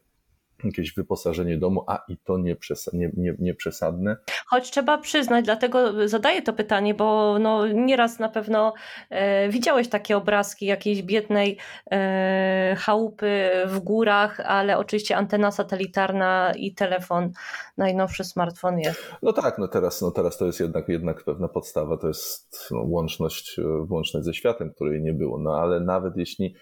jakieś 0.64 0.94
wyposażenie 0.94 1.58
domu, 1.58 1.84
a 1.86 2.04
i 2.08 2.16
to 2.16 2.38
nie, 2.38 2.56
nie, 2.92 3.10
nie, 3.16 3.34
nie 3.38 3.54
przesadne. 3.54 4.16
Choć 4.46 4.70
trzeba 4.70 4.98
przyznać, 4.98 5.44
dlatego 5.44 6.08
zadaję 6.08 6.42
to 6.42 6.52
pytanie, 6.52 6.94
bo 6.94 7.38
no, 7.38 7.66
nieraz 7.66 8.18
na 8.18 8.28
pewno 8.28 8.74
e, 9.10 9.48
widziałeś 9.48 9.88
takie 9.88 10.16
obrazki 10.16 10.66
jakiejś 10.66 11.02
biednej 11.02 11.58
e, 11.90 12.76
chałupy 12.78 13.50
w 13.66 13.78
górach, 13.78 14.40
ale 14.40 14.78
oczywiście 14.78 15.16
antena 15.16 15.50
satelitarna 15.50 16.52
i 16.56 16.74
telefon, 16.74 17.32
najnowszy 17.76 18.24
smartfon 18.24 18.78
jest. 18.78 19.14
No 19.22 19.32
tak, 19.32 19.58
no 19.58 19.68
teraz, 19.68 20.02
no 20.02 20.10
teraz 20.10 20.38
to 20.38 20.46
jest 20.46 20.60
jednak, 20.60 20.88
jednak 20.88 21.24
pewna 21.24 21.48
podstawa, 21.48 21.96
to 21.96 22.08
jest 22.08 22.68
no, 22.70 22.82
łączność, 22.82 23.60
łączność 23.88 24.26
ze 24.26 24.34
światem, 24.34 24.72
której 24.74 25.02
nie 25.02 25.12
było, 25.12 25.38
no 25.38 25.60
ale 25.60 25.80
nawet 25.80 26.16
jeśli 26.16 26.54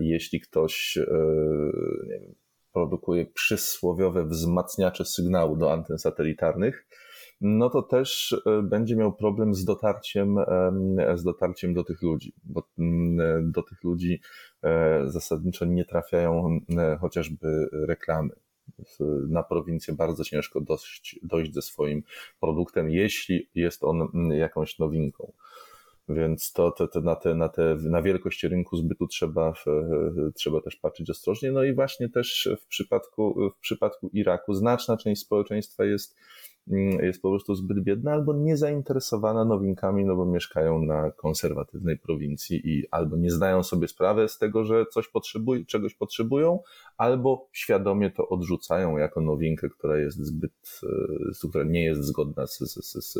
jeśli 0.00 0.40
ktoś 0.40 0.96
e, 0.96 1.10
nie 2.08 2.20
wiem, 2.20 2.34
produkuje 2.78 3.26
przysłowiowe 3.26 4.24
wzmacniacze 4.24 5.04
sygnału 5.04 5.56
do 5.56 5.72
anten 5.72 5.98
satelitarnych, 5.98 6.86
no 7.40 7.70
to 7.70 7.82
też 7.82 8.36
e, 8.46 8.62
będzie 8.62 8.96
miał 8.96 9.12
problem 9.12 9.54
z 9.54 9.64
dotarciem, 9.64 10.36
z 11.14 11.22
dotarciem 11.22 11.74
do 11.74 11.84
tych 11.84 12.02
ludzi, 12.02 12.32
bo 12.44 12.62
mm, 12.78 13.52
do 13.52 13.62
tych 13.62 13.84
ludzi 13.84 14.20
e, 14.62 15.02
zasadniczo 15.06 15.64
nie 15.64 15.84
trafiają 15.84 16.60
chociażby 17.00 17.68
reklamy. 17.72 18.30
Na 19.28 19.42
prowincję 19.42 19.94
bardzo 19.94 20.24
ciężko 20.24 20.60
dojść, 20.60 21.20
dojść 21.22 21.54
ze 21.54 21.62
swoim 21.62 22.02
produktem, 22.40 22.90
jeśli 22.90 23.48
jest 23.54 23.84
on 23.84 24.08
jakąś 24.30 24.78
nowinką. 24.78 25.32
Więc 26.08 26.52
to, 26.52 26.70
to, 26.70 26.88
to 26.88 27.00
na, 27.00 27.16
te, 27.16 27.34
na, 27.34 27.48
te, 27.48 27.76
na 27.82 28.02
wielkość 28.02 28.44
rynku 28.44 28.76
zbytu 28.76 29.06
trzeba, 29.06 29.52
trzeba 30.34 30.60
też 30.60 30.76
patrzeć 30.76 31.10
ostrożnie. 31.10 31.52
No 31.52 31.64
i 31.64 31.74
właśnie 31.74 32.08
też 32.08 32.48
w 32.62 32.66
przypadku, 32.66 33.50
w 33.56 33.60
przypadku 33.60 34.10
Iraku 34.12 34.54
znaczna 34.54 34.96
część 34.96 35.22
społeczeństwa 35.22 35.84
jest 35.84 36.16
Mm, 36.70 37.04
jest 37.04 37.22
po 37.22 37.30
prostu 37.30 37.54
zbyt 37.54 37.80
biedna 37.80 38.12
albo 38.12 38.34
niezainteresowana 38.34 39.44
nowinkami, 39.44 40.04
no 40.04 40.16
bo 40.16 40.26
mieszkają 40.26 40.82
na 40.82 41.10
konserwatywnej 41.10 41.98
prowincji 41.98 42.60
i 42.64 42.84
albo 42.90 43.16
nie 43.16 43.30
zdają 43.30 43.62
sobie 43.62 43.88
sprawy 43.88 44.28
z 44.28 44.38
tego, 44.38 44.64
że 44.64 44.86
coś 44.86 45.08
potrzebują, 45.08 45.64
czegoś 45.64 45.94
potrzebują, 45.94 46.60
albo 46.96 47.48
świadomie 47.52 48.10
to 48.10 48.28
odrzucają 48.28 48.96
jako 48.96 49.20
nowinkę, 49.20 49.68
która 49.68 49.98
jest 49.98 50.18
zbyt, 50.18 50.80
e, 51.42 51.48
która 51.48 51.64
nie 51.64 51.84
jest 51.84 52.04
zgodna 52.04 52.46
z, 52.46 52.58
z, 52.58 53.04
z, 53.06 53.18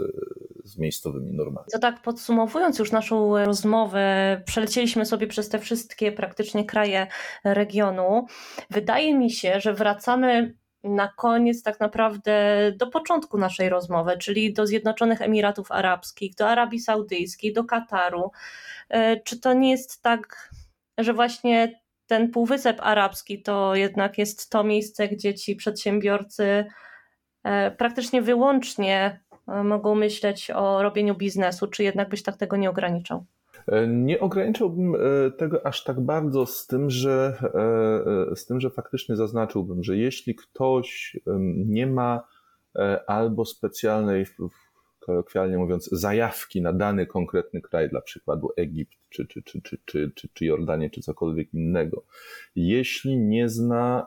z 0.69 0.79
miejscowymi 0.79 1.33
normami. 1.33 1.67
To 1.73 1.79
tak 1.79 2.03
podsumowując 2.03 2.79
już 2.79 2.93
naszą 2.93 3.45
rozmowę, 3.45 4.43
przelecieliśmy 4.47 5.07
sobie 5.07 5.27
przez 5.27 5.49
te 5.49 5.59
wszystkie 5.59 6.13
praktycznie 6.13 6.65
kraje 6.65 7.07
regionu. 7.45 8.27
Wydaje 8.71 9.15
mi 9.15 9.31
się, 9.31 9.61
że 9.61 9.75
wracamy 9.75 10.55
na 10.85 11.09
koniec 11.09 11.63
tak 11.63 11.81
naprawdę 11.81 12.33
do 12.77 12.87
początku 12.87 13.39
naszej 13.39 13.69
rozmowy, 13.69 14.19
czyli 14.19 14.53
do 14.53 14.67
Zjednoczonych 14.67 15.23
Emiratów 15.23 15.73
Arabskich, 15.73 16.35
do 16.35 16.49
Arabii 16.49 16.81
Saudyjskiej, 16.81 17.53
do 17.53 17.65
Kataru. 17.65 18.31
E, 18.89 19.21
czy 19.21 19.41
to 19.41 19.53
nie 19.53 19.71
jest 19.71 20.03
tak, 20.03 20.51
że 20.99 21.15
właśnie 21.15 21.81
ten 22.07 22.31
Półwysep 22.31 22.79
Arabski 22.81 23.43
to 23.43 23.75
jednak 23.75 24.19
jest 24.19 24.51
to 24.51 24.65
miejsce, 24.65 25.09
gdzie 25.09 25.35
ci 25.35 25.57
przedsiębiorcy 25.57 26.65
e, 27.45 27.71
praktycznie 27.71 28.23
wyłącznie 28.23 29.21
mogą 29.65 29.95
myśleć 29.95 30.51
o 30.51 30.83
robieniu 30.83 31.15
biznesu, 31.15 31.67
czy 31.67 31.83
jednak 31.83 32.09
byś 32.09 32.23
tak 32.23 32.37
tego 32.37 32.57
nie 32.57 32.71
ograniczał? 32.71 33.25
Nie 33.89 34.21
ograniczałbym 34.21 34.95
e, 34.95 34.99
tego 35.31 35.67
aż 35.67 35.85
tak 35.85 36.01
bardzo 36.01 36.47
z 36.47 36.67
tym, 36.67 36.91
że, 36.91 37.37
e, 37.43 38.31
e, 38.33 38.37
z 38.37 38.47
tym, 38.47 38.61
że 38.61 38.71
faktycznie 38.71 39.17
zaznaczyłbym, 39.17 39.85
że 39.85 39.97
jeśli 39.97 40.35
ktoś 40.35 41.17
nie 41.67 41.87
ma 41.87 42.23
albo 43.07 43.45
specjalnej, 43.45 44.27
kolokwialnie 45.09 45.59
mówiąc, 45.59 45.89
zajawki 45.93 46.63
na 46.63 46.73
dany 46.73 47.07
konkretny 47.07 47.61
kraj, 47.61 47.91
dla 47.91 48.01
przykładu 48.01 48.51
Egipt, 48.57 48.93
czy, 49.09 49.27
czy, 49.27 49.43
czy, 49.43 49.63
czy, 49.63 49.79
czy, 49.85 50.13
czy, 50.15 50.29
czy 50.35 50.45
Jordanię, 50.45 50.91
czy 50.91 51.01
cokolwiek 51.01 51.55
innego, 51.55 52.03
jeśli 52.57 53.19
nie 53.19 53.49
zna 53.49 54.07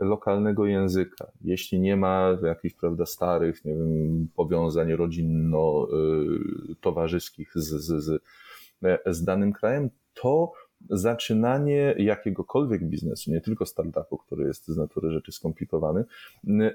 lokalnego 0.00 0.66
języka, 0.66 1.26
jeśli 1.44 1.80
nie 1.80 1.96
ma 1.96 2.38
jakichś, 2.42 2.74
prawda, 2.74 3.06
starych, 3.06 3.64
nie 3.64 3.74
wiem, 3.74 4.28
powiązań 4.36 4.92
rodzinno-towarzyskich 4.92 7.52
z, 7.54 7.68
z, 7.68 8.04
z 8.04 8.22
E, 8.84 8.98
z 9.06 9.24
danym 9.24 9.52
krajem, 9.52 9.90
to 10.14 10.52
zaczynanie 10.90 11.94
jakiegokolwiek 11.98 12.84
biznesu, 12.84 13.30
nie 13.30 13.40
tylko 13.40 13.66
startupu, 13.66 14.18
który 14.18 14.44
jest 14.46 14.68
z 14.68 14.76
natury 14.76 15.10
rzeczy 15.10 15.32
skomplikowany, 15.32 16.04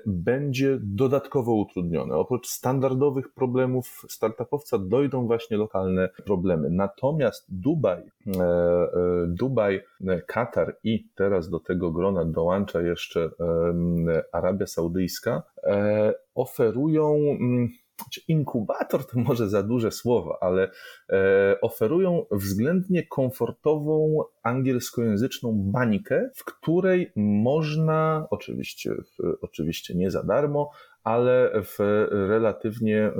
będzie 0.06 0.80
dodatkowo 0.82 1.54
utrudnione. 1.54 2.16
Oprócz 2.16 2.48
standardowych 2.48 3.34
problemów 3.34 4.06
startupowca 4.10 4.78
dojdą 4.78 5.28
właśnie 5.28 5.58
lokalne 5.58 6.10
problemy. 6.26 6.70
Natomiast 6.70 7.46
Dubaj, 7.50 8.02
e, 8.02 8.42
e, 8.42 8.90
Dubaj, 9.28 9.82
Katar 10.28 10.78
i 10.84 11.08
teraz 11.16 11.50
do 11.50 11.60
tego 11.60 11.92
grona 11.92 12.26
dołącza 12.26 12.82
jeszcze 12.82 13.30
Arabia 14.32 14.68
Saudyjska, 14.68 15.44
oferują 16.36 17.18
znaczy, 18.04 18.22
inkubator 18.28 19.08
to 19.08 19.20
może 19.20 19.50
za 19.50 19.64
duże 19.64 19.92
słowo, 19.92 20.38
ale 20.42 20.72
e, 21.10 21.62
oferują 21.62 22.26
względnie 22.32 23.08
komfortową 23.08 24.24
angielskojęzyczną 24.44 25.54
bańkę, 25.72 26.30
w 26.36 26.46
której 26.46 27.12
można, 27.16 28.28
oczywiście, 28.30 28.92
oczywiście 29.42 29.96
nie 29.96 30.12
za 30.12 30.24
darmo, 30.24 30.72
ale 31.04 31.52
w 31.64 32.08
relatywnie, 32.10 33.12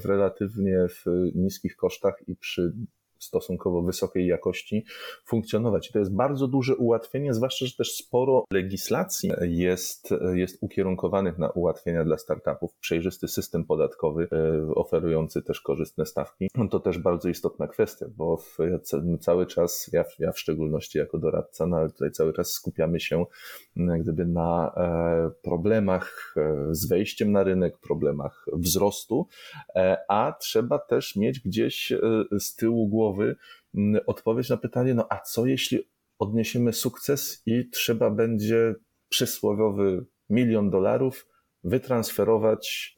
w 0.00 0.04
relatywnie 0.04 0.86
w 0.88 1.04
niskich 1.34 1.76
kosztach 1.76 2.14
i 2.26 2.36
przy 2.36 2.72
stosunkowo 3.18 3.82
wysokiej 3.82 4.26
jakości 4.26 4.84
funkcjonować. 5.24 5.90
I 5.90 5.92
to 5.92 5.98
jest 5.98 6.14
bardzo 6.14 6.48
duże 6.48 6.76
ułatwienie, 6.76 7.34
zwłaszcza, 7.34 7.66
że 7.66 7.76
też 7.76 7.92
sporo 7.96 8.44
legislacji 8.52 9.30
jest, 9.40 10.14
jest 10.34 10.58
ukierunkowanych 10.60 11.38
na 11.38 11.50
ułatwienia 11.50 12.04
dla 12.04 12.18
startupów. 12.18 12.74
Przejrzysty 12.80 13.28
system 13.28 13.64
podatkowy 13.64 14.28
e, 14.32 14.74
oferujący 14.74 15.42
też 15.42 15.60
korzystne 15.60 16.06
stawki. 16.06 16.50
To 16.70 16.80
też 16.80 16.98
bardzo 16.98 17.28
istotna 17.28 17.68
kwestia, 17.68 18.06
bo 18.16 18.36
w, 18.36 18.58
cały 19.20 19.46
czas, 19.46 19.90
ja, 19.92 20.04
ja 20.18 20.32
w 20.32 20.38
szczególności 20.38 20.98
jako 20.98 21.18
doradca, 21.18 21.66
no 21.66 21.76
ale 21.76 21.90
tutaj 21.90 22.10
cały 22.10 22.32
czas 22.32 22.52
skupiamy 22.52 23.00
się 23.00 23.24
gdyby 23.76 24.26
na 24.26 24.72
e, 24.76 25.30
problemach 25.42 26.34
e, 26.36 26.68
z 26.70 26.88
wejściem 26.88 27.32
na 27.32 27.42
rynek, 27.42 27.78
problemach 27.78 28.46
wzrostu, 28.52 29.26
a 30.08 30.34
trzeba 30.40 30.78
też 30.78 31.16
mieć 31.16 31.40
gdzieś 31.40 31.92
z 32.38 32.56
tyłu 32.56 32.88
głowy 32.88 33.07
głowy 33.08 33.36
mm, 33.74 34.00
odpowiedź 34.06 34.48
na 34.48 34.56
pytanie, 34.56 34.94
no 34.94 35.06
a 35.10 35.20
co 35.20 35.46
jeśli 35.46 35.78
odniesiemy 36.18 36.72
sukces 36.72 37.42
i 37.46 37.70
trzeba 37.70 38.10
będzie 38.10 38.74
przysłowiowy 39.08 40.04
milion 40.30 40.70
dolarów 40.70 41.26
wytransferować, 41.64 42.94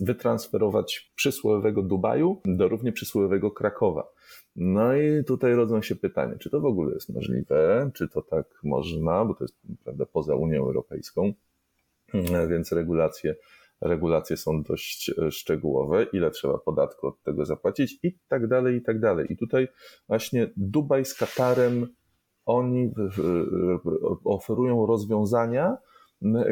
wytransferować 0.00 1.12
przysłowiowego 1.14 1.82
Dubaju 1.82 2.40
do 2.44 2.68
równie 2.68 2.92
przysłowiowego 2.92 3.50
Krakowa. 3.50 4.08
No 4.56 4.96
i 4.96 5.24
tutaj 5.24 5.54
rodzą 5.54 5.82
się 5.82 5.96
pytania, 5.96 6.38
czy 6.38 6.50
to 6.50 6.60
w 6.60 6.64
ogóle 6.64 6.94
jest 6.94 7.08
możliwe, 7.08 7.90
czy 7.94 8.08
to 8.08 8.22
tak 8.22 8.46
można, 8.62 9.24
bo 9.24 9.34
to 9.34 9.44
jest 9.44 9.56
prawda, 9.84 10.06
poza 10.06 10.34
Unią 10.34 10.60
Europejską, 10.60 11.32
więc 12.48 12.72
regulacje 12.72 13.34
regulacje 13.82 14.36
są 14.36 14.62
dość 14.62 15.10
szczegółowe, 15.30 16.06
ile 16.12 16.30
trzeba 16.30 16.58
podatku 16.58 17.06
od 17.06 17.22
tego 17.22 17.44
zapłacić 17.44 17.98
i 18.02 18.18
tak 18.28 18.48
dalej, 18.48 18.76
i 18.76 18.82
tak 18.82 19.00
dalej. 19.00 19.32
I 19.32 19.36
tutaj 19.36 19.68
właśnie 20.08 20.50
Dubaj 20.56 21.04
z 21.04 21.14
Katarem, 21.14 21.86
oni 22.46 22.92
oferują 24.24 24.86
rozwiązania, 24.86 25.76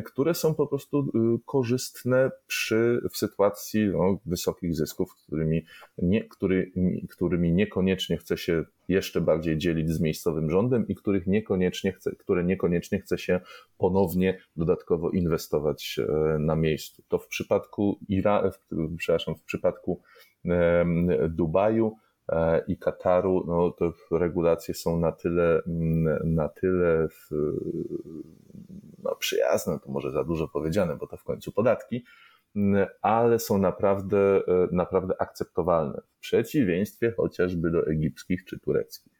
które 0.04 0.34
są 0.34 0.54
po 0.54 0.66
prostu 0.66 1.00
y, 1.00 1.38
korzystne 1.46 2.30
przy, 2.46 3.00
w 3.12 3.16
sytuacji 3.16 3.86
no, 3.86 4.18
wysokich 4.26 4.76
zysków, 4.76 5.14
którymi, 5.26 5.64
nie, 5.98 6.24
który, 6.24 6.72
którymi 7.10 7.52
niekoniecznie 7.52 8.16
chce 8.16 8.38
się 8.38 8.64
jeszcze 8.88 9.20
bardziej 9.20 9.58
dzielić 9.58 9.90
z 9.90 10.00
miejscowym 10.00 10.50
rządem 10.50 10.88
i 10.88 10.94
których 10.94 11.26
niekoniecznie 11.26 11.92
chce, 11.92 12.16
które 12.16 12.44
niekoniecznie 12.44 13.00
chce 13.00 13.18
się 13.18 13.40
ponownie 13.78 14.38
dodatkowo 14.56 15.10
inwestować 15.10 15.96
e, 15.98 16.38
na 16.38 16.56
miejscu. 16.56 17.02
To 17.08 17.18
w 17.18 17.26
przypadku 17.26 17.98
Ira, 18.08 18.50
przepraszam, 18.96 19.34
w 19.34 19.42
przypadku 19.42 20.00
Dubaju 21.28 21.96
i 22.66 22.78
Kataru, 22.78 23.44
no 23.46 23.70
to 23.70 23.92
regulacje 24.10 24.74
są 24.74 25.00
na 25.00 25.12
tyle, 25.12 25.62
na 26.24 26.48
tyle 26.48 27.08
no, 29.02 29.16
przyjazne, 29.16 29.78
to 29.84 29.90
może 29.92 30.10
za 30.10 30.24
dużo 30.24 30.48
powiedziane, 30.48 30.96
bo 30.96 31.06
to 31.06 31.16
w 31.16 31.24
końcu 31.24 31.52
podatki, 31.52 32.04
ale 33.02 33.38
są 33.38 33.58
naprawdę, 33.58 34.18
e, 34.48 34.68
naprawdę 34.72 35.14
akceptowalne, 35.18 36.00
w 36.16 36.20
przeciwieństwie 36.20 37.12
chociażby 37.16 37.70
do 37.70 37.86
egipskich 37.86 38.44
czy 38.44 38.60
tureckich. 38.60 39.19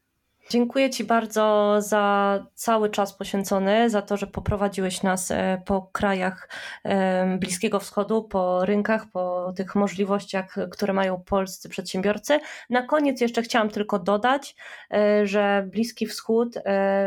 Dziękuję 0.50 0.90
Ci 0.90 1.04
bardzo 1.04 1.76
za 1.78 2.46
cały 2.54 2.90
czas 2.90 3.12
poświęcony, 3.12 3.90
za 3.90 4.02
to, 4.02 4.16
że 4.16 4.26
poprowadziłeś 4.26 5.02
nas 5.02 5.30
e, 5.30 5.62
po 5.66 5.88
krajach 5.92 6.48
e, 6.84 7.38
Bliskiego 7.38 7.80
Wschodu, 7.80 8.22
po 8.22 8.64
rynkach, 8.64 9.06
po 9.12 9.52
tych 9.56 9.74
możliwościach, 9.74 10.54
które 10.70 10.92
mają 10.92 11.22
polscy 11.22 11.68
przedsiębiorcy. 11.68 12.40
Na 12.70 12.82
koniec 12.82 13.20
jeszcze 13.20 13.42
chciałam 13.42 13.68
tylko 13.68 13.98
dodać, 13.98 14.56
e, 14.92 15.26
że 15.26 15.68
Bliski 15.72 16.06
Wschód, 16.06 16.54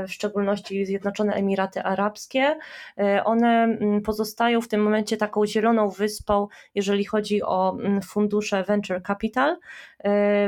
w 0.07 0.11
szczególności 0.11 0.85
Zjednoczone 0.85 1.33
Emiraty 1.33 1.83
Arabskie, 1.83 2.57
one 3.25 3.77
pozostają 4.05 4.61
w 4.61 4.67
tym 4.67 4.83
momencie 4.83 5.17
taką 5.17 5.45
zieloną 5.45 5.89
wyspą, 5.89 6.47
jeżeli 6.75 7.05
chodzi 7.05 7.43
o 7.43 7.77
fundusze 8.03 8.63
Venture 8.63 9.01
Capital. 9.03 9.57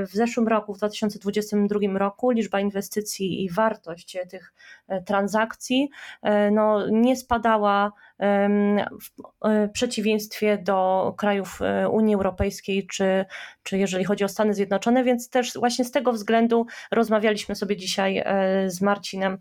W 0.07 0.09
zeszłym 0.11 0.47
roku, 0.47 0.73
w 0.73 0.77
2022 0.77 1.79
roku, 1.99 2.29
liczba 2.29 2.59
inwestycji 2.59 3.43
i 3.43 3.49
wartość 3.49 4.17
tych 4.29 4.53
e, 4.87 5.01
transakcji 5.01 5.89
e, 6.21 6.51
no, 6.51 6.89
nie 6.89 7.15
spadała 7.15 7.91
w 8.19 9.45
e, 9.45 9.69
przeciwieństwie 9.73 10.57
do 10.57 11.13
krajów 11.17 11.59
Unii 11.91 12.15
Europejskiej, 12.15 12.87
czy, 12.87 13.25
czy 13.63 13.77
jeżeli 13.77 14.05
chodzi 14.05 14.23
o 14.23 14.27
Stany 14.27 14.53
Zjednoczone, 14.53 15.03
więc 15.03 15.29
też 15.29 15.53
właśnie 15.53 15.85
z 15.85 15.91
tego 15.91 16.13
względu 16.13 16.65
rozmawialiśmy 16.91 17.55
sobie 17.55 17.77
dzisiaj 17.77 18.23
z 18.67 18.81
Marcinem 18.81 19.37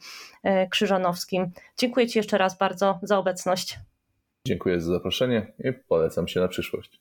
Krzyżanowskim. 0.70 1.50
Dziękuję 1.78 2.06
Ci 2.06 2.18
jeszcze 2.18 2.38
raz 2.38 2.58
bardzo 2.58 2.98
za 3.02 3.18
obecność. 3.18 3.78
Dziękuję 4.46 4.80
za 4.80 4.92
zaproszenie 4.92 5.52
i 5.64 5.72
polecam 5.72 6.28
się 6.28 6.40
na 6.40 6.48
przyszłość. 6.48 7.00